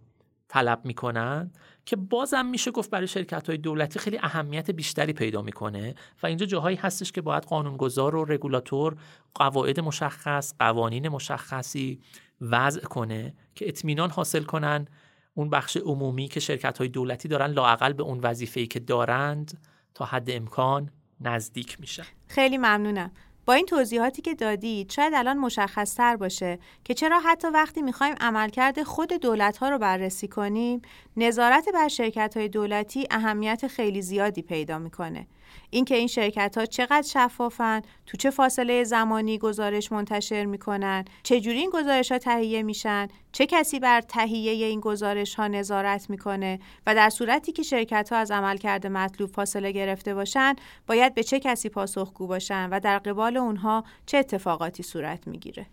طلب 0.48 0.80
می‌کنن. 0.84 1.52
که 1.86 1.96
بازم 1.96 2.46
میشه 2.46 2.70
گفت 2.70 2.90
برای 2.90 3.06
شرکت 3.06 3.48
های 3.48 3.58
دولتی 3.58 3.98
خیلی 3.98 4.18
اهمیت 4.18 4.70
بیشتری 4.70 5.12
پیدا 5.12 5.42
می‌کنه 5.42 5.94
و 6.22 6.26
اینجا 6.26 6.46
جاهایی 6.46 6.76
هستش 6.76 7.12
که 7.12 7.20
باید 7.20 7.42
قانونگذار 7.42 8.16
و 8.16 8.24
رگولاتور 8.24 8.96
قواعد 9.34 9.80
مشخص 9.80 10.54
قوانین 10.58 11.08
مشخصی 11.08 12.00
وضع 12.40 12.80
کنه 12.80 13.34
که 13.54 13.68
اطمینان 13.68 14.10
حاصل 14.10 14.42
کنن 14.42 14.86
اون 15.34 15.50
بخش 15.50 15.76
عمومی 15.76 16.28
که 16.28 16.40
شرکت 16.40 16.78
های 16.78 16.88
دولتی 16.88 17.28
دارن 17.28 17.46
لاقل 17.50 17.92
به 17.92 18.02
اون 18.02 18.20
وظیفه‌ای 18.20 18.66
که 18.66 18.80
دارند 18.80 19.58
تا 19.94 20.04
حد 20.04 20.30
امکان 20.30 20.90
نزدیک 21.20 21.80
میشن. 21.80 22.04
خیلی 22.28 22.58
ممنونم. 22.58 23.10
با 23.46 23.52
این 23.54 23.66
توضیحاتی 23.66 24.22
که 24.22 24.34
دادید 24.34 24.90
شاید 24.90 25.14
الان 25.14 25.38
مشخص 25.38 25.94
تر 25.94 26.16
باشه 26.16 26.58
که 26.84 26.94
چرا 26.94 27.20
حتی 27.20 27.48
وقتی 27.48 27.82
می‌خوایم 27.82 28.14
عملکرد 28.20 28.82
خود 28.82 29.12
دولت 29.12 29.56
ها 29.56 29.68
رو 29.68 29.78
بررسی 29.78 30.28
کنیم 30.28 30.82
نظارت 31.16 31.68
بر 31.74 31.88
شرکت 31.88 32.36
های 32.36 32.48
دولتی 32.48 33.06
اهمیت 33.10 33.66
خیلی 33.66 34.02
زیادی 34.02 34.42
پیدا 34.42 34.78
می‌کنه. 34.78 35.26
اینکه 35.70 35.96
این 35.96 36.06
شرکت 36.06 36.58
ها 36.58 36.66
چقدر 36.66 37.02
شفافن 37.02 37.82
تو 38.06 38.16
چه 38.16 38.30
فاصله 38.30 38.84
زمانی 38.84 39.38
گزارش 39.38 39.92
منتشر 39.92 40.44
می‌کنن 40.44 41.04
چجوری 41.22 41.58
این 41.58 41.70
گزارش 41.70 42.12
ها 42.12 42.18
تهیه 42.18 42.62
میشن 42.62 43.08
چه 43.32 43.46
کسی 43.46 43.80
بر 43.80 44.00
تهیه 44.00 44.66
این 44.66 44.80
گزارش 44.80 45.34
ها 45.34 45.48
نظارت 45.48 46.10
می‌کنه 46.10 46.58
و 46.86 46.94
در 46.94 47.10
صورتی 47.10 47.52
که 47.52 47.62
شرکت 47.62 48.12
ها 48.12 48.18
از 48.18 48.30
عملکرد 48.30 48.86
مطلوب 48.86 49.30
فاصله 49.30 49.72
گرفته 49.72 50.14
باشن 50.14 50.54
باید 50.86 51.14
به 51.14 51.22
چه 51.22 51.40
کسی 51.40 51.68
پاسخگو 51.68 52.26
باشن 52.26 52.68
و 52.70 52.80
در 52.80 52.98
قبال 52.98 53.36
اونها 53.36 53.84
چه 54.06 54.18
اتفاقاتی 54.18 54.82
صورت 54.82 55.28
می‌گیره؟ 55.28 55.66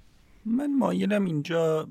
من 0.45 0.77
مایلم 0.77 1.25
اینجا 1.25 1.87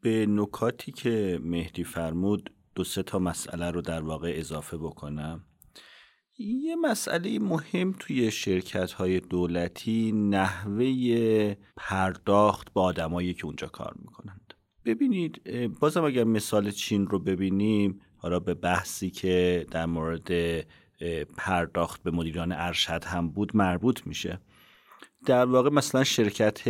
به 0.00 0.26
نکاتی 0.28 0.92
که 0.92 1.40
مهدی 1.42 1.84
فرمود 1.84 2.52
دو 2.74 2.84
سه 2.84 3.02
تا 3.02 3.18
مسئله 3.18 3.70
رو 3.70 3.80
در 3.80 4.02
واقع 4.02 4.32
اضافه 4.36 4.76
بکنم. 4.76 5.44
یه 6.38 6.76
مسئله 6.76 7.38
مهم 7.38 7.94
توی 7.98 8.30
شرکت 8.30 8.92
های 8.92 9.20
دولتی 9.20 10.12
نحوه 10.12 11.54
پرداخت 11.76 12.72
با 12.72 12.82
آدمایی 12.82 13.34
که 13.34 13.46
اونجا 13.46 13.66
کار 13.66 13.94
می‌کنند. 13.98 14.54
ببینید 14.84 15.42
بازم 15.80 16.04
اگر 16.04 16.24
مثال 16.24 16.70
چین 16.70 17.06
رو 17.06 17.18
ببینیم 17.18 18.00
حالا 18.16 18.40
به 18.40 18.54
بحثی 18.54 19.10
که 19.10 19.66
در 19.70 19.86
مورد 19.86 20.30
پرداخت 21.36 22.02
به 22.02 22.10
مدیران 22.10 22.52
ارشد 22.52 23.04
هم 23.04 23.30
بود 23.30 23.56
مربوط 23.56 24.06
میشه. 24.06 24.40
در 25.26 25.44
واقع 25.44 25.70
مثلا 25.70 26.04
شرکت 26.04 26.68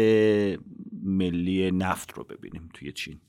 ملی 1.03 1.71
نفت 1.71 2.13
رو 2.13 2.25
ببینیم 2.25 2.69
توی 2.75 2.93
چین 2.93 3.21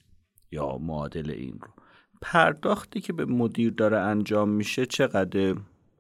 یا 0.52 0.78
معادل 0.78 1.32
این 1.32 1.60
رو. 1.62 1.74
پرداختی 2.22 3.02
که 3.02 3.14
به 3.14 3.26
مدیر 3.26 3.72
داره 3.72 3.98
انجام 3.98 4.50
میشه 4.50 4.86
چقدر؟ 4.86 5.56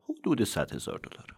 حدود 0.09 0.43
100 0.43 0.73
هزار 0.73 0.99
دلار. 0.99 1.35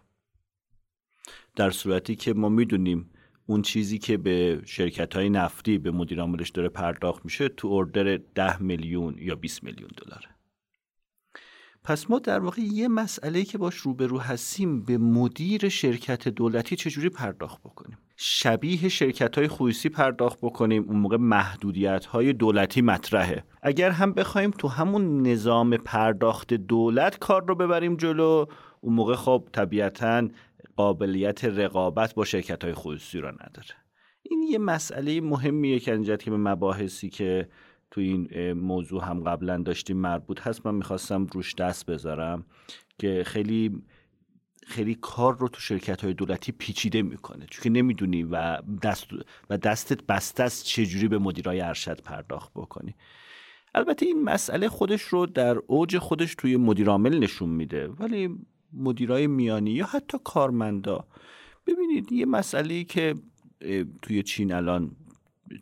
در 1.56 1.70
صورتی 1.70 2.16
که 2.16 2.34
ما 2.34 2.48
می‌دونیم 2.48 3.10
اون 3.46 3.62
چیزی 3.62 3.98
که 3.98 4.16
به 4.16 4.62
شرکت 4.64 5.16
های 5.16 5.30
نفتی 5.30 5.78
به 5.78 5.90
مدیر 5.90 6.20
عاملش 6.20 6.50
داره 6.50 6.68
پرداخت 6.68 7.24
میشه 7.24 7.48
تو 7.48 7.68
اردر 7.68 8.16
10 8.16 8.62
میلیون 8.62 9.14
یا 9.18 9.34
20 9.34 9.64
میلیون 9.64 9.90
دلاره. 9.96 10.31
پس 11.84 12.10
ما 12.10 12.18
در 12.18 12.38
واقع 12.38 12.62
یه 12.62 12.88
مسئله 12.88 13.44
که 13.44 13.58
باش 13.58 13.74
روبرو 13.74 14.18
هستیم 14.18 14.82
به 14.82 14.98
مدیر 14.98 15.68
شرکت 15.68 16.28
دولتی 16.28 16.76
چجوری 16.76 17.08
پرداخت 17.08 17.60
بکنیم؟ 17.60 17.98
شبیه 18.16 18.88
شرکت 18.88 19.38
های 19.38 19.48
خویسی 19.48 19.88
پرداخت 19.88 20.38
بکنیم 20.42 20.84
اون 20.88 20.96
موقع 20.96 21.16
محدودیت 21.16 22.06
های 22.06 22.32
دولتی 22.32 22.82
مطرحه. 22.82 23.44
اگر 23.62 23.90
هم 23.90 24.12
بخوایم 24.12 24.50
تو 24.50 24.68
همون 24.68 25.26
نظام 25.26 25.76
پرداخت 25.76 26.54
دولت 26.54 27.18
کار 27.18 27.44
رو 27.46 27.54
ببریم 27.54 27.96
جلو 27.96 28.46
اون 28.80 28.94
موقع 28.94 29.14
خب 29.14 29.48
طبیعتا 29.52 30.28
قابلیت 30.76 31.44
رقابت 31.44 32.14
با 32.14 32.24
شرکت 32.24 32.64
های 32.64 32.74
خصوصی 32.74 33.18
را 33.18 33.30
نداره. 33.30 33.74
این 34.22 34.42
یه 34.42 34.58
مسئله 34.58 35.20
مهمیه 35.20 35.78
که 35.78 36.16
که 36.16 36.30
به 36.30 36.36
مباحثی 36.36 37.08
که 37.08 37.48
تو 37.92 38.00
این 38.00 38.52
موضوع 38.52 39.04
هم 39.04 39.20
قبلا 39.20 39.58
داشتیم 39.58 39.96
مربوط 39.96 40.40
هست 40.40 40.66
من 40.66 40.74
می‌خواستم 40.74 41.26
روش 41.26 41.54
دست 41.54 41.86
بذارم 41.86 42.46
که 42.98 43.22
خیلی 43.26 43.82
خیلی 44.66 44.94
کار 44.94 45.38
رو 45.38 45.48
تو 45.48 45.60
شرکت 45.60 46.04
های 46.04 46.14
دولتی 46.14 46.52
پیچیده 46.52 47.02
می‌کنه. 47.02 47.46
چون 47.50 47.62
که 47.62 47.70
نمی‌دونی 47.70 48.22
و 48.22 48.62
دست 48.82 49.06
و 49.50 49.58
دستت 49.58 50.02
بسته 50.02 50.42
است 50.42 50.64
چجوری 50.64 51.08
به 51.08 51.18
مدیرای 51.18 51.60
ارشد 51.60 52.00
پرداخت 52.00 52.52
بکنی. 52.54 52.94
البته 53.74 54.06
این 54.06 54.22
مسئله 54.22 54.68
خودش 54.68 55.02
رو 55.02 55.26
در 55.26 55.56
اوج 55.66 55.98
خودش 55.98 56.34
توی 56.34 56.56
مدیرعامل 56.56 57.18
نشون 57.18 57.48
میده. 57.48 57.88
ولی 57.88 58.38
مدیرای 58.72 59.26
میانی 59.26 59.70
یا 59.70 59.86
حتی 59.86 60.18
کارمندا 60.24 61.04
ببینید 61.66 62.12
یه 62.12 62.26
مسئله 62.26 62.84
که 62.84 63.14
توی 64.02 64.22
چین 64.22 64.52
الان 64.52 64.96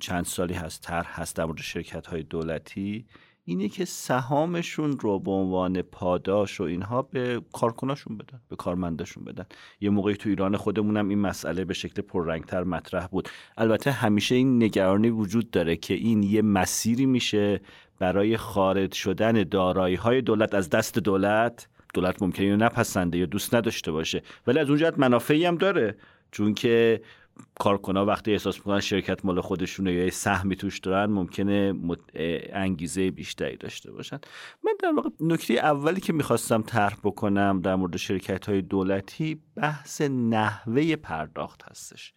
چند 0.00 0.24
سالی 0.24 0.54
هست 0.54 0.82
تر 0.82 1.02
هست 1.02 1.36
در 1.36 1.44
مورد 1.44 1.58
شرکت 1.58 2.06
های 2.06 2.22
دولتی. 2.22 3.06
اینه 3.44 3.68
که 3.68 3.84
سهامشون 3.84 4.98
رو 4.98 5.18
به 5.18 5.30
عنوان 5.30 5.82
پاداش 5.82 6.60
و 6.60 6.64
اینها 6.64 7.02
به 7.02 7.42
کارکناشون 7.52 8.16
بدن 8.18 8.40
به 8.48 8.56
کارمنداشون 8.56 9.24
بدن. 9.24 9.44
یه 9.80 9.90
موقعی 9.90 10.14
تو 10.14 10.28
ایران 10.28 10.56
خودمونم 10.56 11.08
این 11.08 11.18
مسئله 11.18 11.64
به 11.64 11.74
شکل 11.74 12.02
پررنگتر 12.02 12.64
مطرح 12.64 13.06
بود. 13.06 13.28
البته 13.58 13.90
همیشه 13.90 14.34
این 14.34 14.62
نگرانی 14.62 15.10
وجود 15.10 15.50
داره 15.50 15.76
که 15.76 15.94
این 15.94 16.22
یه 16.22 16.42
مسیری 16.42 17.06
میشه 17.06 17.60
برای 17.98 18.36
خارج 18.36 18.94
شدن 18.94 19.42
دارایی 19.42 19.94
های 19.94 20.22
دولت. 20.22 20.54
از 20.54 20.70
دست 20.70 20.98
دولت 20.98 21.68
دولت 21.94 22.22
ممکنه 22.22 22.46
اینو 22.46 22.64
نپسنده 22.64 23.18
یا 23.18 23.26
دوست 23.26 23.54
نداشته 23.54 23.92
باشه 23.92 24.22
ولی 24.46 24.58
از 24.58 24.68
اونجا 24.68 24.92
منافعی 24.96 25.44
هم 25.44 25.56
داره. 25.56 25.96
چون 26.30 26.54
که 26.54 27.00
کارکنها 27.60 28.04
وقتی 28.04 28.32
احساس 28.32 28.56
می‌کنن 28.56 28.80
شرکت 28.80 29.24
مال 29.24 29.40
خودشونه 29.40 29.92
یا 29.92 30.10
سهمی 30.10 30.56
توش 30.56 30.78
دارن 30.78 31.10
ممکنه 31.10 31.74
انگیزه 32.52 33.10
بیشتری 33.10 33.56
داشته 33.56 33.92
باشن. 33.92 34.18
من 34.64 34.72
در 34.82 34.92
واقع 34.92 35.10
نکته 35.20 35.54
اولی 35.54 36.00
که 36.00 36.12
می‌خواستم 36.12 36.62
طرح 36.62 36.96
بکنم 37.04 37.60
در 37.60 37.76
مورد 37.76 37.96
شرکت 37.96 38.48
های 38.48 38.62
دولتی 38.62 39.42
بحث 39.56 40.00
نحوه 40.00 40.96
پرداخت 40.96 41.62
هستش. 41.70 42.14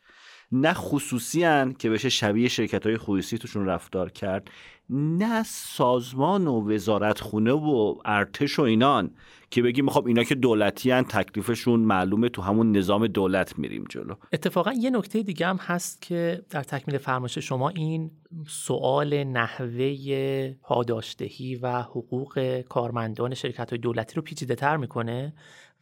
نه 0.52 0.74
خصوصی 0.74 1.74
که 1.74 1.90
بشه 1.90 2.10
شبیه 2.10 2.48
شرکت 2.48 2.86
های 2.86 2.98
خصوصی 2.98 3.38
توشون 3.38 3.66
رفتار 3.66 4.10
کرد 4.10 4.52
نه 4.90 5.44
سازمان 5.44 6.48
و 6.48 6.74
وزارت 6.74 7.20
خونه 7.20 7.52
و 7.52 7.96
ارتش 8.06 8.60
و 8.60 8.62
اینان 8.62 9.12
که 9.50 9.62
بگیم 9.62 9.90
خب 9.90 10.08
اینا 10.08 10.24
که 10.24 10.36
دولتی 10.36 10.92
هن 10.92 11.04
تکلیفشون 11.04 11.80
معلومه 11.80 12.30
تو 12.30 12.42
همون 12.42 12.78
نظام 12.78 13.08
دولت 13.08 13.60
میریم 13.60 13.86
جلو. 13.90 14.16
اتفاقا 14.34 14.74
یه 14.74 14.90
نکته 14.90 15.24
دیگه 15.24 15.48
هم 15.48 15.58
هست 15.58 16.02
که 16.02 16.42
در 16.50 16.64
تکمیل 16.64 16.98
فرمایش 16.98 17.38
شما 17.38 17.70
این 17.70 18.12
سوال 18.48 19.24
نحوه 19.24 20.54
پاداشدهی 20.62 21.56
و 21.56 21.82
حقوق 21.82 22.62
کارمندان 22.70 23.34
شرکت 23.34 23.70
های 23.70 23.80
دولتی 23.80 24.16
رو 24.16 24.22
پیچیده 24.22 24.56
تر 24.56 24.78
می‌کنه 24.78 25.34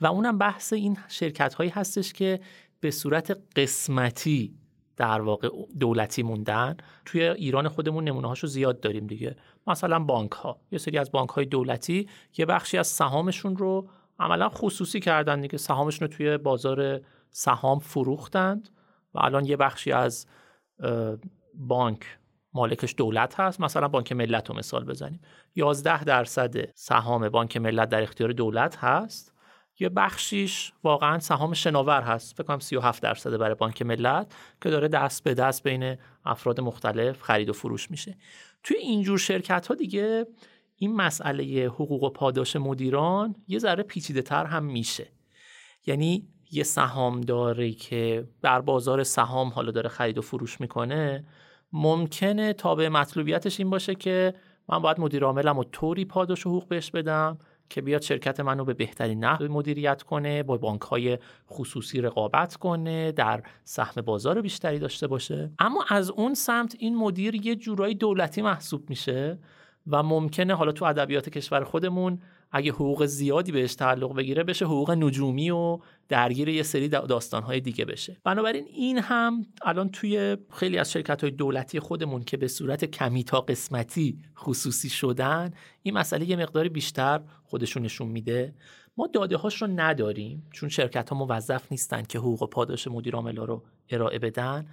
و 0.01 0.07
اونم 0.07 0.37
بحث 0.37 0.73
این 0.73 0.97
شرکت 1.07 1.53
هایی 1.53 1.69
هستش 1.69 2.13
که 2.13 2.39
به 2.79 2.91
صورت 2.91 3.37
قسمتی 3.55 4.60
در 5.01 5.21
واقع 5.21 5.49
دولتی 5.79 6.23
موندن. 6.23 6.77
توی 7.05 7.23
ایران 7.23 7.67
خودمون 7.67 8.03
نمونه 8.03 8.27
هاشو 8.27 8.47
زیاد 8.47 8.79
داریم 8.79 9.07
دیگه. 9.07 9.35
مثلا 9.67 9.99
بانک 9.99 10.31
ها 10.31 10.59
یه 10.71 10.79
سری 10.79 10.97
از 10.97 11.11
بانک 11.11 11.29
های 11.29 11.45
دولتی 11.45 12.09
یه 12.37 12.45
بخشی 12.45 12.77
از 12.77 12.87
سهامشون 12.87 13.57
رو 13.57 13.89
عملا 14.19 14.49
خصوصی 14.49 14.99
کردن 14.99 15.41
دیگه. 15.41 15.57
سهامشون 15.57 16.07
رو 16.07 16.13
توی 16.13 16.37
بازار 16.37 17.01
سهام 17.29 17.79
فروختند 17.79 18.69
و 19.13 19.19
الان 19.19 19.45
یه 19.45 19.57
بخشی 19.57 19.91
از 19.91 20.27
بانک 21.53 22.05
مالکش 22.53 22.95
دولت 22.97 23.39
هست. 23.39 23.61
مثلا 23.61 23.87
بانک 23.87 24.11
ملت 24.11 24.49
رو 24.49 24.55
مثال 24.55 24.83
بزنیم. 24.83 25.21
11 25.55 26.03
درصد 26.03 26.55
سهام 26.75 27.29
بانک 27.29 27.57
ملت 27.57 27.89
در 27.89 28.01
اختیار 28.01 28.31
دولت 28.31 28.77
هست. 28.77 29.30
یه 29.81 29.89
بخشیش 29.89 30.73
واقعا 30.83 31.19
سهام 31.19 31.53
شناور 31.53 32.01
هست. 32.01 32.35
فکر 32.35 32.43
کنم 32.43 32.59
37 32.59 33.03
درصد 33.03 33.37
برای 33.37 33.55
بانک 33.55 33.81
ملت 33.81 34.35
که 34.61 34.69
داره 34.69 34.87
دست 34.87 35.23
به 35.23 35.33
دست 35.33 35.63
بین 35.63 35.97
افراد 36.25 36.61
مختلف 36.61 37.21
خرید 37.21 37.49
و 37.49 37.53
فروش 37.53 37.91
میشه. 37.91 38.17
توی 38.63 38.77
اینجور 38.77 39.17
شرکت 39.17 39.67
ها 39.67 39.75
دیگه 39.75 40.25
این 40.75 40.95
مسئله 40.95 41.65
حقوق 41.65 42.03
و 42.03 42.09
پاداش 42.09 42.55
مدیران 42.55 43.35
یه 43.47 43.59
ذره 43.59 43.83
پیچیده 43.83 44.21
تر 44.21 44.45
هم 44.45 44.63
میشه. 44.63 45.07
یعنی 45.85 46.27
یه 46.51 46.63
سهامداری 46.63 47.73
که 47.73 48.27
بر 48.41 48.61
بازار 48.61 49.03
سهام 49.03 49.49
حالا 49.49 49.71
داره 49.71 49.89
خرید 49.89 50.17
و 50.17 50.21
فروش 50.21 50.61
می‌کنه 50.61 51.25
ممکنه 51.73 52.53
تابع 52.53 52.87
مطلوبیتش 52.87 53.59
این 53.59 53.69
باشه 53.69 53.95
که 53.95 54.33
من 54.69 54.79
باید 54.79 54.99
مدیر 54.99 55.23
عاملم 55.23 55.57
و 55.57 55.63
طوری 55.63 56.05
پاداش 56.05 56.45
و 56.45 56.49
حقوق 56.49 56.67
بهش 56.67 56.91
بدم 56.91 57.37
که 57.71 57.81
بیاد 57.81 58.01
شرکت 58.01 58.39
منو 58.39 58.65
به 58.65 58.73
بهترین 58.73 59.23
نحو 59.23 59.47
مدیریت 59.51 60.03
کنه 60.03 60.43
با 60.43 60.57
بانک 60.57 60.81
های 60.81 61.17
خصوصی 61.49 62.01
رقابت 62.01 62.55
کنه 62.55 63.11
در 63.11 63.43
سهم 63.63 64.01
بازار 64.01 64.41
بیشتری 64.41 64.79
داشته 64.79 65.07
باشه. 65.07 65.51
اما 65.59 65.85
از 65.89 66.09
اون 66.09 66.33
سمت 66.33 66.75
این 66.79 66.95
مدیر 66.95 67.35
یه 67.35 67.55
جورایی 67.55 67.95
دولتی 67.95 68.41
محسوب 68.41 68.89
میشه 68.89 69.39
و 69.87 70.03
ممکنه 70.03 70.55
حالا 70.55 70.71
تو 70.71 70.85
ادبیات 70.85 71.29
کشور 71.29 71.63
خودمون 71.63 72.19
اگه 72.51 72.71
حقوق 72.71 73.05
زیادی 73.05 73.51
بهش 73.51 73.75
تعلق 73.75 74.15
بگیره 74.15 74.43
بشه 74.43 74.65
حقوق 74.65 74.91
نجومی 74.91 75.49
و 75.49 75.79
درگیر 76.09 76.49
یه 76.49 76.63
سری 76.63 76.87
داستانهای 76.87 77.59
دیگه 77.59 77.85
بشه. 77.85 78.17
بنابراین 78.23 78.65
این 78.67 78.97
هم 78.97 79.45
الان 79.61 79.89
توی 79.89 80.37
خیلی 80.53 80.77
از 80.77 80.91
شرکت 80.91 81.21
های 81.21 81.31
دولتی 81.31 81.79
خودمون 81.79 82.23
که 82.23 82.37
به 82.37 82.47
صورت 82.47 82.85
کمی 82.85 83.23
تا 83.23 83.41
قسمتی 83.41 84.19
خصوصی 84.37 84.89
شدن 84.89 85.51
این 85.83 85.93
مسئله 85.93 86.29
یه 86.29 86.35
مقداری 86.35 86.69
بیشتر 86.69 87.21
خودشون 87.43 87.83
نشون 87.83 88.07
میده. 88.07 88.55
ما 88.97 89.07
داده 89.07 89.37
هاش 89.37 89.61
رو 89.61 89.67
نداریم 89.67 90.47
چون 90.51 90.69
شرکت 90.69 91.09
ها 91.09 91.25
موظف 91.25 91.71
نیستن 91.71 92.03
که 92.03 92.19
حقوق 92.19 92.49
پاداش 92.49 92.87
مدیر 92.87 93.13
رو 93.15 93.63
ارائه 93.89 94.19
بدن. 94.19 94.67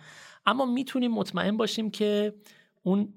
اما 0.47 0.66
می‌تونیم 0.66 1.12
مطمئن 1.12 1.57
باشیم 1.57 1.91
که 1.91 2.35
اون 2.83 3.14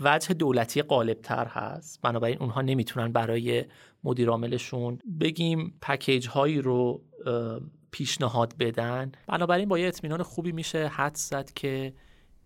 وجه 0.00 0.34
دولتی 0.34 0.82
تر 1.22 1.46
هست. 1.46 2.02
بنابراین 2.02 2.38
اونها 2.40 2.62
نمی‌تونن 2.62 3.12
برای 3.12 3.64
مدیرعاملشون 4.04 4.98
بگیم 5.20 5.74
پکیج 5.82 6.28
هایی 6.28 6.60
رو 6.60 7.02
پیشنهاد 7.90 8.54
بدن. 8.58 9.12
بنابراین 9.26 9.68
با 9.68 9.78
یه 9.78 9.88
اطمینان 9.88 10.22
خوبی 10.22 10.52
میشه 10.52 10.88
حد 10.88 11.14
زد 11.14 11.50
که 11.54 11.94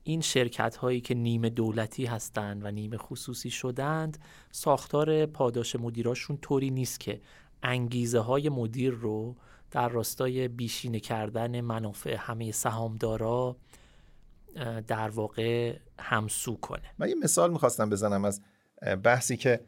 این 0.03 0.21
شرکت 0.21 0.77
هایی 0.77 1.01
که 1.01 1.15
نیمه 1.15 1.51
دولتی 1.51 2.07
هستند 2.07 2.65
و 2.65 2.71
نیمه 2.71 2.97
خصوصی 2.97 3.51
شدند 3.51 4.19
ساختار 4.51 5.27
پاداش 5.27 5.77
مدیراشون 5.77 6.37
طوری 6.37 6.71
نیست 6.71 7.01
که 7.01 7.21
انگیزه 7.63 8.19
های 8.19 8.49
مدیر 8.49 8.91
رو 8.91 9.37
در 9.71 9.89
راستای 9.89 10.49
بیشینه 10.49 11.01
کردن 11.01 11.61
منافع 11.61 12.17
همه 12.19 12.53
سهامدارا 12.53 13.57
در 14.87 15.09
واقع 15.09 15.77
همسو 15.99 16.57
کنه. 16.57 16.95
من 16.99 17.09
یه 17.09 17.15
مثال 17.15 17.53
می‌خواستم 17.53 17.91
بزنم 17.91 18.25
از 18.25 18.43
بحثی 19.03 19.37
که 19.37 19.61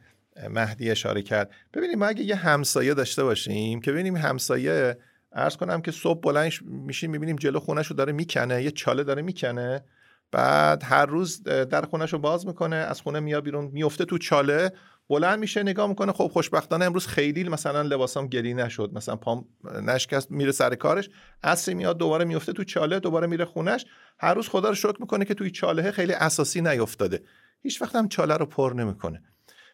مهدی 0.51 0.91
اشاره 0.91 1.23
کرد. 1.23 1.51
ببینیم 1.75 1.99
ما 1.99 2.07
اگه 2.07 2.23
یه 2.23 2.35
همسایه 2.35 2.95
داشته 2.95 3.25
باشیم 3.25 3.81
که 3.81 3.93
ببینیم 3.93 4.17
همسایه 4.17 4.99
ارز 5.33 5.57
کنم 5.57 5.83
که 5.83 5.91
صبح 5.91 6.21
بلند 6.21 6.53
میشیم 6.63 7.11
می‌بینیم 7.11 7.37
جلو 7.37 7.61
خونش 7.61 7.87
رو 7.87 7.97
داره 7.97 8.13
می‌کنه 8.13 8.63
یه 8.63 8.71
چاله 8.71 9.05
داره 9.05 9.23
می‌کنه 9.23 9.85
بعد 10.31 10.83
هر 10.83 11.07
روز 11.07 11.43
در 11.43 11.83
خونش 11.83 12.13
رو 12.13 12.19
باز 12.19 12.47
می‌کنه 12.47 12.77
از 12.77 13.01
خونه 13.01 13.21
میاد 13.21 13.45
بیرون 13.45 13.65
میفته 13.65 14.05
تو 14.05 14.19
چاله 14.19 14.73
بلند 15.11 15.39
میشه 15.39 15.63
نگاه 15.63 15.89
می‌کنه. 15.89 16.13
خب 16.13 16.27
خوشبختانه 16.27 16.85
امروز 16.85 17.07
خیلی 17.07 17.49
مثلا 17.49 17.83
لباسام 17.83 18.27
گلی 18.27 18.55
نشد. 18.55 18.91
مثلا 18.95 19.17
پام 19.17 19.45
نشکست 19.83 20.31
میره 20.31 20.53
سر 20.53 20.75
کارش. 20.75 21.11
اصری 21.43 21.75
میاد 21.75 21.99
دوباره 21.99 22.25
میفته 22.25 22.53
تو 22.53 22.65
چاله 22.65 23.01
دوباره 23.01 23.27
میره 23.27 23.45
خونش. 23.45 23.87
هر 24.19 24.35
روز 24.35 24.49
خدا 24.49 24.69
رو 24.69 24.75
شکر 24.75 24.97
می‌کنه 25.01 25.25
که 25.25 25.35
توی 25.35 25.51
چاله 25.51 25.91
خیلی 25.91 26.13
اساسی 26.13 26.61
نیفتاده. 26.61 27.23
هیچ 27.63 27.83
وقت 27.83 27.97
هم 27.97 28.09
چاله 28.09 28.37
رو 28.37 28.47
پر 28.47 28.73
نمی‌کنه. 28.77 29.23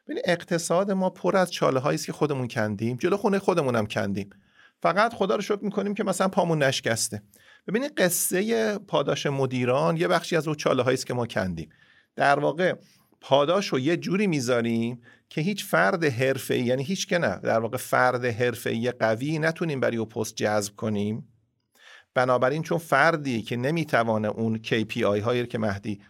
ببین 0.09 0.23
اقتصاد 0.25 0.91
ما 0.91 1.11
پر 1.11 1.37
از 1.37 1.53
چاله 1.53 1.81
هایی 1.81 1.95
است 1.95 2.07
که 2.07 2.13
خودمون 2.13 2.49
کندیم. 2.49 2.97
جلو 2.97 3.17
خونه 3.17 3.39
خودمون 3.39 3.77
هم 3.77 3.87
کندیم. 3.87 4.31
فقط 4.83 5.15
خدا 5.15 5.35
رو 5.35 5.43
شکر 5.43 5.65
می‌کنیم 5.65 5.95
که 5.95 6.05
مثلا 6.05 6.29
پامون 6.29 6.63
نشکسته. 6.63 7.23
ببینید 7.67 7.95
قصه 7.95 8.79
پاداش 8.79 9.27
مدیران 9.27 9.97
یه 9.97 10.09
بخشی 10.09 10.37
از 10.37 10.47
اون 10.47 10.57
چاله 10.57 10.83
هایی 10.83 10.95
است 10.95 11.07
که 11.07 11.15
ما 11.15 11.27
کندیم. 11.27 11.69
در 12.17 12.39
واقع 12.39 12.75
پاداش 13.21 13.67
رو 13.69 13.79
یه 13.79 13.97
جوری 13.97 14.27
می‌ذاریم 14.27 15.03
که 15.31 15.41
هیچ 15.41 15.65
فرد 15.65 16.05
حرفه 16.05 16.59
یعنی 16.59 16.85
هیچ 16.85 17.09
که 17.09 17.19
نه 17.19 17.37
در 17.37 17.61
واقع 17.61 17.77
فرد 17.77 18.25
حرفه 18.25 18.93
قوی 18.93 19.39
نتونیم 19.39 19.81
برای 19.81 19.97
او 19.97 20.07
پست 20.07 20.35
جذب 20.35 20.77
کنیم. 20.77 21.29
بنابراین 22.15 22.63
چون 22.63 22.79
فردی 22.79 23.43
که 23.43 23.57
نمی‌توانه 23.57 24.29
اون 24.29 24.61
KPI 24.65 25.03
هایی 25.03 25.47
که 25.47 25.59
مهدی 25.59 26.01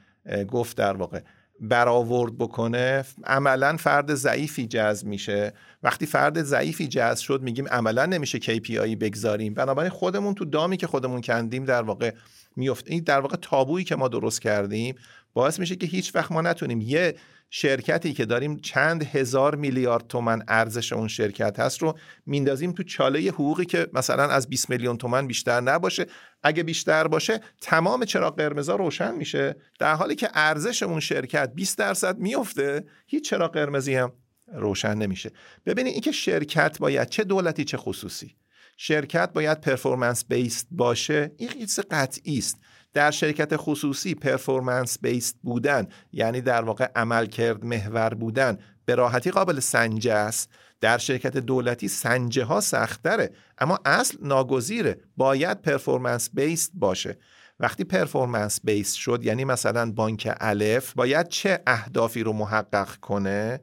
گفت 0.51 0.77
در 0.77 0.97
واقع 0.97 1.21
برآورد 1.61 2.39
بکنه 2.39 3.05
عملا 3.25 3.77
فرد 3.77 4.14
ضعیفی 4.14 4.66
جذب 4.66 5.07
میشه. 5.07 5.53
وقتی 5.83 6.07
فرد 6.07 6.43
ضعیفی 6.43 6.89
جذب 6.89 7.23
شد 7.23 7.43
میگیم 7.43 7.69
عملا 7.69 8.07
نمیشه 8.07 8.39
KPI 8.39 8.97
بگذاریم. 8.97 9.55
بنابراین 9.55 9.91
خودمون 9.91 10.35
تو 10.35 10.45
دامی 10.45 10.77
که 10.77 10.87
خودمون 10.87 11.21
کندیم 11.21 11.64
در 11.64 11.83
واقع 11.83 12.12
میفته 12.57 12.93
این 12.93 13.03
در 13.03 13.21
واقع 13.21 13.37
تابویی 13.43 13.85
که 13.85 13.97
ما 13.97 14.09
درست 14.09 14.41
کردیم 14.41 14.95
باعث 15.33 15.59
میشه 15.61 15.77
که 15.77 15.87
هیچ 15.87 16.14
وقت 16.14 16.33
ما 16.33 16.43
نتونیم 16.43 16.81
یه 16.81 17.14
شرکتی 17.51 18.13
که 18.13 18.25
داریم 18.25 18.57
چند 18.57 19.03
هزار 19.03 19.55
میلیارد 19.55 20.07
تومن 20.07 20.43
ارزش 20.49 20.93
اون 20.93 21.09
شرکت 21.09 21.61
هست 21.61 21.83
رو 21.83 21.99
میندازیم 22.27 22.73
تو 22.73 22.83
چاله 22.83 23.21
حقوقی 23.21 23.65
که 23.65 23.89
مثلا 23.93 24.23
از 24.23 24.49
20 24.49 24.71
میلیون 24.71 24.97
تومن 24.97 25.27
بیشتر 25.27 25.61
نباشه. 25.61 26.07
اگه 26.43 26.63
بیشتر 26.63 27.09
باشه 27.09 27.41
تمام 27.61 28.05
چراغ 28.05 28.37
قرمزا 28.37 28.77
روشن 28.77 29.15
میشه. 29.15 29.57
در 29.79 29.95
حالی 29.95 30.15
که 30.15 30.29
ارزش 30.35 30.83
اون 30.83 31.01
شرکت 31.01 31.53
20 31.55 31.79
درصد 31.79 32.19
میفته 32.19 32.85
هیچ 33.07 33.31
چراغ 33.31 33.53
قرمزی 33.53 33.95
هم 33.95 34.13
روشن 34.55 34.95
نمیشه. 34.95 35.31
ببینید 35.67 35.93
اینکه 35.93 36.13
شرکت 36.13 36.79
باید 36.79 37.09
چه 37.09 37.25
دولتی 37.25 37.65
چه 37.65 37.77
خصوصی. 37.77 38.37
شرکت 38.77 39.33
باید 39.33 39.61
performance 39.61 40.25
based 40.25 40.69
باشه. 40.71 41.33
این 41.37 41.51
قطعی 41.91 42.39
است. 42.39 42.61
در 42.95 43.11
شرکت 43.11 43.57
خصوصی 43.57 44.14
performance 44.14 44.99
based 45.03 45.37
بودن 45.43 45.86
یعنی 46.12 46.41
در 46.41 46.62
واقع 46.62 46.89
عملکرد 46.97 47.64
محور 47.64 48.14
بودن 48.14 48.59
به 48.84 48.95
راحتی 48.95 49.30
قابل 49.30 49.61
سنجه 49.61 50.12
است. 50.12 50.51
در 50.80 50.99
شرکت 50.99 51.36
دولتی 51.36 51.89
سنجه 51.89 52.45
ها 52.45 52.61
سختره 52.61 53.30
اما 53.59 53.78
اصل 53.84 54.16
ناگزیره 54.22 55.01
باید 55.16 55.62
performance 55.62 56.31
based 56.33 56.73
باشه. 56.74 57.18
وقتی 57.61 57.84
performance 57.85 58.61
based 58.64 58.97
شد 58.97 59.24
یعنی 59.24 59.45
مثلا 59.45 59.93
بانک 59.93 60.34
الف 60.41 60.93
باید 60.93 61.28
چه 61.28 61.62
اهدافی 61.66 62.22
رو 62.22 62.32
محقق 62.32 62.97
کنه؟ 62.97 63.61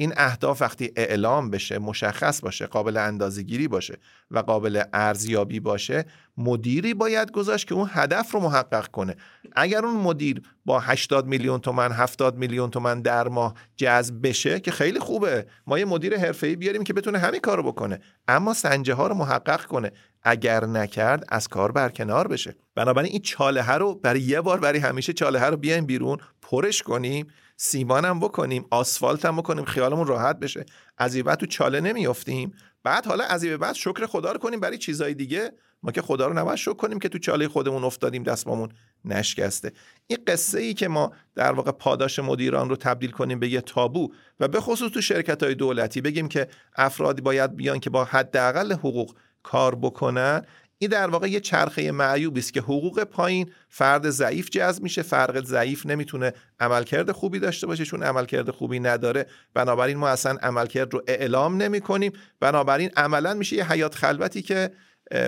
این 0.00 0.12
اهداف 0.16 0.62
وقتی 0.62 0.92
اعلام 0.96 1.50
بشه 1.50 1.78
مشخص 1.78 2.40
باشه 2.40 2.66
قابل 2.66 2.96
اندازهگیری 2.96 3.68
باشه 3.68 3.98
و 4.30 4.38
قابل 4.38 4.82
ارزیابی 4.92 5.60
باشه 5.60 6.04
مدیری 6.36 6.94
باید 6.94 7.30
گذاشت 7.30 7.68
که 7.68 7.74
اون 7.74 7.90
هدف 7.92 8.30
رو 8.30 8.40
محقق 8.40 8.86
کنه. 8.86 9.16
اگر 9.56 9.84
اون 9.84 9.96
مدیر 9.96 10.42
با 10.64 10.80
80 10.80 11.26
میلیون 11.26 11.60
تومن 11.60 11.92
70 11.92 12.36
میلیون 12.36 12.70
تومن 12.70 13.02
در 13.02 13.28
ماه 13.28 13.54
جذب 13.76 14.26
بشه 14.28 14.60
که 14.60 14.70
خیلی 14.70 14.98
خوبه. 14.98 15.46
ما 15.66 15.78
یه 15.78 15.84
مدیر 15.84 16.18
حرفه‌ای 16.18 16.56
بیاریم 16.56 16.84
که 16.84 16.92
بتونه 16.92 17.18
همین 17.18 17.40
کارو 17.40 17.62
بکنه. 17.62 18.00
اما 18.28 18.54
سنجه 18.54 18.94
ها 18.94 19.06
رو 19.06 19.14
محقق 19.14 19.64
کنه. 19.64 19.92
اگر 20.22 20.64
نکرد 20.64 21.24
از 21.28 21.48
کار 21.48 21.72
برکنار 21.72 22.28
بشه. 22.28 22.56
بنابراین 22.74 23.12
این 23.12 23.22
چاله 23.22 23.72
رو 23.72 23.94
برای 23.94 24.20
یه 24.20 24.40
بار 24.40 24.60
برای 24.60 24.78
همیشه 24.78 25.12
چاله 25.12 25.44
رو 25.44 25.56
بیایم 25.56 25.86
بیرون 25.86 26.18
پرش 26.42 26.82
کنیم. 26.82 27.26
سیمان 27.60 28.04
هم 28.04 28.20
بکنیم 28.20 28.66
آسفالت 28.70 29.24
هم 29.24 29.36
بکنیم 29.36 29.64
خیالمون 29.64 30.06
راحت 30.06 30.38
بشه. 30.38 30.66
از 30.98 31.14
این 31.14 31.24
بعد 31.24 31.38
تو 31.38 31.46
چاله 31.46 31.80
نمیافتیم. 31.80 32.52
بعد 32.82 33.06
حالا 33.06 33.24
از 33.24 33.44
این 33.44 33.56
بعد 33.56 33.74
شکر 33.74 34.06
خدا 34.06 34.32
رو 34.32 34.38
کنیم 34.38 34.60
برای 34.60 34.78
چیزای 34.78 35.14
دیگه. 35.14 35.52
ما 35.82 35.92
که 35.92 36.02
خدا 36.02 36.26
رو 36.26 36.38
نباید 36.38 36.56
شکر 36.56 36.74
کنیم 36.74 36.98
که 36.98 37.08
تو 37.08 37.18
چاله 37.18 37.48
خودمون 37.48 37.84
افتادیم 37.84 38.22
دستمون 38.22 38.68
نشکسته. 39.04 39.72
این 40.06 40.18
قصه 40.26 40.60
ای 40.60 40.74
که 40.74 40.88
ما 40.88 41.12
در 41.34 41.52
واقع 41.52 41.70
پاداش 41.70 42.18
مدیران 42.18 42.68
رو 42.68 42.76
تبدیل 42.76 43.10
کنیم 43.10 43.38
به 43.38 43.48
یه 43.48 43.60
تابو 43.60 44.12
و 44.40 44.48
به 44.48 44.60
خصوص 44.60 44.92
تو 44.92 45.00
شرکت 45.00 45.42
های 45.42 45.54
دولتی 45.54 46.00
بگیم 46.00 46.28
که 46.28 46.48
افرادی 46.76 47.22
باید 47.22 47.56
بیان 47.56 47.80
که 47.80 47.90
با 47.90 48.04
حداقل 48.04 48.72
حقوق 48.72 49.14
کار 49.42 49.74
بکنن 49.74 50.42
این 50.80 50.90
در 50.90 51.10
واقع 51.10 51.30
یه 51.30 51.40
چرخه 51.40 51.92
معیوبی 51.92 52.40
است 52.40 52.52
که 52.52 52.60
حقوق 52.60 53.04
پایین 53.04 53.50
فرد 53.68 54.10
ضعیف 54.10 54.50
جذب 54.50 54.82
میشه 54.82 55.02
فرد 55.02 55.44
ضعیف 55.44 55.86
نمی‌تونه 55.86 56.32
عملکرد 56.60 57.12
خوبی 57.12 57.38
داشته 57.38 57.66
باشه 57.66 57.84
چون 57.84 58.02
عملکرد 58.02 58.50
خوبی 58.50 58.80
نداره. 58.80 59.26
بنابراین 59.54 59.96
ما 59.96 60.08
اصلا 60.08 60.36
عملکرد 60.42 60.94
رو 60.94 61.02
اعلام 61.08 61.56
نمی 61.56 61.80
کنیم 61.80 62.12
بنابراین 62.40 62.90
عملا 62.96 63.34
میشه 63.34 63.56
یه 63.56 63.72
حیات 63.72 63.94
خلوتی 63.94 64.42
که 64.42 64.70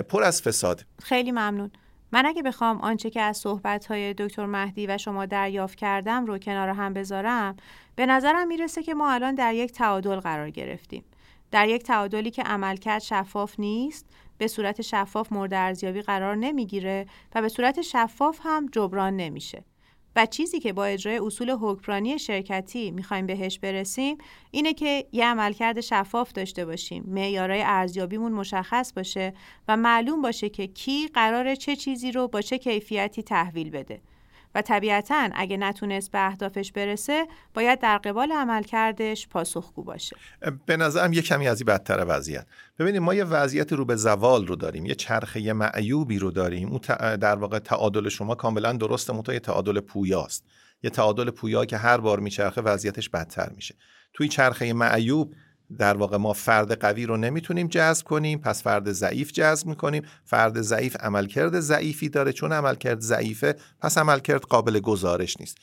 پر 0.09 0.23
از 0.23 0.41
فساد. 0.41 0.85
خیلی 1.03 1.31
ممنون. 1.31 1.71
من 2.11 2.25
اگه 2.25 2.43
بخوام 2.43 2.81
آنچه 2.81 3.09
که 3.09 3.21
از 3.21 3.37
صحبت‌های 3.37 4.13
دکتر 4.13 4.45
مهدی 4.45 4.87
و 4.87 4.97
شما 4.97 5.25
دریافت 5.25 5.75
کردم 5.75 6.25
رو 6.25 6.37
کنار 6.37 6.69
هم 6.69 6.93
بذارم 6.93 7.55
به 7.95 8.05
نظرم 8.05 8.47
می‌رسه 8.47 8.83
که 8.83 8.93
ما 8.93 9.11
الان 9.11 9.35
در 9.35 9.53
یک 9.53 9.71
تعادل 9.71 10.19
قرار 10.19 10.49
گرفتیم. 10.49 11.03
در 11.51 11.69
یک 11.69 11.83
تعادلی 11.83 12.31
که 12.31 12.43
عملکرد 12.43 13.01
شفاف 13.01 13.59
نیست 13.59 14.05
به 14.37 14.47
صورت 14.47 14.81
شفاف 14.81 15.31
مورد 15.31 15.53
ارزیابی 15.53 16.01
قرار 16.01 16.35
نمی‌گیره 16.35 17.05
و 17.35 17.41
به 17.41 17.49
صورت 17.49 17.81
شفاف 17.81 18.39
هم 18.43 18.65
جبران 18.71 19.15
نمیشه. 19.15 19.63
و 20.15 20.25
چیزی 20.25 20.59
که 20.59 20.73
با 20.73 20.85
اجرای 20.85 21.17
اصول 21.17 21.49
حکمرانی 21.49 22.19
شرکتی 22.19 22.91
می‌خوایم 22.91 23.25
بهش 23.25 23.59
برسیم 23.59 24.17
اینه 24.51 24.73
که 24.73 25.07
یه 25.11 25.25
عملکرد 25.25 25.81
شفاف 25.81 26.31
داشته 26.31 26.65
باشیم. 26.65 27.03
معیارهای 27.07 27.61
ارزیابیمون 27.61 28.31
مشخص 28.31 28.93
باشه 28.93 29.33
و 29.67 29.77
معلوم 29.77 30.21
باشه 30.21 30.49
که 30.49 30.67
کی 30.67 31.07
قراره 31.07 31.55
چه 31.55 31.75
چیزی 31.75 32.11
رو 32.11 32.27
با 32.27 32.41
چه 32.41 32.57
کیفیتی 32.57 33.23
تحویل 33.23 33.69
بده. 33.69 34.01
و 34.55 34.61
طبیعتا 34.61 35.29
اگه 35.33 35.57
نتونست 35.57 36.11
به 36.11 36.27
اهدافش 36.27 36.71
برسه 36.71 37.27
باید 37.53 37.79
در 37.79 37.97
قبال 37.97 38.31
عملکردش 38.31 39.27
پاسخگو 39.27 39.83
باشه. 39.83 40.15
به 40.65 40.77
نظرم 40.77 41.13
یه 41.13 41.21
کمی 41.21 41.47
از 41.47 41.61
این 41.61 41.65
بدتر 41.65 42.05
وضعیت. 42.07 42.45
ببینید 42.79 43.01
ما 43.01 43.13
یه 43.13 43.23
وضعیت 43.23 43.73
رو 43.73 43.85
به 43.85 43.95
زوال 43.95 44.47
رو 44.47 44.55
داریم 44.55 44.85
یه 44.85 44.95
چرخه 44.95 45.53
معیوبی 45.53 46.19
رو 46.19 46.31
داریم. 46.31 46.69
اون 46.69 46.79
در 47.15 47.35
واقع 47.35 47.59
تعادل 47.59 48.09
شما 48.09 48.35
کاملا 48.35 48.73
درسته 48.73 49.13
متای 49.13 49.39
تعادل 49.39 49.79
پویاست. 49.79 50.45
یه 50.83 50.89
تعادل 50.89 51.29
پویا 51.29 51.65
که 51.65 51.77
هر 51.77 51.97
بار 51.97 52.19
میچرخه 52.19 52.61
وضعیتش 52.61 53.09
بدتر 53.09 53.49
میشه. 53.55 53.75
توی 54.13 54.27
چرخه 54.27 54.73
معیوب 54.73 55.33
در 55.77 55.97
واقع 55.97 56.17
ما 56.17 56.33
فرد 56.33 56.79
قوی 56.79 57.05
رو 57.05 57.17
نمی‌تونیم 57.17 57.67
جذب 57.67 58.05
کنیم 58.05 58.39
پس 58.39 58.63
فرد 58.63 58.91
ضعیف 58.91 59.31
جذب 59.31 59.67
می‌کنیم. 59.67 60.03
فرد 60.23 60.61
ضعیف 60.61 60.95
عملکرد 60.99 61.59
ضعیفی 61.59 62.09
داره 62.09 62.33
چون 62.33 62.53
عملکرد 62.53 62.99
ضعیفه 62.99 63.55
پس 63.81 63.97
عملکرد 63.97 64.41
قابل 64.41 64.79
گزارش 64.79 65.37
نیست. 65.39 65.57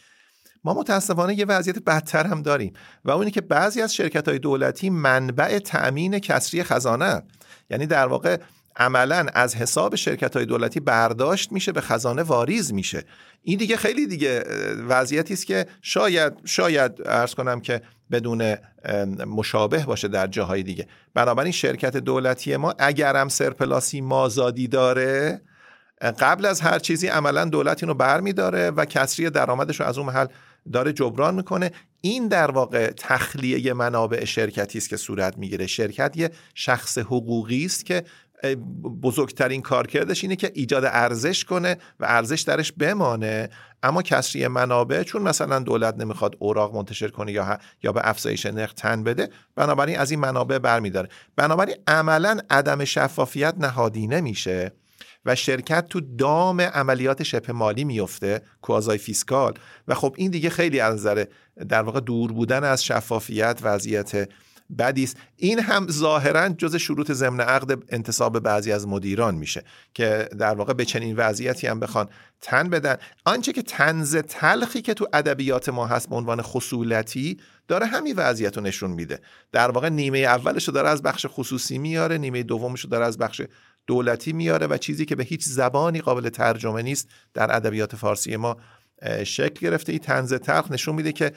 ما 0.64 0.74
متاسفانه 0.74 1.38
یه 1.38 1.44
وضعیت 1.44 1.78
بدتر 1.78 2.26
هم 2.26 2.42
داریم 2.42 2.72
و 3.04 3.10
اونی 3.10 3.30
که 3.30 3.40
بعضی 3.40 3.82
از 3.82 3.94
شرکت 3.94 4.28
های 4.28 4.38
دولتی 4.38 4.90
منبع 4.90 5.58
تأمین 5.58 6.18
کسری 6.18 6.62
خزانه 6.62 7.22
یعنی 7.70 7.86
در 7.86 8.06
واقع 8.06 8.40
عملا 8.78 9.26
از 9.34 9.56
حساب 9.56 9.96
شرکت 9.96 10.36
های 10.36 10.46
دولتی 10.46 10.80
برداشت 10.80 11.52
میشه 11.52 11.72
به 11.72 11.80
خزانه 11.80 12.22
واریز 12.22 12.72
میشه. 12.72 13.04
این 13.42 13.58
دیگه 13.58 13.76
خیلی 13.76 14.06
دیگه 14.06 14.44
وضعیتی 14.88 15.34
است 15.34 15.46
که 15.46 15.66
شاید 15.82 16.32
شاید 16.44 16.92
ارز 17.06 17.34
کنم 17.34 17.60
که 17.60 17.82
بدون 18.10 18.56
مشابه 19.26 19.78
باشه 19.78 20.08
در 20.08 20.26
جاهای 20.26 20.62
دیگه. 20.62 20.86
بنابراین 21.14 21.52
شرکت 21.52 21.96
دولتی 21.96 22.56
ما 22.56 22.74
اگرم 22.78 23.28
سرپلاسی 23.28 24.00
مازادی 24.00 24.68
داره 24.68 25.40
قبل 26.20 26.46
از 26.46 26.60
هر 26.60 26.78
چیزی 26.78 27.06
عملا 27.06 27.44
دولت 27.44 27.82
اینو 27.82 27.94
برمیداره 27.94 28.70
و 28.70 28.84
کسری 28.84 29.30
درآمدش 29.30 29.80
رو 29.80 29.86
از 29.86 29.98
اون 29.98 30.06
محل 30.06 30.26
داره 30.72 30.92
جبران 30.92 31.34
می‌کنه. 31.34 31.70
این 32.00 32.28
در 32.28 32.50
واقع 32.50 32.90
تخلیه 32.90 33.72
منابع 33.72 34.24
شرکتی 34.24 34.78
است 34.78 34.88
که 34.88 34.96
صورت 34.96 35.38
می‌گیره. 35.38 35.66
شرکت 35.66 36.16
یه 36.16 36.30
شخص 36.54 36.98
حقوقی 36.98 37.64
است 37.64 37.86
که 37.86 38.04
بزرگترین 39.02 39.62
کارکردش 39.62 40.24
اینه 40.24 40.36
که 40.36 40.50
ایجاد 40.54 40.84
ارزش 40.84 41.44
کنه 41.44 41.76
و 42.00 42.04
ارزش 42.08 42.40
درش 42.40 42.72
بمانه. 42.72 43.48
اما 43.82 44.02
کسری 44.02 44.48
منابع 44.48 45.02
چون 45.02 45.22
مثلا 45.22 45.58
دولت 45.58 45.96
نمی‌خواد 45.96 46.36
اوراق 46.38 46.76
منتشر 46.76 47.08
کنه 47.08 47.32
یا 47.32 47.58
یا 47.82 47.92
به 47.92 48.00
افزایش 48.04 48.46
نرخ 48.46 48.72
تن 48.72 49.04
بده 49.04 49.28
بنابراین 49.56 49.98
از 49.98 50.10
این 50.10 50.20
منابع 50.20 50.58
برمیداره. 50.58 51.08
بنابراین 51.36 51.76
عملا 51.86 52.38
عدم 52.50 52.84
شفافیت 52.84 53.54
نهادینه 53.58 54.20
میشه 54.20 54.72
و 55.24 55.34
شرکت 55.34 55.88
تو 55.88 56.00
دام 56.00 56.60
عملیات 56.60 57.22
شبه 57.22 57.52
مالی 57.52 57.84
میفته 57.84 58.42
کوازای 58.62 58.98
فیسکال. 58.98 59.54
و 59.88 59.94
خب 59.94 60.14
این 60.16 60.30
دیگه 60.30 60.50
خیلی 60.50 60.80
از 60.80 60.94
نظر 60.94 61.24
در 61.68 61.82
واقع 61.82 62.00
دور 62.00 62.32
بودن 62.32 62.64
از 62.64 62.84
شفافیت 62.84 63.60
وضعیت 63.62 64.28
بدی 64.78 65.04
است. 65.04 65.16
این 65.36 65.60
هم 65.60 65.86
ظاهرا 65.90 66.48
جز 66.48 66.76
شروط 66.76 67.12
ضمن 67.12 67.40
عقد 67.40 67.82
انتصاب 67.88 68.38
بعضی 68.38 68.72
از 68.72 68.86
مدیران 68.86 69.34
میشه 69.34 69.64
که 69.94 70.28
در 70.38 70.54
واقع 70.54 70.72
به 70.72 70.84
چنین 70.84 71.16
وضعیتی 71.16 71.66
هم 71.66 71.80
بخوان 71.80 72.08
تن 72.40 72.68
بدن. 72.68 72.96
آنچه 73.24 73.52
که 73.52 73.62
تنز 73.62 74.16
تلخی 74.16 74.82
که 74.82 74.94
تو 74.94 75.08
ادبیات 75.12 75.68
ما 75.68 75.86
هست 75.86 76.08
به 76.08 76.16
عنوان 76.16 76.42
خصولتی 76.42 77.40
داره 77.68 77.86
همین 77.86 78.14
وضعیت 78.16 78.56
رو 78.56 78.62
نشون 78.62 78.90
میده. 78.90 79.20
در 79.52 79.70
واقع 79.70 79.88
نیمه 79.88 80.18
اولش 80.18 80.68
رو 80.68 80.74
داره 80.74 80.88
از 80.88 81.02
بخش 81.02 81.26
خصوصی 81.28 81.78
میاره 81.78 82.18
نیمه 82.18 82.42
دومش 82.42 82.80
رو 82.80 82.90
داره 82.90 83.06
از 83.06 83.18
بخش 83.18 83.42
دولتی 83.86 84.32
میاره 84.32 84.66
و 84.66 84.76
چیزی 84.76 85.04
که 85.04 85.16
به 85.16 85.24
هیچ 85.24 85.44
زبانی 85.44 86.00
قابل 86.00 86.28
ترجمه 86.28 86.82
نیست 86.82 87.08
در 87.34 87.56
ادبیات 87.56 87.96
فارسی 87.96 88.36
ما 88.36 88.56
شکل 89.24 89.60
گرفته. 89.60 89.92
ای 89.92 89.98
تنز 89.98 90.34
تلخ 90.34 90.70
نشون 90.70 90.94
میده 90.94 91.12
که 91.12 91.32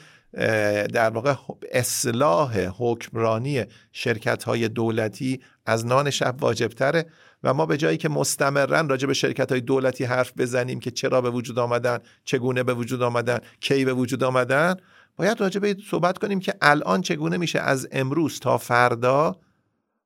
در 0.92 1.10
واقع 1.10 1.34
اصلاح 1.72 2.58
حکمرانی 2.78 3.64
شرکت 3.92 4.44
های 4.44 4.68
دولتی 4.68 5.40
از 5.66 5.86
نان 5.86 6.10
شب 6.10 6.36
واجبتره 6.40 7.06
و 7.42 7.54
ما 7.54 7.66
به 7.66 7.76
جایی 7.76 7.96
که 7.96 8.08
مستمرا 8.08 8.80
راجع 8.80 9.06
به 9.06 9.14
شرکت 9.14 9.52
های 9.52 9.60
دولتی 9.60 10.04
حرف 10.04 10.32
بزنیم 10.38 10.80
که 10.80 10.90
چرا 10.90 11.20
به 11.20 11.30
وجود 11.30 11.58
آمدن 11.58 11.98
چگونه 12.24 12.62
به 12.62 12.74
وجود 12.74 13.02
آمدن 13.02 13.38
کی 13.60 13.84
به 13.84 13.92
وجود 13.92 14.24
آمدن 14.24 14.76
باید 15.16 15.40
راجع 15.40 15.60
به 15.60 15.76
صحبت 15.90 16.18
کنیم 16.18 16.40
که 16.40 16.54
الان 16.62 17.02
چگونه 17.02 17.36
میشه 17.36 17.58
از 17.58 17.88
امروز 17.92 18.40
تا 18.40 18.58
فردا 18.58 19.36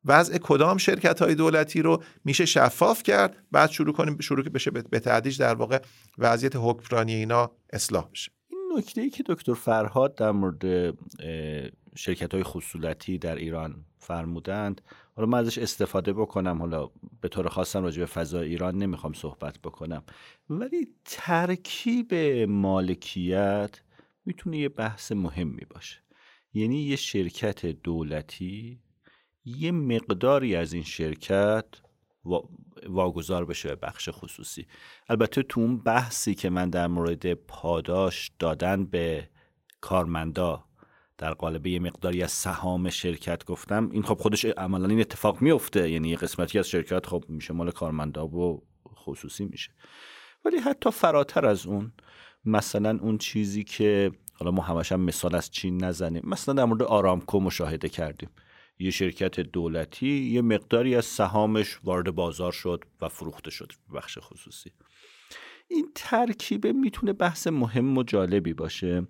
وضع 0.04 0.38
کدام 0.38 0.78
شرکت 0.78 1.22
های 1.22 1.34
دولتی 1.34 1.82
رو 1.82 2.02
میشه 2.24 2.46
شفاف 2.46 3.02
کرد 3.02 3.36
بعد 3.52 3.70
شروع 3.70 3.94
کنیم 3.94 4.18
شروع 4.20 4.48
بشه 4.48 4.70
به 4.70 5.00
تدریج 5.00 5.38
در 5.38 5.54
واقع 5.54 5.78
وضعیت 6.18 6.52
حکمرانی 6.56 7.14
اینا 7.14 7.50
اصلاح 7.72 8.08
بشه. 8.12 8.30
نکته 8.76 9.00
ای 9.00 9.10
که 9.10 9.24
دکتر 9.26 9.54
فرهاد 9.54 10.14
در 10.14 10.30
مورد 10.30 10.94
شرکت 11.96 12.34
های 12.34 12.42
خصولتی 12.42 13.18
در 13.18 13.36
ایران 13.36 13.84
فرمودند. 13.98 14.80
حالا 15.14 15.28
من 15.28 15.38
ازش 15.38 15.58
استفاده 15.58 16.12
بکنم. 16.12 16.58
حالا 16.58 16.90
به 17.20 17.28
طور 17.28 17.48
خاصم 17.48 17.82
راجع 17.82 18.00
به 18.00 18.06
فضای 18.06 18.48
ایران 18.48 18.78
نمی‌خوام 18.78 19.12
صحبت 19.12 19.58
بکنم. 19.58 20.02
ولی 20.50 20.88
ترکیب 21.04 22.14
مالکیت 22.48 23.80
می‌تونه 24.24 24.58
یه 24.58 24.68
بحث 24.68 25.12
مهمی 25.12 25.64
باشه. 25.70 25.98
یعنی 26.54 26.82
یه 26.82 26.96
شرکت 26.96 27.66
دولتی 27.66 28.80
یه 29.44 29.72
مقداری 29.72 30.56
از 30.56 30.72
این 30.72 30.82
شرکت 30.82 31.64
واگذار 32.88 33.44
بشه 33.44 33.68
به 33.68 33.74
بخش 33.74 34.08
خصوصی. 34.12 34.66
البته 35.08 35.42
تو 35.42 35.60
اون 35.60 35.78
بحثی 35.78 36.34
که 36.34 36.50
من 36.50 36.70
در 36.70 36.86
مورد 36.86 37.34
پاداش 37.34 38.30
دادن 38.38 38.84
به 38.84 39.28
کارمندا 39.80 40.64
در 41.18 41.34
قالب 41.34 41.66
یه 41.66 41.78
مقداری 41.78 42.22
از 42.22 42.30
سهام 42.30 42.90
شرکت 42.90 43.44
گفتم 43.44 43.90
این 43.92 44.02
خب 44.02 44.18
خودش 44.18 44.44
عملا 44.44 44.88
این 44.88 45.00
اتفاق 45.00 45.42
میفته 45.42 45.90
یعنی 45.90 46.08
یه 46.08 46.16
قسمتی 46.16 46.58
از 46.58 46.68
شرکت 46.68 47.06
خب 47.06 47.24
میشه 47.28 47.54
مال 47.54 47.70
کارمندا 47.70 48.26
و 48.26 48.62
خصوصی 48.94 49.44
میشه. 49.44 49.70
ولی 50.44 50.58
حتی 50.58 50.90
فراتر 50.90 51.46
از 51.46 51.66
اون 51.66 51.92
مثلا 52.44 52.98
اون 53.02 53.18
چیزی 53.18 53.64
که 53.64 54.12
حالا 54.34 54.50
ما 54.50 54.62
همش 54.62 54.92
هم 54.92 55.00
مثال 55.00 55.34
از 55.34 55.50
چین 55.50 55.84
نزنیم 55.84 56.22
مثلا 56.24 56.54
در 56.54 56.64
مورد 56.64 56.82
آرامکو 56.82 57.40
مشاهده 57.40 57.88
کردیم. 57.88 58.30
یه 58.78 58.90
شرکت 58.90 59.40
دولتی 59.40 60.08
یه 60.08 60.42
مقداری 60.42 60.94
از 60.94 61.04
سهامش 61.04 61.78
وارد 61.84 62.10
بازار 62.10 62.52
شد 62.52 62.84
و 63.00 63.08
فروخته 63.08 63.50
شد 63.50 63.72
بخش 63.94 64.18
خصوصی. 64.20 64.70
این 65.68 65.90
ترکیبه 65.94 66.72
می‌تونه 66.72 67.12
بحث 67.12 67.46
مهم 67.46 67.98
و 67.98 68.02
جالبی 68.02 68.54
باشه. 68.54 69.06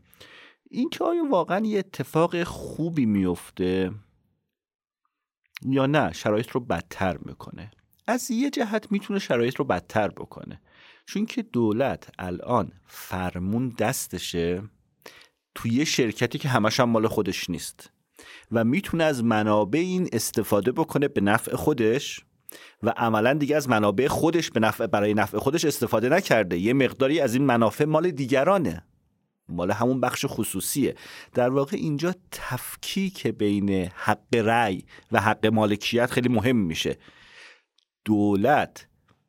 اینکه 0.70 1.04
آیا 1.04 1.24
واقعا 1.24 1.66
یه 1.66 1.78
اتفاق 1.78 2.42
خوبی 2.42 3.06
میفته 3.06 3.92
یا 5.62 5.86
نه 5.86 6.12
شرایط 6.12 6.50
رو 6.50 6.60
بدتر 6.60 7.18
می‌کنه. 7.18 7.70
از 8.06 8.30
یه 8.30 8.50
جهت 8.50 8.92
می‌تونه 8.92 9.18
شرایط 9.18 9.56
رو 9.56 9.64
بدتر 9.64 10.08
بکنه. 10.08 10.60
چون 11.06 11.26
که 11.26 11.42
دولت 11.42 12.10
الان 12.18 12.72
فرمون 12.86 13.68
دستشه 13.68 14.62
توی 15.54 15.86
شرکتی 15.86 16.38
که 16.38 16.48
همش 16.48 16.80
هم 16.80 16.90
مال 16.90 17.08
خودش 17.08 17.50
نیست. 17.50 17.92
و 18.52 18.64
می‌تونه 18.64 19.04
از 19.04 19.24
منابع 19.24 19.78
این 19.78 20.08
استفاده 20.12 20.72
بکنه 20.72 21.08
به 21.08 21.20
نفع 21.20 21.56
خودش 21.56 22.20
و 22.82 22.92
عملا 22.96 23.34
دیگه 23.34 23.56
از 23.56 23.68
منابع 23.68 24.08
خودش 24.08 24.50
به 24.50 24.60
نفع 24.60 24.86
برای 24.86 25.14
نفع 25.14 25.38
خودش 25.38 25.64
استفاده 25.64 26.08
نکرده. 26.08 26.58
یه 26.58 26.72
مقداری 26.72 27.20
از 27.20 27.34
این 27.34 27.44
منافع 27.44 27.84
مال 27.84 28.10
دیگرانه. 28.10 28.84
مال 29.48 29.70
همون 29.70 30.00
بخش 30.00 30.24
خصوصیه. 30.28 30.94
در 31.34 31.50
واقع 31.50 31.76
اینجا 31.76 32.14
تفکیک 32.30 33.26
بین 33.26 33.70
حق 33.94 34.34
رأی 34.34 34.84
و 35.12 35.20
حق 35.20 35.46
مالکیت 35.46 36.10
خیلی 36.10 36.28
مهم 36.28 36.56
میشه. 36.56 36.98
دولت 38.04 38.86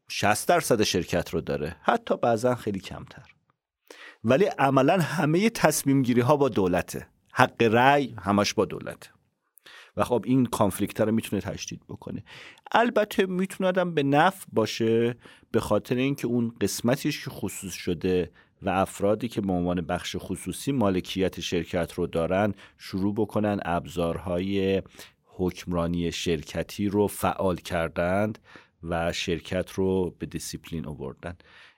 60 0.10 0.48
درصد 0.48 0.84
شرکت 0.84 1.30
رو 1.30 1.42
داره. 1.42 1.76
حتی 1.82 2.18
بعضا 2.18 2.56
خیلی 2.56 2.80
کمتر. 2.80 3.34
ولی 4.24 4.46
عملا 4.46 5.02
همه 5.02 5.50
تصمیم 5.50 6.02
گیری 6.02 6.22
ها 6.22 6.38
با 6.38 6.50
دولته. 6.50 7.08
حق 7.38 7.62
رأی 7.62 8.16
همش 8.22 8.54
با 8.54 8.66
دولت. 8.66 9.10
و 9.98 10.04
خب 10.04 10.24
این 10.26 10.46
conflict 10.46 11.02
رو 11.02 11.12
می‌تونه 11.12 11.42
تشدید 11.42 11.82
بکنه. 11.90 12.24
البته 12.72 13.26
می‌تونه 13.26 13.68
آدم 13.68 13.94
به 13.94 14.04
نفع 14.04 14.46
باشه 14.54 15.16
به 15.52 15.60
خاطر 15.60 15.96
اینکه 15.96 16.28
اون 16.28 16.54
قسمتیش 16.62 17.24
که 17.24 17.30
خصوص 17.30 17.74
شده 17.74 18.32
و 18.62 18.70
افرادی 18.70 19.28
که 19.28 19.42
به 19.42 19.52
عنوان 19.52 19.82
بخش 19.82 20.16
خصوصی 20.20 20.72
مالکیت 20.72 21.40
شرکت 21.40 21.94
رو 21.94 22.08
دارن 22.08 22.54
شروع 22.78 23.14
بکنن 23.14 23.60
ابزارهای 23.66 24.82
حکمرانی 25.26 26.12
شرکتی 26.12 26.88
رو 26.88 27.08
فعال 27.08 27.56
کردند 27.56 28.40
و 28.84 29.14
شرکت 29.14 29.72
رو 29.72 30.16
به 30.20 30.26
دیسیپلین 30.26 30.86
آوردن. 30.86 31.38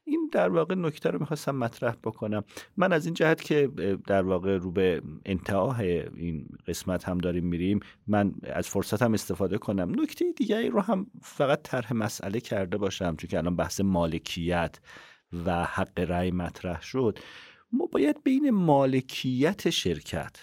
این 0.10 0.30
در 0.32 0.49
واقع 0.49 0.76
نکته 0.76 1.10
رو 1.10 1.20
می‌خواستم 1.20 1.55
مطرح 1.55 1.95
بکنم. 2.03 2.43
من 2.78 2.93
از 2.93 3.05
این 3.05 3.14
جهت 3.14 3.41
که 3.41 3.72
در 4.07 4.22
واقع 4.22 4.57
رو 4.57 4.72
به 4.72 5.01
انتهای 5.26 5.99
این 6.16 6.47
قسمت 6.68 7.10
هم 7.10 7.18
داریم 7.18 7.45
میریم 7.45 7.80
من 8.07 8.34
از 8.43 8.68
فرصت 8.68 9.01
هم 9.01 9.14
استفاده 9.14 9.57
کنم. 9.57 10.01
نکته 10.01 10.32
دیگری 10.32 10.70
رو 10.70 10.82
هم 10.82 11.07
فقط 11.22 11.62
طرح 11.64 11.93
مسئله 11.93 12.39
کرده 12.39 12.78
باشم 12.78 13.16
چون 13.16 13.28
که 13.30 13.38
الان 13.38 13.55
بحث 13.55 13.82
مالکیت 13.82 14.80
و 15.45 15.64
حق 15.64 15.99
رأی 15.99 16.32
مطرح 16.32 16.82
شد. 16.82 17.20
ما 17.72 17.86
باید 17.86 18.24
بین 18.24 18.49
مالکیت 18.49 19.70
شرکت 19.70 20.36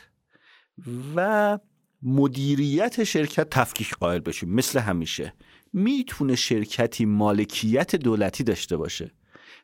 و 1.16 1.58
مدیریت 2.02 3.04
شرکت 3.04 3.50
تفکیک 3.50 3.94
قائل 3.94 4.20
بشیم 4.20 4.54
مثل 4.54 4.78
همیشه. 4.78 5.32
می‌تونه 5.72 6.34
شرکتی 6.34 7.04
مالکیت 7.04 7.96
دولتی 7.96 8.44
داشته 8.44 8.76
باشه. 8.76 9.10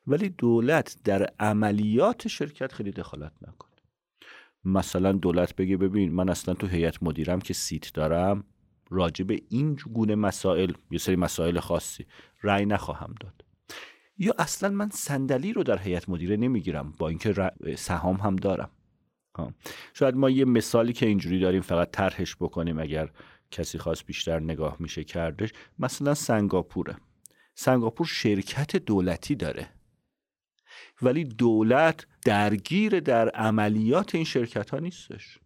ولی 0.06 0.28
دولت 0.28 0.96
در 1.04 1.26
عملیات 1.40 2.28
شرکت 2.28 2.72
خیلی 2.72 2.90
دخالت 2.90 3.32
نکنه. 3.42 3.72
مثلا 4.64 5.12
دولت 5.12 5.56
بگه 5.56 5.76
ببین 5.76 6.12
من 6.12 6.28
اصلا 6.28 6.54
تو 6.54 6.66
هیئت 6.66 7.02
مدیرم 7.02 7.40
که 7.40 7.54
سیت 7.54 7.94
دارم 7.94 8.44
راجع 8.90 9.24
به 9.24 9.42
این 9.48 9.74
گونه 9.74 10.14
مسائل 10.14 10.72
یه 10.90 10.98
سری 10.98 11.16
مسائل 11.16 11.60
خاصی 11.60 12.06
رأی 12.42 12.66
نخواهم 12.66 13.14
داد. 13.20 13.44
یا 14.18 14.34
اصلا 14.38 14.68
من 14.68 14.90
صندلی 14.90 15.52
رو 15.52 15.62
در 15.62 15.78
هیئت 15.78 16.08
مدیره 16.08 16.36
نمی‌گیرم 16.36 16.92
با 16.98 17.08
اینکه 17.08 17.50
سهام 17.76 18.16
هم 18.16 18.36
دارم. 18.36 18.70
شاید 19.94 20.16
ما 20.16 20.30
یه 20.30 20.44
مثالی 20.44 20.92
که 20.92 21.06
اینجوری 21.06 21.40
داریم 21.40 21.62
فقط 21.62 21.90
طرحش 21.90 22.36
بکنیم 22.36 22.78
اگر 22.78 23.10
کسی 23.50 23.78
خواست 23.78 24.06
بیشتر 24.06 24.40
نگاه 24.40 24.76
میشه 24.80 25.04
کردش. 25.04 25.52
مثلا 25.78 26.14
سنگاپوره. 26.14 26.96
سنگاپور 27.54 28.06
شرکت 28.06 28.76
دولتی 28.76 29.34
داره. 29.34 29.68
ولی 31.02 31.24
دولت 31.24 32.06
درگیر 32.24 33.00
در 33.00 33.28
عملیات 33.28 34.14
این 34.14 34.24
شرکت 34.24 34.70
ها 34.70 34.78
نیستش. 34.78 35.38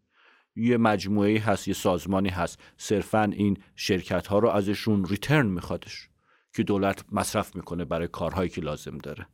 یه 0.56 0.76
مجموعه 0.76 1.40
هست 1.40 1.68
یه 1.68 1.74
سازمانی 1.74 2.28
هست. 2.28 2.60
صرفا 2.76 3.22
این 3.22 3.56
شرکت 3.76 4.26
ها 4.26 4.38
رو 4.38 4.48
ازشون 4.48 5.04
ریترن 5.04 5.46
میخوادش 5.46 6.08
که 6.54 6.62
دولت 6.62 7.04
مصرف 7.12 7.56
می‌کنه 7.56 7.84
برای 7.84 8.08
کارهایی 8.08 8.48
که 8.48 8.60
لازم 8.60 8.98
داره. 8.98 9.26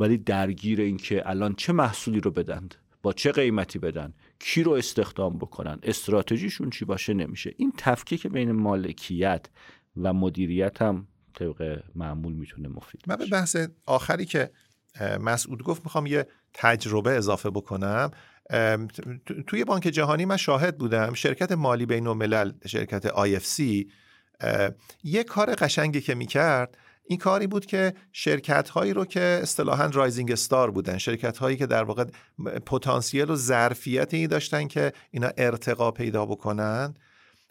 ولی 0.00 0.18
درگیر 0.18 0.80
این 0.80 0.96
که 0.96 1.28
الان 1.28 1.54
چه 1.54 1.72
محصولی 1.72 2.20
رو 2.20 2.30
بدند 2.30 2.74
با 3.02 3.12
چه 3.12 3.32
قیمتی 3.32 3.78
بدن 3.78 4.14
کی 4.38 4.62
رو 4.62 4.72
استخدام 4.72 5.38
بکنن 5.38 5.78
استراتژیشون 5.82 6.70
چی 6.70 6.84
باشه 6.84 7.14
نمیشه. 7.14 7.54
این 7.56 7.72
تفکیک 7.78 8.26
بین 8.26 8.52
مالکیت 8.52 9.46
و 9.96 10.12
مدیریت 10.12 10.82
هم 10.82 11.08
طبق 11.34 11.82
معمول 11.94 12.32
می‌تونه 12.32 12.68
مفید 12.68 13.02
من 13.06 13.16
به 13.16 13.26
بحث 13.26 13.56
آخری 13.86 14.24
که 14.24 14.50
مسعود 15.20 15.62
گفت 15.62 15.84
می‌خوام 15.84 16.06
یه 16.06 16.26
تجربه 16.54 17.10
اضافه 17.10 17.50
بکنم. 17.50 18.10
توی 19.46 19.64
بانک 19.64 19.82
جهانی 19.82 20.24
من 20.24 20.36
شاهد 20.36 20.78
بودم 20.78 21.14
شرکت 21.14 21.52
مالی 21.52 21.86
بین 21.86 22.06
الملل 22.06 22.52
شرکت 22.66 23.08
IFC 23.08 23.86
یه 25.04 25.24
کار 25.24 25.54
قشنگی 25.54 26.00
که 26.00 26.14
می‌کرد 26.14 26.78
این 27.04 27.18
کاری 27.18 27.46
بود 27.46 27.66
که 27.66 27.94
شرکت 28.12 28.68
هایی 28.68 28.92
رو 28.92 29.04
که 29.04 29.20
اصطلاحا 29.42 29.86
رایزینگ 29.86 30.32
استار 30.32 30.70
بودن 30.70 30.98
شرکت 30.98 31.38
هایی 31.38 31.56
که 31.56 31.66
در 31.66 31.84
واقع 31.84 32.04
پتانسیل 32.66 33.30
و 33.30 33.36
ظرفیت 33.36 34.14
این 34.14 34.26
داشتن 34.26 34.68
که 34.68 34.92
اینا 35.10 35.30
ارتقا 35.36 35.90
پیدا 35.90 36.26
بکنن. 36.26 36.94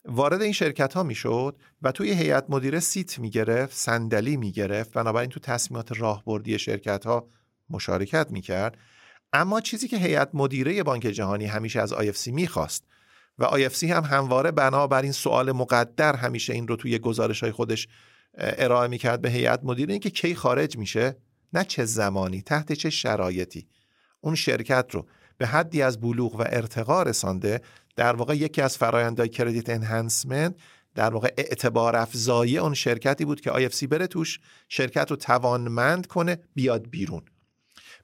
وارد 0.06 0.42
این 0.42 0.54
شرکت 0.54 0.94
ها 0.94 1.04
می‌شد 1.04 1.56
و 1.82 1.92
توی 1.92 2.12
هیئت 2.12 2.46
مدیره 2.50 2.80
سیت 2.80 3.20
می‌گرفت 3.20 3.78
صندلی 3.78 4.38
می‌گرفت 4.38 4.94
بنابراین 4.94 5.30
تو 5.30 5.40
تصمیمات 5.40 6.00
راهبردی 6.00 6.60
شرکت 6.60 7.06
ها 7.06 7.28
مشارکت 7.70 8.32
می‌کرد. 8.32 8.78
اما 9.34 9.62
چیزی 9.62 9.88
که 9.88 9.98
هیئت 9.98 10.30
مدیره 10.34 10.84
بانک 10.84 11.02
جهانی 11.02 11.46
همیشه 11.46 11.82
از 11.82 11.94
IFC 11.94 12.28
می‌خواست 12.28 12.84
و 13.40 13.46
IFC 13.46 13.84
هم 13.84 14.04
همواره 14.04 14.52
بنابراین 14.52 15.12
سوال 15.12 15.52
مقدر 15.52 16.16
همیشه 16.16 16.54
این 16.54 16.68
رو 16.68 16.76
توی 16.76 17.00
گزارش 17.00 17.44
های 17.44 17.52
خودش 17.52 17.88
ارائه 18.38 18.88
می‌کرد 18.88 19.22
به 19.22 19.30
هیئت 19.30 19.60
مدیره 19.64 19.92
اینکه 19.92 20.10
کی 20.10 20.36
خارج 20.36 20.78
میشه 20.78 21.18
نه 21.54 21.64
چه 21.64 21.86
زمانی 21.86 22.42
تحت 22.42 22.74
چه 22.74 22.90
شرایطی. 22.90 23.68
اون 24.22 24.36
شرکت 24.36 24.86
رو 24.92 25.06
به 25.42 25.48
حدی 25.48 25.82
از 25.82 26.02
بلوغ 26.02 26.36
و 26.36 26.44
ارتقا 26.46 27.04
رسانده 27.04 27.62
در 27.96 28.16
واقع 28.16 28.36
یکی 28.36 28.62
از 28.62 28.78
فرایندهای 28.78 29.30
کردیت 29.30 29.70
انهانسمنت 29.70 30.56
در 30.96 31.14
واقع 31.14 31.34
اعتبار 31.38 31.96
افزایی 31.96 32.58
اون 32.58 32.74
شرکتی 32.74 33.26
بود 33.26 33.42
که 33.42 33.52
IFC 33.52 33.88
بره 33.88 34.08
توش 34.08 34.40
شرکت 34.70 35.12
رو 35.12 35.16
توانمند 35.16 36.08
کنه 36.08 36.38
بیاد 36.56 36.90
بیرون. 36.90 37.22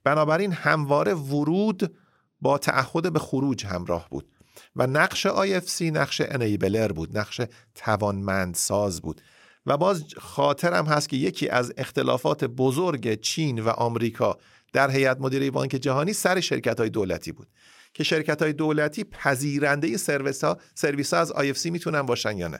بنابراین 0.03 0.51
همواره 0.51 1.13
ورود 1.13 1.97
با 2.41 2.57
تعهد 2.57 3.13
به 3.13 3.19
خروج 3.19 3.65
همراه 3.65 4.07
بود 4.09 4.27
و 4.75 4.87
نقش 4.87 5.27
IFC 5.27 5.81
نقش 5.81 6.21
انیبلر 6.25 6.91
بود 6.91 7.17
نقش 7.17 7.41
توانمند 7.75 8.55
ساز 8.55 9.01
بود. 9.01 9.21
و 9.65 9.77
باز 9.77 10.05
خاطرم 10.17 10.85
هست 10.85 11.09
که 11.09 11.17
یکی 11.17 11.49
از 11.49 11.73
اختلافات 11.77 12.43
بزرگ 12.43 13.21
چین 13.21 13.59
و 13.59 13.69
آمریکا 13.69 14.37
در 14.77 14.91
هیئت 14.91 15.17
مدیره 15.19 15.51
بانک 15.51 15.71
جهانی 15.71 16.13
سر 16.13 16.39
شرکت 16.39 16.79
های 16.79 16.89
دولتی 16.89 17.31
بود. 17.31 17.47
که 17.93 18.03
شرکت 18.03 18.41
های 18.41 18.53
دولتی 18.53 19.03
پذیرنده 19.03 19.97
سرویس 19.97 20.43
ها 20.43 20.57
سرویس 20.75 21.13
ها 21.13 21.19
از 21.19 21.31
IFC 21.31 21.65
می‌تونن 21.65 22.01
باشن 22.01 22.37
یا 22.37 22.47
نه. 22.47 22.59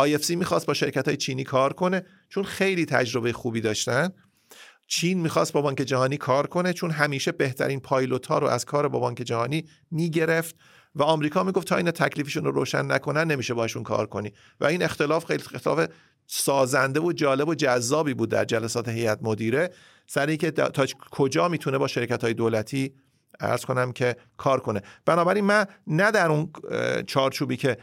IFC 0.00 0.30
می‌خواست 0.30 0.66
با 0.66 0.74
شرکت 0.74 1.08
های 1.08 1.16
چینی 1.16 1.44
کار 1.44 1.72
کنه 1.72 2.02
چون 2.28 2.44
خیلی 2.44 2.84
تجربه 2.84 3.32
خوبی 3.32 3.60
داشتن. 3.60 4.08
چین 4.86 5.20
می‌خواست 5.20 5.52
با 5.52 5.62
بانک 5.62 5.76
جهانی 5.76 6.16
کار 6.16 6.46
کنه 6.46 6.72
چون 6.72 6.90
همیشه 6.90 7.32
بهترین 7.32 7.80
پایلوت 7.80 8.26
ها 8.26 8.38
رو 8.38 8.46
از 8.46 8.64
کار 8.64 8.88
با 8.88 8.98
بانک 8.98 9.16
جهانی 9.16 9.64
می‌گرفت 9.90 10.56
و 10.94 11.02
آمریکا 11.02 11.42
می‌گفت 11.42 11.68
تا 11.68 11.76
این 11.76 11.90
تکلیفشون 11.90 12.44
رو 12.44 12.50
روشن 12.50 12.92
نکنن 12.92 13.30
نمیشه 13.30 13.54
باشون 13.54 13.82
کار 13.82 14.06
کنی. 14.06 14.32
و 14.60 14.64
این 14.64 14.82
اختلاف 14.82 15.24
خیلی 15.24 15.42
اختلاف 15.54 15.88
سازنده 16.30 17.00
و 17.00 17.12
جالب 17.12 17.48
و 17.48 17.54
جذابی 17.54 18.14
بود 18.14 18.28
در 18.28 18.44
جلسات 18.44 18.88
هیئت 18.88 19.18
مدیره. 19.22 19.70
سر 20.06 20.36
که 20.36 20.50
تا 20.50 20.86
کجا 21.10 21.48
می‌تونه 21.48 21.78
با 21.78 21.86
شرکت 21.86 22.24
های 22.24 22.34
دولتی 22.34 22.92
ارز 23.40 23.64
کنم 23.64 23.92
که 23.92 24.16
کار 24.36 24.60
کنه. 24.60 24.82
بنابراین 25.04 25.44
من 25.44 25.66
نه 25.86 26.10
در 26.10 26.30
اون 26.30 26.50
چارچوبی 27.06 27.56
که 27.56 27.78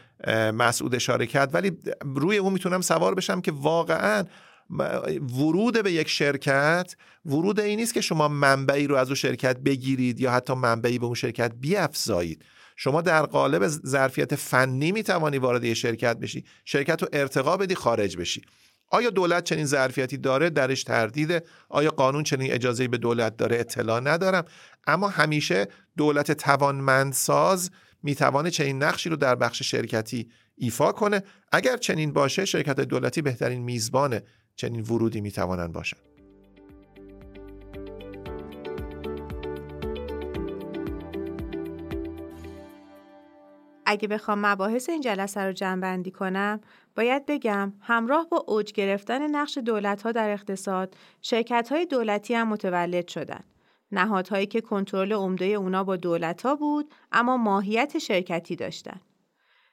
مسعود 0.53 0.95
اشاره 0.95 1.25
کرد 1.25 1.55
ولی 1.55 1.71
روی 2.15 2.37
اون 2.37 2.53
می‌تونم 2.53 2.81
سوار 2.81 3.15
بشم 3.15 3.41
که 3.41 3.51
واقعا 3.51 4.23
ورود 5.39 5.83
به 5.83 5.91
یک 5.91 6.09
شرکت 6.09 6.95
ورود 7.25 7.59
این 7.59 7.79
نیست 7.79 7.93
که 7.93 8.01
شما 8.01 8.27
منبعی 8.27 8.87
رو 8.87 8.95
از 8.95 9.07
اون 9.07 9.15
شرکت 9.15 9.57
بگیرید 9.57 10.19
یا 10.19 10.31
حتی 10.31 10.53
منبعی 10.53 10.99
به 10.99 11.05
اون 11.05 11.15
شرکت 11.15 11.51
بیافزایید. 11.59 12.45
شما 12.75 13.01
در 13.01 13.25
قالب 13.25 13.67
ظرفیت 13.67 14.35
فنی 14.35 14.91
می‌توانی 14.91 15.37
وارد 15.37 15.63
یه 15.63 15.73
شرکت 15.73 16.17
بشی 16.17 16.43
شرکت 16.65 17.01
رو 17.01 17.07
ارتقا 17.13 17.57
بدی 17.57 17.75
خارج 17.75 18.17
بشی. 18.17 18.41
آیا 18.91 19.09
دولت 19.09 19.43
چنین 19.43 19.65
ظرفیتی 19.65 20.17
داره؟ 20.17 20.49
درش 20.49 20.83
تردیده. 20.83 21.43
آیا 21.69 21.89
قانون 21.89 22.23
چنین 22.23 22.51
اجازه 22.51 22.87
به 22.87 22.97
دولت 22.97 23.37
داره؟ 23.37 23.59
اطلاع 23.59 23.99
ندارم. 23.99 24.45
اما 24.87 25.07
همیشه 25.07 25.67
دولت 25.97 26.31
توانمندساز 26.31 27.71
می‌توانه 28.03 28.51
چنین 28.51 28.83
نقشی 28.83 29.09
رو 29.09 29.15
در 29.15 29.35
بخش 29.35 29.63
شرکتی 29.63 30.29
ایفا 30.57 30.91
کنه. 30.91 31.23
اگر 31.51 31.77
چنین 31.77 32.13
باشه 32.13 32.45
شرکت 32.45 32.79
دولتی 32.79 33.21
بهترین 33.21 33.61
میزبان 33.61 34.19
چنین 34.55 34.81
ورودی 34.81 35.21
می‌توانند 35.21 35.71
باشند. 35.73 36.14
اگه 43.85 44.07
بخوام 44.07 44.45
مباحث 44.45 44.89
این 44.89 45.01
جلسه 45.01 45.41
رو 45.41 45.51
جمع 45.51 46.03
کنم 46.03 46.61
باید 46.95 47.25
بگم 47.25 47.73
همراه 47.81 48.29
با 48.29 48.43
اوج 48.47 48.71
گرفتن 48.73 49.35
نقش 49.35 49.57
دولت 49.57 50.01
ها 50.01 50.11
در 50.11 50.29
اقتصاد 50.29 50.95
شرکت 51.21 51.71
های 51.71 51.85
دولتی 51.85 52.33
هم 52.33 52.47
متولد 52.47 53.07
شدن. 53.07 53.43
نهادهایی 53.91 54.45
که 54.45 54.61
کنترل 54.61 55.13
عمده 55.13 55.45
اونا 55.45 55.83
با 55.83 55.95
دولت 55.95 56.41
ها 56.41 56.55
بود 56.55 56.93
اما 57.11 57.37
ماهیت 57.37 57.97
شرکتی 57.97 58.55
داشتن. 58.55 59.01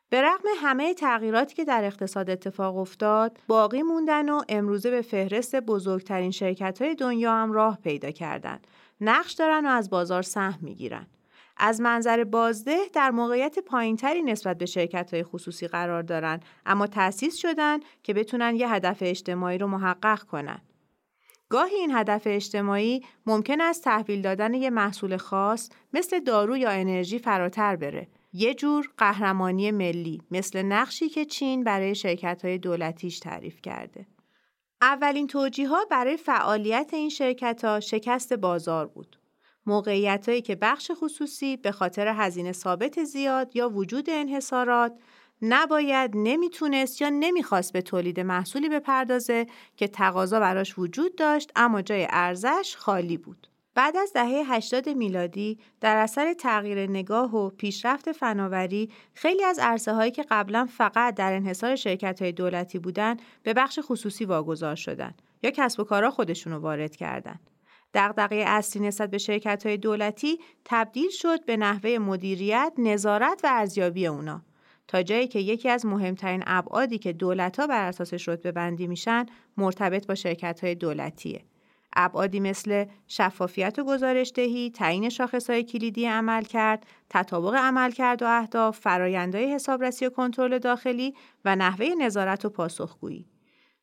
به 0.08 0.22
رغم 0.22 0.48
همه 0.56 0.94
تغییراتی 0.94 1.54
که 1.54 1.64
در 1.64 1.84
اقتصاد 1.84 2.30
اتفاق 2.30 2.76
افتاد 2.76 3.38
باقی 3.46 3.82
موندن 3.82 4.28
و 4.28 4.42
امروزه 4.48 4.90
به 4.90 5.02
فهرست 5.02 5.56
بزرگترین 5.56 6.30
شرکت 6.30 6.82
های 6.82 6.94
دنیا 6.94 7.32
هم 7.32 7.52
راه 7.52 7.78
پیدا 7.84 8.10
کردن. 8.10 8.58
نقش 9.00 9.32
دارن 9.32 9.66
و 9.66 9.68
از 9.68 9.90
بازار 9.90 10.22
سهم 10.22 10.58
می‌گیرن. 10.62 11.06
از 11.64 11.80
منظر 11.80 12.24
بازده 12.24 12.78
در 12.92 13.10
موقعیت 13.10 13.58
پایینتری 13.58 14.22
نسبت 14.22 14.58
به 14.58 14.66
شرکت 14.66 15.14
های 15.14 15.22
خصوصی 15.22 15.68
قرار 15.68 16.02
دارن 16.02 16.40
اما 16.66 16.86
تأسیس 16.86 17.36
شدن 17.36 17.78
که 18.02 18.14
بتونن 18.14 18.56
یه 18.56 18.72
هدف 18.72 18.98
اجتماعی 19.00 19.58
رو 19.58 19.66
محقق 19.66 20.22
کنن. 20.22 20.62
گاهی 21.48 21.74
این 21.74 21.90
هدف 21.96 22.22
اجتماعی 22.26 23.04
ممکن 23.26 23.60
است 23.60 23.84
تحویل 23.84 24.22
دادن 24.22 24.54
یه 24.54 24.70
محصول 24.70 25.16
خاص 25.16 25.70
مثل 25.92 26.20
دارو 26.20 26.56
یا 26.56 26.70
انرژی 26.70 27.18
فراتر 27.18 27.76
بره. 27.76 28.08
یه 28.32 28.54
جور 28.54 28.90
قهرمانی 28.98 29.70
ملی 29.70 30.22
مثل 30.30 30.62
نقشی 30.62 31.08
که 31.08 31.24
چین 31.24 31.64
برای 31.64 31.94
شرکت 31.94 32.44
های 32.44 32.58
دولتیش 32.58 33.18
تعریف 33.18 33.60
کرده. 33.62 34.06
اولین 34.80 35.26
توجیه 35.26 35.68
برای 35.90 36.16
فعالیت 36.16 36.90
این 36.92 37.08
شرکت 37.08 37.64
ها 37.64 37.80
شکست 37.80 38.32
بازار 38.32 38.86
بود. 38.86 39.21
موقعیت 39.66 40.44
که 40.44 40.54
بخش 40.54 40.90
خصوصی 40.94 41.56
به 41.56 41.72
خاطر 41.72 42.08
هزینه 42.08 42.52
ثابت 42.52 43.04
زیاد 43.04 43.56
یا 43.56 43.68
وجود 43.68 44.10
انحصارات 44.10 44.92
نباید 45.42 46.10
نمی‌تونست 46.14 47.00
یا 47.02 47.08
نمی‌خواست 47.08 47.72
به 47.72 47.82
تولید 47.82 48.20
محصولی 48.20 48.68
بپردازه 48.68 49.46
که 49.76 49.88
تقاضا 49.88 50.40
براش 50.40 50.78
وجود 50.78 51.16
داشت 51.16 51.50
اما 51.56 51.82
جای 51.82 52.06
ارزش 52.10 52.76
خالی 52.78 53.16
بود. 53.16 53.48
بعد 53.74 53.96
از 53.96 54.12
دهه 54.12 54.54
80 54.54 54.88
میلادی 54.88 55.58
در 55.80 55.96
اثر 55.96 56.34
تغییر 56.34 56.90
نگاه 56.90 57.36
و 57.36 57.50
پیشرفت 57.50 58.12
فناوری 58.12 58.90
خیلی 59.14 59.44
از 59.44 59.58
عرصه 59.58 59.92
هایی 59.92 60.10
که 60.10 60.24
قبلا 60.30 60.66
فقط 60.66 61.14
در 61.14 61.32
انحصار 61.32 61.76
شرکت 61.76 62.22
های 62.22 62.32
دولتی 62.32 62.78
بودند 62.78 63.22
به 63.42 63.54
بخش 63.54 63.78
خصوصی 63.82 64.24
واگذار 64.24 64.74
شدند 64.74 65.22
یا 65.42 65.50
کسب 65.50 65.80
و 65.80 65.84
کارها 65.84 66.10
خودشونو 66.10 66.58
وارد 66.58 66.96
کردند. 66.96 67.51
دغدغه 67.94 68.36
اصلی 68.36 68.82
نسبت 68.82 69.10
به 69.10 69.18
شرکت 69.18 69.66
های 69.66 69.76
دولتی 69.76 70.38
تبدیل 70.64 71.10
شد 71.10 71.44
به 71.44 71.56
نحوه 71.56 71.98
مدیریت، 71.98 72.72
نظارت 72.78 73.40
و 73.44 73.48
ارزیابی 73.50 74.06
اونا. 74.06 74.42
تا 74.88 75.02
جایی 75.02 75.28
که 75.28 75.38
یکی 75.38 75.68
از 75.68 75.86
مهمترین 75.86 76.42
ابعادی 76.46 76.98
که 76.98 77.12
دولت 77.12 77.60
ها 77.60 77.66
بر 77.66 77.88
اساسش 77.88 78.28
رتبه 78.28 78.52
بندی 78.52 78.86
میشن 78.86 79.26
مرتبط 79.56 80.06
با 80.06 80.14
شرکت 80.14 80.64
های 80.64 80.74
دولتیه. 80.74 81.44
ابعادی 81.96 82.40
مثل 82.40 82.84
شفافیت 83.08 83.78
و 83.78 83.84
گزارش 83.84 84.32
دهی، 84.34 84.70
تعیین 84.70 85.10
های 85.48 85.64
کلیدی 85.64 86.06
عمل 86.06 86.42
کرد، 86.42 86.86
تطابق 87.10 87.54
عمل 87.54 87.90
کرد 87.90 88.22
و 88.22 88.26
اهداف، 88.26 88.78
فرایندهای 88.78 89.54
حسابرسی 89.54 90.06
و 90.06 90.10
کنترل 90.10 90.58
داخلی 90.58 91.14
و 91.44 91.56
نحوه 91.56 91.86
نظارت 91.98 92.44
و 92.44 92.48
پاسخگویی. 92.50 93.26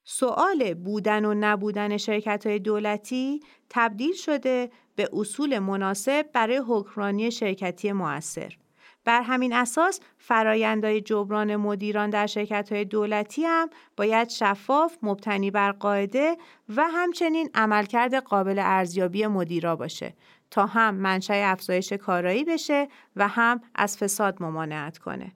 سوال 0.04 0.74
بودن 0.74 1.26
و 1.26 1.34
نبودن 1.40 1.98
شرکت 1.98 2.48
های 2.48 2.60
دولتی 2.60 3.40
تبدیل 3.70 4.14
شده 4.14 4.72
به 4.96 5.10
اصول 5.14 5.60
مناسب 5.60 6.26
برای 6.34 6.62
حکمرانی 6.68 7.32
شرکتی 7.32 7.92
موثر. 7.92 8.58
بر 9.06 9.22
همین 9.22 9.54
اساس 9.54 10.00
فرایندهای 10.18 11.02
جبران 11.02 11.56
مدیران 11.56 12.10
در 12.10 12.28
شرکت 12.28 12.72
های 12.72 12.86
دولتی 12.86 13.44
هم 13.44 13.70
باید 13.98 14.30
شفاف، 14.30 14.98
مبتنی 15.02 15.52
بر 15.52 15.72
قاعده 15.72 16.38
و 16.76 16.88
همچنین 16.88 17.50
عملکرد 17.54 18.16
قابل 18.16 18.60
ارزیابی 18.60 19.28
مدیرا 19.28 19.76
باشه 19.76 20.14
تا 20.52 20.66
هم 20.66 20.96
منشأ 20.96 21.52
افزایش 21.52 21.94
کارایی 21.94 22.44
بشه 22.44 22.88
و 23.16 23.28
هم 23.28 23.62
از 23.76 23.98
فساد 23.98 24.44
ممانعت 24.44 24.98
کنه. 24.98 25.32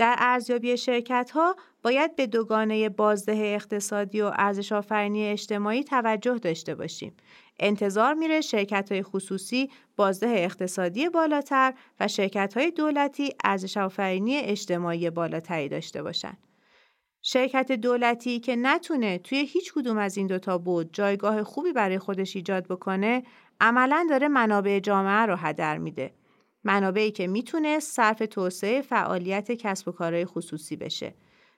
در 0.00 0.16
ارزیابی 0.18 0.76
شرکت 0.76 1.30
ها 1.34 1.56
باید 1.82 2.16
به 2.16 2.26
دوگانه 2.26 2.88
بازده 2.88 3.32
اقتصادی 3.32 4.20
و 4.20 4.32
ارزش 4.34 4.72
آفرینی 4.72 5.26
اجتماعی 5.26 5.84
توجه 5.84 6.38
داشته 6.38 6.74
باشیم. 6.74 7.16
انتظار 7.58 8.14
میره 8.14 8.40
شرکت 8.40 8.92
های 8.92 9.02
خصوصی 9.02 9.70
بازده 9.96 10.28
اقتصادی 10.28 11.08
بالاتر 11.08 11.74
و 12.00 12.08
شرکت 12.08 12.56
های 12.56 12.70
دولتی 12.70 13.34
ارزش 13.44 13.76
آفرینی 13.76 14.36
اجتماعی 14.36 15.10
بالاتری 15.10 15.68
داشته 15.68 16.02
باشند. 16.02 16.38
شرکت 17.22 17.72
دولتی 17.72 18.40
که 18.40 18.56
نتونه 18.56 19.18
توی 19.18 19.38
هیچ 19.38 19.72
کدوم 19.72 19.98
از 19.98 20.16
این 20.16 20.26
دوتا 20.26 20.58
بود 20.58 20.92
جایگاه 20.92 21.42
خوبی 21.42 21.72
برای 21.72 21.98
خودش 21.98 22.36
ایجاد 22.36 22.66
بکنه 22.66 23.22
عملا 23.60 24.06
داره 24.10 24.28
منابع 24.28 24.78
جامعه 24.78 25.26
رو 25.26 25.36
هدر 25.36 25.78
میده. 25.78 26.19
منابعی 26.64 27.10
که 27.10 27.26
می‌تونه 27.26 27.80
صرف 27.80 28.22
توسعه 28.30 28.82
فعالیت 28.82 29.52
کسب 29.52 29.88
و 29.88 29.92
کارهای 29.92 30.24
خصوصی 30.24 30.76
بشه. 30.76 31.14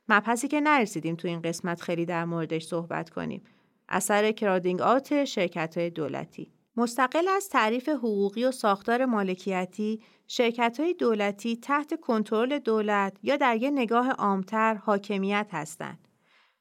مبحثی 0.08 0.48
که 0.48 0.60
نرسیدیم 0.60 1.16
تو 1.16 1.28
این 1.28 1.42
قسمت 1.42 1.80
خیلی 1.80 2.06
در 2.06 2.24
موردش 2.24 2.64
صحبت 2.64 3.10
کنیم. 3.10 3.42
اثر 3.88 4.32
کرادینگ 4.32 4.80
آت 4.80 5.24
شرکت 5.24 5.78
های 5.78 5.90
دولتی 5.90 6.52
مستقل 6.76 7.28
از 7.28 7.48
تعریف 7.48 7.88
حقوقی 7.88 8.44
و 8.44 8.50
ساختار 8.50 9.04
مالکیتی، 9.04 10.00
شرکت 10.26 10.80
های 10.80 10.94
دولتی 10.94 11.56
تحت 11.56 12.00
کنترل 12.00 12.58
دولت 12.58 13.18
یا 13.22 13.36
در 13.36 13.56
یک 13.56 13.70
نگاه 13.74 14.10
عامتر 14.10 14.74
حاکمیت 14.74 15.48
هستند. 15.52 16.08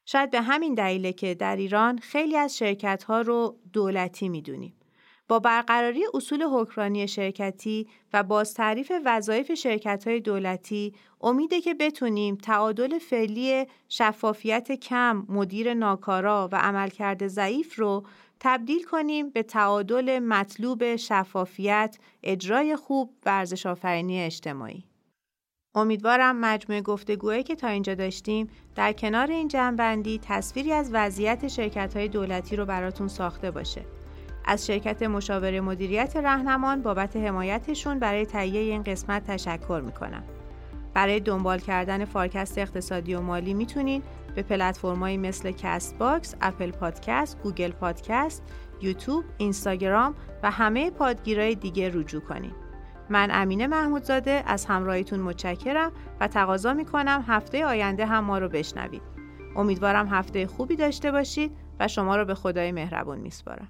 شاید 0.06 0.32
به 0.32 0.42
همین 0.42 0.74
دلیله 0.74 1.14
که 1.14 1.36
در 1.36 1.56
ایران 1.56 1.98
خیلی 1.98 2.38
از 2.38 2.58
شرکت 2.58 3.04
ها 3.04 3.22
رو 3.22 3.60
دولتی 3.74 4.30
می‌دونیم. 4.30 4.81
با 5.32 5.40
برقراری 5.40 6.04
اصول 6.14 6.44
حکمرانی 6.44 7.08
شرکتی 7.08 7.88
و 8.14 8.24
باز 8.24 8.54
تعریف 8.54 8.92
وظایف 9.06 9.54
شرکت 9.54 10.08
های 10.08 10.20
دولتی 10.20 10.94
امیده 11.22 11.62
که 11.62 11.74
بتونیم 11.74 12.36
تعادل 12.36 13.00
فعلی 13.00 13.66
شفافیت 13.90 14.72
کم، 14.72 15.26
مدیر 15.30 15.74
ناکارا 15.74 16.50
و 16.52 16.56
عملکرد 16.56 17.28
ضعیف 17.28 17.80
رو 17.80 18.04
تبدیل 18.40 18.84
کنیم 18.84 19.30
به 19.30 19.44
تعادل 19.44 20.20
مطلوب 20.20 20.96
شفافیت، 20.96 21.98
اجرای 22.24 22.76
خوب 22.76 23.14
و 23.26 23.30
ارزش 23.30 23.66
آفرینی 23.66 24.22
اجتماعی. 24.22 24.84
امیدوارم 25.76 26.40
مجموعه 26.40 26.82
گفتگوهایی 26.82 27.44
که 27.44 27.56
تا 27.56 27.68
اینجا 27.68 27.96
داشتیم 27.96 28.50
در 28.76 28.94
کنار 28.94 29.32
این 29.32 29.48
جنبندی 29.48 30.20
تصویری 30.24 30.72
از 30.72 30.90
وضعیت 30.94 31.48
شرکت 31.48 31.98
های 31.98 32.08
دولتی 32.08 32.56
رو 32.56 32.66
براتون 32.66 33.08
ساخته 33.08 33.52
باشه. 33.52 34.01
از 34.46 34.66
شرکت 34.68 35.04
مشاوره 35.04 35.62
مدیریت 35.62 36.18
رهنمان 36.18 36.82
بابت 36.82 37.16
حمایتشون 37.16 38.00
برای 38.00 38.26
تهیه 38.26 38.60
این 38.60 38.84
قسمت 38.84 39.28
تشکر 39.28 39.82
می‌کنم. 39.86 40.24
برای 40.94 41.20
دنبال 41.20 41.60
کردن 41.60 42.06
فارکست 42.06 42.58
اقتصادی 42.58 43.14
و 43.14 43.22
مالی 43.22 43.54
می‌تونید 43.54 44.04
به 44.36 44.42
پلتفرمایی 44.42 45.18
مثل 45.18 45.52
Castbox، 45.52 46.36
Apple 46.42 46.72
Podcast، 46.72 47.42
Google 47.44 47.72
Podcast، 47.72 48.44
یوتیوب، 48.82 49.24
اینستاگرام 49.38 50.16
و 50.44 50.52
همه 50.52 50.92
پادگیرهای 50.92 51.56
دیگه 51.56 51.90
رجوع 51.94 52.22
کنید. 52.22 52.56
من 53.10 53.30
امینه 53.32 53.68
محمودزاده 53.68 54.44
از 54.46 54.66
همراهیتون 54.66 55.20
متشکرم 55.20 55.92
و 56.20 56.28
تقاضا 56.28 56.74
می‌کنم 56.74 57.26
هفته 57.28 57.66
آینده 57.66 58.06
هم 58.06 58.24
ما 58.24 58.38
رو 58.38 58.50
بشنوید. 58.50 59.02
امیدوارم 59.56 60.08
هفته 60.08 60.48
خوبی 60.48 60.76
داشته 60.76 61.12
باشید 61.12 61.58
و 61.80 61.88
شما 61.88 62.16
رو 62.16 62.26
به 62.26 62.36
خدای 62.36 62.72
مهربون 62.72 63.18
میسپارم. 63.18 63.68